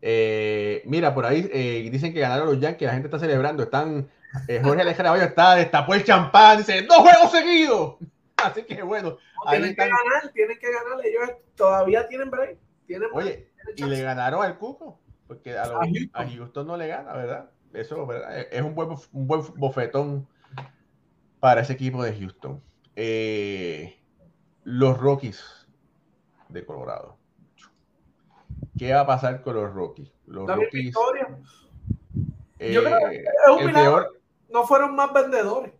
Eh, 0.00 0.82
mira, 0.86 1.14
por 1.14 1.26
ahí 1.26 1.90
dicen 1.90 2.14
que 2.14 2.20
ganaron 2.20 2.46
los 2.46 2.58
Yankees, 2.58 2.86
la 2.86 2.94
gente 2.94 3.08
está 3.08 3.18
celebrando, 3.18 3.64
están 3.64 4.08
eh, 4.48 4.62
Jorge 4.64 4.80
Alejandro 4.80 5.14
está, 5.16 5.56
destapó 5.56 5.92
el 5.92 6.04
champán, 6.04 6.56
dice, 6.56 6.80
dos 6.88 6.98
juegos 6.98 7.32
seguidos. 7.32 7.96
Así 8.36 8.62
que 8.62 8.82
bueno. 8.82 9.18
tienen 9.50 9.76
que 9.76 9.82
ganar, 9.82 10.32
tienen 10.32 10.58
que 10.58 10.72
ganar, 10.72 11.04
ellos 11.04 11.36
todavía 11.54 12.08
tienen 12.08 12.30
break. 12.30 12.56
Tienen 12.86 13.10
Oye, 13.12 13.46
y 13.76 13.84
le 13.84 14.00
ganaron 14.00 14.42
al 14.42 14.56
Cuco, 14.56 14.98
porque 15.30 15.56
a, 15.56 15.64
Houston. 16.26 16.66
no 16.66 16.76
le 16.76 16.88
gana, 16.88 17.12
¿verdad? 17.12 17.50
Eso 17.72 18.04
¿verdad? 18.04 18.36
es 18.50 18.62
un 18.62 18.74
buen, 18.74 18.88
un 19.12 19.28
buen 19.28 19.42
bofetón 19.54 20.26
para 21.38 21.60
ese 21.60 21.74
equipo 21.74 22.02
de 22.02 22.18
Houston. 22.18 22.60
Eh, 22.96 23.96
los 24.64 24.98
Rockies 24.98 25.68
de 26.48 26.66
Colorado. 26.66 27.16
¿Qué 28.76 28.92
va 28.92 29.02
a 29.02 29.06
pasar 29.06 29.40
con 29.42 29.54
los 29.54 29.72
Rockies? 29.72 30.10
Los 30.26 30.48
Rockies. 30.48 30.96
Eh, 32.58 32.72
Yo 32.72 32.82
creo 32.82 32.98
que 33.08 33.18
es 33.18 33.66
un 33.66 33.72
peor, 33.72 34.20
no 34.48 34.66
fueron 34.66 34.96
más 34.96 35.12
vendedores. 35.12 35.72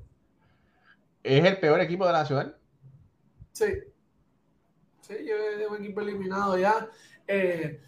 ¿Es 1.24 1.44
el 1.44 1.58
peor 1.58 1.80
equipo 1.80 2.06
de 2.06 2.12
la 2.12 2.20
Nacional? 2.20 2.56
Sí. 3.50 3.66
Sí, 5.00 5.14
yo 5.26 5.34
es 5.34 5.68
un 5.68 5.84
equipo 5.84 6.02
eliminado 6.02 6.56
ya. 6.56 6.88
Eh, 7.26 7.82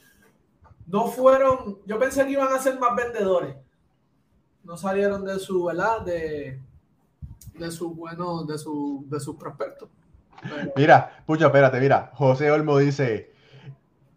no 0.87 1.07
fueron, 1.07 1.79
yo 1.87 1.99
pensé 1.99 2.25
que 2.25 2.33
iban 2.33 2.53
a 2.53 2.59
ser 2.59 2.79
más 2.79 2.95
vendedores. 2.95 3.57
No 4.65 4.77
salieron 4.77 5.25
de 5.25 5.39
su, 5.39 5.65
¿verdad? 5.65 6.03
De, 6.03 6.61
de 7.55 7.71
su 7.71 7.95
bueno, 7.95 8.45
de 8.45 8.59
su, 8.59 9.05
de 9.09 9.21
sus 9.21 9.37
prospectos. 9.37 9.89
Mira, 10.77 11.23
pucha, 11.27 11.47
espérate, 11.47 11.81
mira. 11.81 12.11
José 12.15 12.51
Olmo 12.51 12.79
dice: 12.79 13.33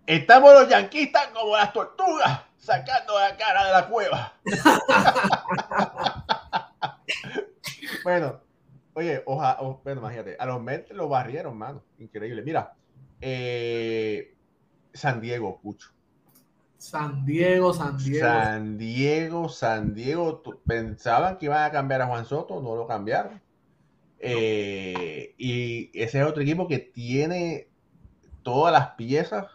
Estamos 0.05 0.53
los 0.53 0.69
yanquistas 0.69 1.27
como 1.27 1.55
las 1.55 1.73
tortugas, 1.73 2.41
sacando 2.57 3.19
la 3.19 3.35
cara 3.37 3.65
de 3.65 3.71
la 3.71 3.87
cueva. 3.87 4.33
bueno, 8.03 8.41
oye, 8.93 9.23
oja, 9.25 9.57
bueno, 9.83 10.01
imagínate, 10.01 10.35
a 10.39 10.45
los 10.45 10.61
Mets 10.61 10.91
lo 10.91 11.09
barrieron, 11.09 11.57
mano. 11.57 11.83
Increíble. 11.99 12.41
Mira, 12.41 12.73
eh, 13.21 14.35
San 14.93 15.21
Diego, 15.21 15.59
Pucho. 15.61 15.89
San 16.85 17.25
Diego, 17.25 17.73
San 17.73 17.97
Diego. 17.97 18.27
San 18.27 18.77
Diego, 18.77 19.49
San 19.49 19.93
Diego. 19.95 20.43
Pensaban 20.67 21.37
que 21.37 21.45
iban 21.45 21.63
a 21.63 21.71
cambiar 21.71 22.03
a 22.03 22.05
Juan 22.05 22.25
Soto, 22.25 22.61
no 22.61 22.75
lo 22.75 22.85
cambiaron. 22.85 23.41
Eh, 24.19 25.33
y 25.37 25.89
ese 25.99 26.19
es 26.19 26.25
otro 26.25 26.43
equipo 26.43 26.67
que 26.67 26.77
tiene 26.77 27.69
todas 28.43 28.71
las 28.71 28.91
piezas, 28.91 29.47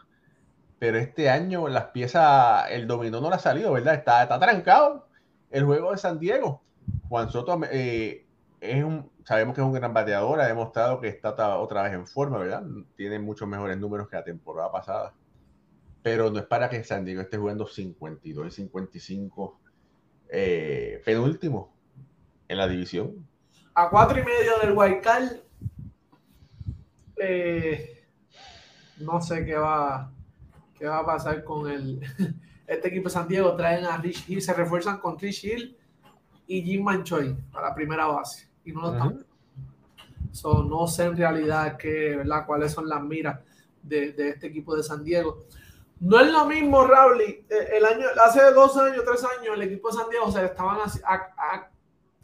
pero 0.81 0.99
este 0.99 1.31
año 1.31 1.69
las 1.69 1.87
piezas, 1.87 2.69
el 2.71 2.89
dominó 2.89 3.21
no 3.21 3.31
le 3.31 3.37
ha 3.37 3.39
salido, 3.39 3.73
¿verdad? 3.73 3.95
Está, 3.95 4.25
está 4.25 4.41
trancado 4.41 5.07
el 5.51 5.65
juego 5.65 5.93
de 5.93 5.99
San 5.99 6.19
Diego. 6.19 6.63
Juan 7.09 7.31
Soto 7.31 7.61
eh, 7.71 8.27
es 8.61 8.83
un, 8.83 9.09
sabemos 9.25 9.55
que 9.55 9.61
es 9.61 9.67
un 9.67 9.73
gran 9.73 9.95
bateador, 9.95 10.41
ha 10.41 10.49
demostrado 10.49 11.01
que 11.01 11.07
está 11.07 11.31
otra 11.59 11.83
vez 11.85 11.93
en 11.93 12.09
forma, 12.09 12.39
¿verdad? 12.39 12.65
Tiene 12.97 13.21
muchos 13.21 13.47
mejores 13.47 13.79
números 13.79 14.09
que 14.09 14.17
la 14.17 14.25
temporada 14.25 14.73
pasada. 14.73 15.15
Pero 16.03 16.31
no 16.31 16.39
es 16.39 16.47
para 16.47 16.69
que 16.69 16.83
San 16.83 17.05
Diego 17.05 17.21
esté 17.21 17.37
jugando 17.37 17.67
52 17.67 18.47
y 18.47 18.51
55 18.51 19.61
eh, 20.31 21.03
penúltimo 21.05 21.75
en 22.49 22.59
la 22.59 22.69
división. 22.69 23.27
A 23.75 23.91
cuatro 23.91 24.19
y 24.19 24.25
medio 24.25 24.59
del 24.63 24.75
Guaycal. 24.75 25.43
Eh, 27.17 28.07
no 28.99 29.21
sé 29.21 29.45
qué 29.45 29.57
va, 29.57 30.13
qué 30.79 30.87
va 30.87 30.99
a 31.01 31.07
pasar 31.07 31.45
con 31.45 31.71
el, 31.71 32.01
este 32.67 32.89
equipo 32.89 33.09
de 33.09 33.15
San 33.15 33.29
Diego. 33.29 33.55
Traen 33.57 33.85
a 33.85 33.97
Rich 33.97 34.29
Hill, 34.29 34.43
se 34.43 34.55
refuerzan 34.55 34.99
con 34.99 35.19
Rich 35.19 35.45
Hill 35.45 35.77
y 36.47 36.63
Jim 36.63 36.83
Manchoy 36.83 37.37
para 37.53 37.69
la 37.69 37.75
primera 37.75 38.07
base. 38.07 38.49
Y 38.65 38.73
no 38.73 38.83
lo 38.83 38.93
están. 38.93 39.27
no 40.69 40.87
sé 40.87 41.05
en 41.05 41.17
realidad 41.17 41.77
qué, 41.77 42.17
¿verdad? 42.17 42.47
cuáles 42.47 42.73
son 42.73 42.89
las 42.89 43.03
miras 43.03 43.41
de, 43.83 44.13
de, 44.13 44.31
este 44.31 44.49
equipo 44.49 44.77
de 44.77 44.83
San 44.83 45.03
Diego. 45.03 45.47
No 46.01 46.19
es 46.19 46.33
lo 46.33 46.47
mismo, 46.47 46.87
Raúl. 46.87 47.21
Eh, 47.21 47.45
el 47.75 47.85
año, 47.85 48.07
hace 48.25 48.53
dos 48.53 48.77
años, 48.79 49.05
tres 49.05 49.23
años, 49.39 49.55
el 49.55 49.63
equipo 49.63 49.89
de 49.89 49.99
San 49.99 50.09
Diego 50.09 50.31
se 50.33 50.45
estaban 50.45 50.79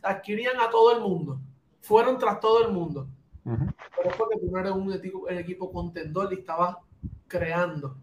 adquirían 0.02 0.58
a 0.60 0.70
todo 0.70 0.96
el 0.96 1.02
mundo. 1.02 1.38
Fueron 1.82 2.18
tras 2.18 2.40
todo 2.40 2.66
el 2.66 2.72
mundo. 2.72 3.06
Pero 3.44 4.10
es 4.10 4.16
porque 4.16 4.38
primero 4.38 4.74
un 4.74 4.92
equipo, 4.92 5.28
el 5.28 5.38
equipo 5.38 5.70
contendor 5.70 6.32
y 6.32 6.40
estaba 6.40 6.80
creando. 7.28 7.96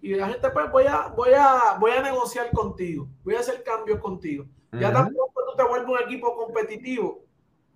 Y 0.00 0.14
la 0.14 0.28
gente, 0.28 0.50
pues 0.50 0.70
voy 0.70 0.84
a, 0.86 1.08
voy 1.08 1.30
a, 1.34 1.78
voy 1.80 1.92
a 1.92 2.02
negociar 2.02 2.50
contigo, 2.52 3.08
voy 3.24 3.36
a 3.36 3.40
hacer 3.40 3.64
cambios 3.64 4.00
contigo. 4.00 4.44
Ya 4.72 4.92
tampoco 4.92 5.44
tú 5.48 5.56
te 5.56 5.64
vuelves 5.64 5.88
un 5.88 5.98
equipo 6.04 6.36
competitivo, 6.36 7.22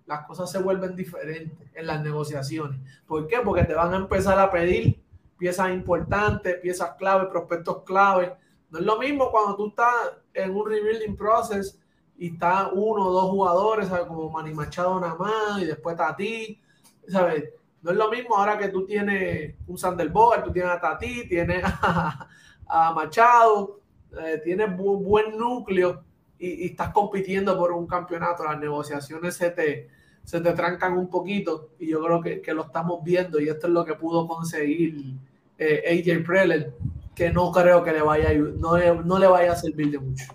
las 0.05 0.25
cosas 0.25 0.51
se 0.51 0.61
vuelven 0.61 0.95
diferentes 0.95 1.67
en 1.73 1.87
las 1.87 2.03
negociaciones. 2.03 2.79
¿Por 3.07 3.25
qué? 3.27 3.37
Porque 3.43 3.63
te 3.63 3.73
van 3.73 3.93
a 3.93 3.97
empezar 3.97 4.37
a 4.37 4.51
pedir 4.51 5.01
piezas 5.39 5.71
importantes, 5.71 6.57
piezas 6.57 6.91
clave, 6.97 7.27
prospectos 7.27 7.83
clave. 7.83 8.35
No 8.69 8.79
es 8.79 8.85
lo 8.85 8.99
mismo 8.99 9.31
cuando 9.31 9.55
tú 9.55 9.69
estás 9.69 9.95
en 10.33 10.55
un 10.55 10.69
rebuilding 10.69 11.15
process 11.15 11.79
y 12.17 12.33
está 12.33 12.69
uno 12.73 13.07
o 13.07 13.11
dos 13.11 13.31
jugadores, 13.31 13.87
¿sabes? 13.87 14.05
Como 14.05 14.29
Manny 14.29 14.53
Machado 14.53 14.99
nada 14.99 15.15
más 15.15 15.61
y 15.61 15.65
después 15.65 15.95
Tati, 15.95 16.61
¿sabes? 17.07 17.51
No 17.81 17.91
es 17.91 17.97
lo 17.97 18.11
mismo 18.11 18.35
ahora 18.35 18.57
que 18.57 18.67
tú 18.67 18.85
tienes 18.85 19.55
un 19.65 19.77
Sander 19.77 20.09
Bogart, 20.09 20.43
tú 20.43 20.51
tienes 20.51 20.71
a 20.71 20.81
Tati, 20.81 21.27
tienes 21.29 21.63
a, 21.63 22.27
Machado, 22.93 23.79
eh, 24.21 24.41
tienes 24.43 24.75
buen, 24.75 25.03
buen 25.03 25.37
núcleo 25.37 26.03
y, 26.37 26.65
estás 26.67 26.91
compitiendo 26.91 27.57
por 27.57 27.71
un 27.71 27.87
campeonato, 27.87 28.43
las 28.43 28.59
negociaciones 28.59 29.35
se 29.35 29.51
te, 29.51 29.89
se 30.23 30.41
te 30.41 30.51
trancan 30.53 30.97
un 30.97 31.09
poquito 31.09 31.69
y 31.79 31.87
yo 31.87 32.03
creo 32.03 32.21
que, 32.21 32.53
lo 32.53 32.63
estamos 32.63 33.03
viendo 33.03 33.39
y 33.39 33.47
esto 33.47 33.67
es 33.67 33.73
lo 33.73 33.85
que 33.85 33.95
pudo 33.95 34.27
conseguir 34.27 35.15
eh, 35.59 36.03
AJ 36.07 36.25
Preller, 36.25 36.73
que 37.15 37.31
no 37.31 37.51
creo 37.51 37.83
que 37.83 37.91
le 37.91 38.01
vaya, 38.01 38.33
no, 38.33 38.77
no 39.03 39.19
le 39.19 39.27
vaya 39.27 39.51
a 39.51 39.55
servir 39.55 39.91
de 39.91 39.99
mucho. 39.99 40.25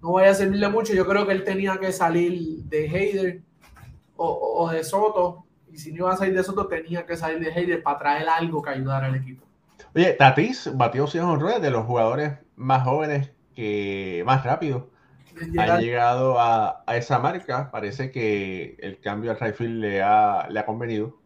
No 0.00 0.12
vaya 0.12 0.30
a 0.30 0.34
servirle 0.34 0.68
mucho, 0.68 0.94
yo 0.94 1.06
creo 1.06 1.26
que 1.26 1.32
él 1.32 1.44
tenía 1.44 1.76
que 1.78 1.90
salir 1.90 2.62
de 2.64 2.88
Hayder 2.88 3.42
o, 4.16 4.70
de 4.70 4.84
Soto 4.84 5.44
y 5.70 5.78
si 5.78 5.92
no 5.92 5.98
iba 5.98 6.12
a 6.12 6.16
salir 6.16 6.34
de 6.34 6.42
Soto 6.44 6.66
tenía 6.66 7.04
que 7.04 7.16
salir 7.16 7.40
de 7.40 7.52
Hayder 7.52 7.82
para 7.82 7.98
traer 7.98 8.28
algo 8.28 8.62
que 8.62 8.70
ayudara 8.70 9.08
al 9.08 9.16
equipo. 9.16 9.44
Oye, 9.94 10.12
Tatis 10.12 10.70
batió 10.74 11.06
100 11.06 11.40
ruedas 11.40 11.62
de 11.62 11.70
los 11.70 11.84
jugadores 11.84 12.34
más 12.54 12.84
jóvenes 12.84 13.32
que 13.54 14.22
más 14.24 14.44
rápido 14.44 14.90
ha 15.58 15.78
llegado 15.78 16.36
a, 16.38 16.84
esa 16.94 17.18
marca. 17.18 17.70
Parece 17.70 18.10
que 18.10 18.76
el 18.80 19.00
cambio 19.00 19.30
al 19.30 19.38
Rayfield 19.38 19.80
le 19.80 20.02
ha, 20.02 20.48
le 20.50 20.60
ha 20.60 20.66
convenido. 20.66 21.18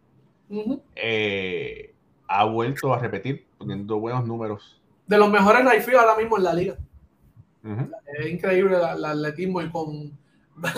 Eh, 0.97 1.92
ha 2.41 2.45
vuelto 2.45 2.93
a 2.93 2.99
repetir, 2.99 3.47
poniendo 3.59 3.99
buenos 3.99 4.27
números 4.27 4.83
de 5.07 5.19
los 5.19 5.31
mejores 5.31 5.71
rifles 5.71 5.99
ahora 5.99 6.17
mismo 6.17 6.37
en 6.39 6.45
la 6.45 6.55
liga. 6.55 6.77
Es 8.19 8.27
increíble 8.27 8.77
el 8.77 9.05
atletismo 9.05 9.63
y 9.63 9.71
con 9.71 10.19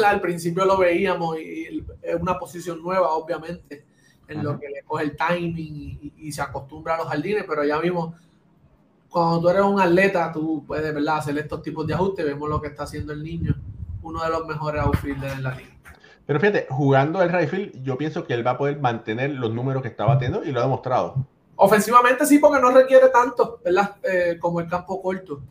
al 0.04 0.20
principio 0.20 0.64
lo 0.64 0.76
veíamos 0.76 1.38
y 1.38 1.84
es 2.02 2.14
una 2.20 2.38
posición 2.38 2.82
nueva, 2.82 3.12
obviamente, 3.14 3.84
en 4.28 4.42
lo 4.42 4.58
que 4.58 4.68
le 4.68 4.82
coge 4.82 5.04
el 5.04 5.16
timing 5.16 6.12
y, 6.16 6.32
se 6.32 6.42
acostumbra 6.42 6.94
a 6.94 6.98
los 6.98 7.08
jardines, 7.08 7.44
pero 7.46 7.64
ya 7.64 7.78
vimos, 7.78 8.14
cuando 9.08 9.40
tú 9.40 9.48
eres 9.48 9.62
un 9.62 9.80
atleta, 9.80 10.32
tú 10.32 10.64
puedes 10.66 10.92
¿verdad? 10.94 11.18
hacer 11.18 11.36
estos 11.38 11.62
tipos 11.62 11.86
de 11.86 11.94
ajustes, 11.94 12.24
vemos 12.24 12.48
lo 12.48 12.60
que 12.60 12.68
está 12.68 12.84
haciendo 12.84 13.12
el 13.12 13.22
niño, 13.22 13.54
uno 14.02 14.22
de 14.22 14.30
los 14.30 14.46
mejores 14.46 14.82
outfielders 14.82 15.34
en 15.34 15.42
la 15.42 15.54
liga. 15.54 15.70
Pero 16.26 16.40
fíjate, 16.40 16.66
jugando 16.70 17.22
el 17.22 17.30
rifle, 17.30 17.72
yo 17.82 17.98
pienso 17.98 18.24
que 18.26 18.34
él 18.34 18.46
va 18.46 18.52
a 18.52 18.58
poder 18.58 18.80
mantener 18.80 19.30
los 19.30 19.52
números 19.52 19.82
que 19.82 19.88
estaba 19.88 20.18
teniendo 20.18 20.44
y 20.44 20.52
lo 20.52 20.60
ha 20.60 20.64
demostrado. 20.64 21.26
Ofensivamente 21.56 22.26
sí, 22.26 22.38
porque 22.38 22.60
no 22.60 22.70
requiere 22.70 23.08
tanto, 23.08 23.60
¿verdad? 23.64 23.96
Eh, 24.02 24.38
como 24.40 24.60
el 24.60 24.68
campo 24.68 25.00
corto. 25.00 25.42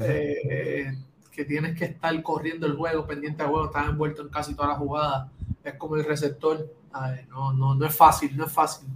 Eh, 0.00 0.92
que 1.32 1.44
tienes 1.44 1.76
que 1.76 1.86
estar 1.86 2.22
corriendo 2.22 2.66
el 2.66 2.76
juego, 2.76 3.06
pendiente 3.06 3.42
del 3.42 3.50
juego, 3.50 3.66
estás 3.66 3.88
envuelto 3.88 4.22
en 4.22 4.28
casi 4.28 4.54
todas 4.54 4.70
las 4.70 4.78
jugadas. 4.78 5.30
Es 5.64 5.74
como 5.74 5.96
el 5.96 6.04
receptor. 6.04 6.72
No, 7.28 7.52
no, 7.52 7.74
no 7.74 7.86
es 7.86 7.94
fácil, 7.94 8.36
no 8.36 8.46
es 8.46 8.52
fácil 8.52 8.88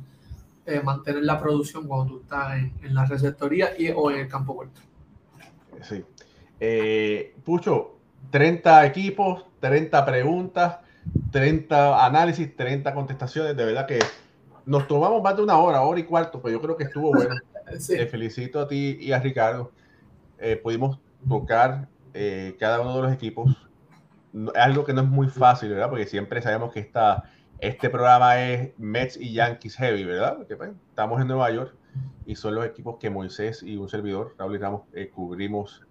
eh, 0.66 0.80
mantener 0.82 1.22
la 1.22 1.38
producción 1.38 1.86
cuando 1.86 2.14
tú 2.14 2.20
estás 2.22 2.54
en, 2.56 2.94
la 2.94 3.04
receptoría 3.04 3.70
y, 3.78 3.90
o 3.90 4.10
en 4.10 4.20
el 4.20 4.28
campo 4.28 4.56
corto. 4.56 4.80
Sí. 5.82 6.04
Pucho, 7.44 7.96
30 8.30 8.86
equipos, 8.86 9.44
30 9.60 10.04
preguntas, 10.04 10.78
30 11.30 12.04
análisis, 12.04 12.56
30 12.56 12.94
contestaciones. 12.94 13.56
De 13.56 13.64
verdad 13.64 13.86
que 13.86 13.98
nos 14.66 14.86
tomamos 14.86 15.22
más 15.22 15.36
de 15.36 15.42
una 15.42 15.58
hora, 15.58 15.82
hora 15.82 16.00
y 16.00 16.04
cuarto, 16.04 16.40
pero 16.40 16.56
yo 16.56 16.62
creo 16.62 16.76
que 16.76 16.84
estuvo 16.84 17.12
bueno. 17.12 17.34
Te 17.86 18.06
felicito 18.06 18.60
a 18.60 18.68
ti 18.68 18.98
y 19.00 19.12
a 19.12 19.20
Ricardo. 19.20 19.72
Eh, 20.38 20.56
pudimos 20.56 20.98
tocar 21.28 21.88
eh, 22.14 22.56
cada 22.58 22.80
uno 22.80 22.96
de 22.96 23.02
los 23.02 23.12
equipos. 23.12 23.56
Algo 24.54 24.84
que 24.84 24.92
no 24.92 25.02
es 25.02 25.08
muy 25.08 25.28
fácil, 25.28 25.70
¿verdad? 25.70 25.88
Porque 25.88 26.06
siempre 26.06 26.42
sabemos 26.42 26.72
que 26.72 26.80
esta, 26.80 27.24
este 27.60 27.90
programa 27.90 28.42
es 28.42 28.72
Mets 28.78 29.16
y 29.16 29.32
Yankees 29.32 29.76
Heavy, 29.76 30.04
¿verdad? 30.04 30.36
Porque 30.38 30.56
pues, 30.56 30.70
estamos 30.88 31.20
en 31.20 31.28
Nueva 31.28 31.50
York 31.50 31.74
y 32.26 32.34
son 32.34 32.54
los 32.54 32.64
equipos 32.64 32.96
que 32.98 33.10
Moisés 33.10 33.62
y 33.62 33.76
un 33.76 33.88
servidor, 33.88 34.34
Raúl 34.38 34.56
y 34.56 34.58
Ramos, 34.58 34.82
eh, 34.92 35.10
cubrimos 35.10 35.82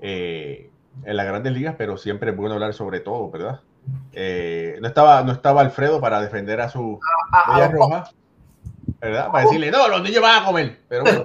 en 0.00 0.70
las 1.04 1.26
grandes 1.26 1.52
ligas, 1.52 1.76
pero 1.78 1.96
siempre 1.96 2.32
es 2.32 2.36
bueno 2.36 2.54
hablar 2.54 2.74
sobre 2.74 2.98
todo, 2.98 3.30
¿verdad? 3.30 3.60
Eh, 4.12 4.78
no, 4.80 4.88
estaba, 4.88 5.22
no 5.22 5.32
estaba 5.32 5.62
Alfredo 5.62 6.00
para 6.00 6.20
defender 6.20 6.60
a 6.60 6.68
su 6.68 7.00
a, 7.32 7.68
roja, 7.68 8.10
¿verdad? 9.00 9.30
Para 9.30 9.44
decirle, 9.44 9.70
no, 9.70 9.88
los 9.88 10.02
niños 10.02 10.22
van 10.22 10.42
a 10.42 10.46
comer. 10.46 10.80
Pero 10.88 11.02
bueno. 11.04 11.24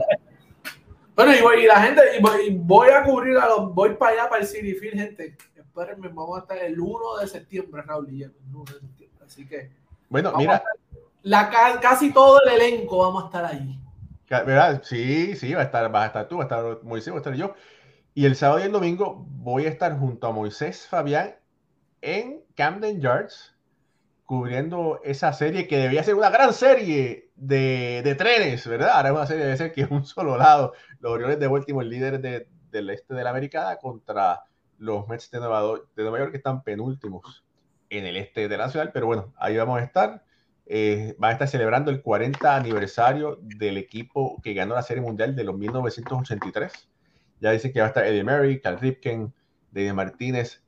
bueno, 1.16 1.34
y, 1.34 1.66
la 1.66 1.82
gente, 1.82 2.02
y 2.48 2.56
voy, 2.56 2.90
a 2.90 3.04
cubrir 3.04 3.38
a 3.38 3.48
los, 3.48 3.74
voy 3.74 3.96
para 3.96 4.14
allá, 4.14 4.30
para 4.30 4.42
el 4.42 4.48
City 4.48 4.74
Field, 4.74 4.96
gente. 4.96 5.38
Espérenme, 5.56 6.08
vamos 6.08 6.38
a 6.38 6.42
estar 6.42 6.58
el 6.58 6.80
1 6.80 7.18
de 7.20 7.28
septiembre, 7.28 7.82
Raúl 7.84 8.12
y 8.12 8.24
el 8.24 8.34
1 8.52 8.64
de 8.64 8.80
septiembre. 8.80 9.26
Así 9.26 9.48
que. 9.48 9.72
Bueno, 10.10 10.34
mira. 10.38 10.64
la, 11.24 11.80
casi 11.82 12.12
todo 12.12 12.40
el 12.44 12.62
elenco 12.62 13.00
vamos 13.00 13.24
a 13.24 13.26
estar 13.28 13.46
ahí. 13.46 13.80
¿Verdad? 14.30 14.82
Sí, 14.84 15.36
sí, 15.36 15.54
va 15.54 15.62
a 15.62 15.66
estar, 15.66 15.90
vas 15.92 16.04
a 16.04 16.08
estar 16.08 16.28
tú, 16.28 16.38
va 16.38 16.44
a 16.44 16.46
estar 16.46 16.84
Moisés, 16.84 17.14
va 17.14 17.18
a 17.18 17.20
estar 17.20 17.34
yo. 17.34 17.54
Y 18.14 18.26
el 18.26 18.36
sábado 18.36 18.60
y 18.60 18.64
el 18.64 18.72
domingo 18.72 19.26
voy 19.30 19.66
a 19.66 19.70
estar 19.70 19.98
junto 19.98 20.28
a 20.28 20.32
Moisés 20.32 20.88
Fabián 20.88 21.36
en 22.02 22.47
Camden 22.58 23.00
Yards, 23.00 23.56
cubriendo 24.26 25.00
esa 25.04 25.32
serie 25.32 25.68
que 25.68 25.78
debía 25.78 26.04
ser 26.04 26.16
una 26.16 26.32
gran 26.32 26.54
serie 26.54 27.30
de, 27.36 28.16
trenes, 28.18 28.68
¿verdad? 28.68 28.94
Ahora 28.96 29.10
es 29.10 29.16
una 29.16 29.28
serie 29.28 29.44
debe 29.44 29.58
ser 29.58 29.72
que 29.72 29.82
es 29.82 29.92
un 29.92 30.04
solo 30.04 30.38
lado. 30.38 30.74
Los 31.00 31.12
Orioles 31.12 31.40
de 31.40 31.48
Baltimore, 31.48 31.88
líderes 31.88 32.20
del 32.20 32.90
este 32.90 33.14
de 33.14 33.24
la 33.24 33.30
Americana, 33.30 33.76
contra 33.78 34.42
los 34.80 35.08
Mets 35.08 35.30
de 35.30 35.40
Nueva, 35.40 35.78
York, 35.96 36.32
que 36.32 36.38
están 36.38 36.64
penúltimos 36.64 37.46
en 37.92 38.08
el 38.08 38.18
este 38.18 38.48
de 38.48 38.58
la 38.58 38.70
ciudad. 38.70 38.90
Pero 38.92 39.06
bueno, 39.06 39.34
ahí 39.38 39.56
vamos 39.56 39.80
a 39.80 39.84
estar. 39.84 40.24
Eh, 40.66 41.16
van 41.20 41.30
a 41.30 41.34
estar 41.34 41.48
celebrando 41.48 41.92
el 41.92 42.02
40 42.02 42.56
aniversario 42.56 43.38
del 43.42 43.78
equipo 43.78 44.42
que 44.42 44.56
ganó 44.56 44.74
la 44.74 44.82
Serie 44.82 45.04
Mundial 45.04 45.36
de 45.36 45.44
los 45.44 45.56
1983. 45.56 46.90
Ya 47.40 47.52
dicen 47.52 47.72
que 47.72 47.82
va 47.82 47.86
a 47.86 47.90
estar 47.90 48.04
Eddie 48.04 48.24
Murray, 48.24 48.60
Cal 48.60 48.80
Ripken, 48.80 49.32
David 49.72 49.94
Martínez, 49.94 50.64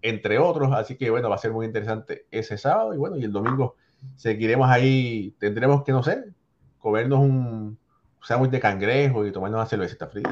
entre 0.00 0.38
otros. 0.38 0.72
Así 0.72 0.96
que 0.96 1.10
bueno, 1.10 1.28
va 1.28 1.36
a 1.36 1.38
ser 1.38 1.52
muy 1.52 1.66
interesante 1.66 2.26
ese 2.30 2.58
sábado 2.58 2.94
y 2.94 2.96
bueno, 2.96 3.16
y 3.16 3.24
el 3.24 3.32
domingo 3.32 3.76
seguiremos 4.16 4.68
ahí, 4.68 5.34
tendremos 5.38 5.84
que, 5.84 5.92
no 5.92 6.02
sé, 6.02 6.24
comernos 6.78 7.20
un 7.20 7.78
sándwich 8.20 8.50
de 8.50 8.60
cangrejo 8.60 9.26
y 9.26 9.32
tomarnos 9.32 9.58
una 9.58 9.68
cervecita 9.68 10.06
fría. 10.08 10.28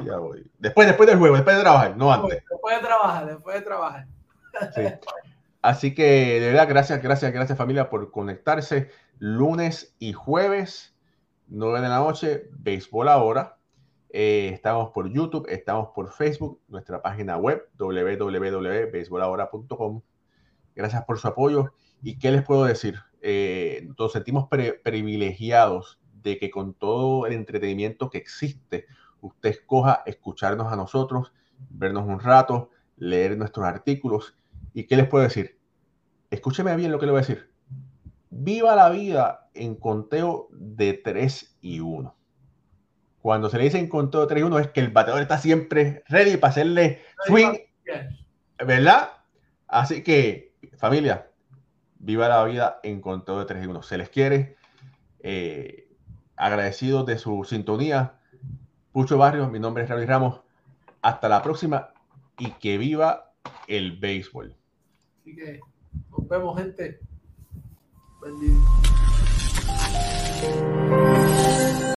Después, 0.59 0.87
después 0.87 1.09
del 1.09 1.19
juego, 1.19 1.37
después 1.37 1.57
de 1.57 1.63
trabajar, 1.63 1.97
no 1.97 2.13
antes. 2.13 2.43
Después 2.49 2.77
de 2.77 2.83
trabajar, 2.83 3.27
después 3.27 3.57
de 3.57 3.63
trabajar. 3.63 4.07
Así 5.63 5.95
que 5.95 6.41
de 6.41 6.47
verdad, 6.49 6.69
gracias, 6.69 7.03
gracias, 7.03 7.33
gracias 7.33 7.59
familia 7.59 7.91
por 7.91 8.11
conectarse 8.11 8.91
lunes 9.19 9.95
y 9.99 10.13
jueves, 10.13 10.95
9 11.49 11.81
de 11.81 11.89
la 11.89 11.99
noche, 11.99 12.49
béisbol 12.53 13.09
ahora. 13.09 13.57
Eh, 14.13 14.51
estamos 14.53 14.91
por 14.91 15.09
YouTube, 15.09 15.47
estamos 15.49 15.91
por 15.95 16.11
Facebook, 16.11 16.61
nuestra 16.67 17.01
página 17.01 17.37
web 17.37 17.63
www.beisbolahora.com. 17.79 20.03
Gracias 20.75 21.05
por 21.05 21.19
su 21.19 21.29
apoyo. 21.29 21.73
¿Y 22.03 22.19
qué 22.19 22.33
les 22.33 22.43
puedo 22.43 22.65
decir? 22.65 22.99
Eh, 23.23 23.89
nos 23.97 24.11
sentimos 24.13 24.49
privilegiados 24.83 26.01
de 26.23 26.39
que 26.39 26.51
con 26.51 26.75
todo 26.75 27.27
el 27.27 27.35
entretenimiento 27.35 28.11
que 28.11 28.19
existe, 28.19 28.87
usted 29.21 29.51
escoja 29.51 30.03
escucharnos 30.07 30.73
a 30.73 30.77
nosotros, 30.77 31.33
vernos 31.69 32.09
un 32.09 32.19
rato, 32.19 32.71
leer 32.97 33.39
nuestros 33.39 33.65
artículos. 33.65 34.37
¿Y 34.75 34.89
qué 34.89 34.97
les 34.97 35.07
puedo 35.07 35.23
decir? 35.23 35.57
Escúcheme 36.31 36.75
bien 36.75 36.91
lo 36.91 36.99
que 36.99 37.07
le 37.07 37.13
voy 37.13 37.21
a 37.21 37.23
decir. 37.23 37.49
Viva 38.31 38.75
la 38.75 38.91
vida 38.91 39.49
en 39.55 39.77
conteo 39.77 40.49
de 40.51 40.95
3 40.95 41.59
y 41.61 41.79
1 41.79 42.17
cuando 43.23 43.51
se 43.51 43.59
le 43.59 43.65
dice 43.65 43.79
en 43.79 43.89
conteo 43.89 44.27
3-1 44.27 44.61
es 44.61 44.69
que 44.69 44.81
el 44.81 44.91
bateador 44.91 45.23
está 45.23 45.39
siempre 45.39 46.03
ready 46.09 46.37
para 46.37 46.51
hacerle 46.51 47.03
swing, 47.27 47.53
¿verdad? 48.65 49.11
Así 49.69 50.03
que, 50.03 50.55
familia, 50.77 51.29
viva 51.99 52.29
la 52.29 52.45
vida 52.45 52.81
en 52.83 53.01
conteo 53.01 53.45
de 53.45 53.55
3-1. 53.55 53.83
Se 53.83 53.99
les 53.99 54.09
quiere. 54.09 54.57
Eh, 55.23 55.91
agradecidos 56.41 57.07
de 57.07 57.19
su 57.19 57.45
sintonía. 57.45 58.15
Pucho 58.93 59.19
Barrios, 59.19 59.51
mi 59.51 59.61
nombre 59.61 59.85
es 59.85 59.91
Raúl 59.91 60.07
Ramos. 60.07 60.41
Hasta 61.03 61.29
la 61.29 61.43
próxima 61.43 61.91
y 62.39 62.53
que 62.53 62.79
viva 62.79 63.33
el 63.69 63.99
béisbol. 63.99 64.57
Así 65.21 65.37
que 65.37 65.61
nos 66.11 66.29
vemos, 66.29 66.59
gente. 66.59 67.01
Buen 68.21 68.35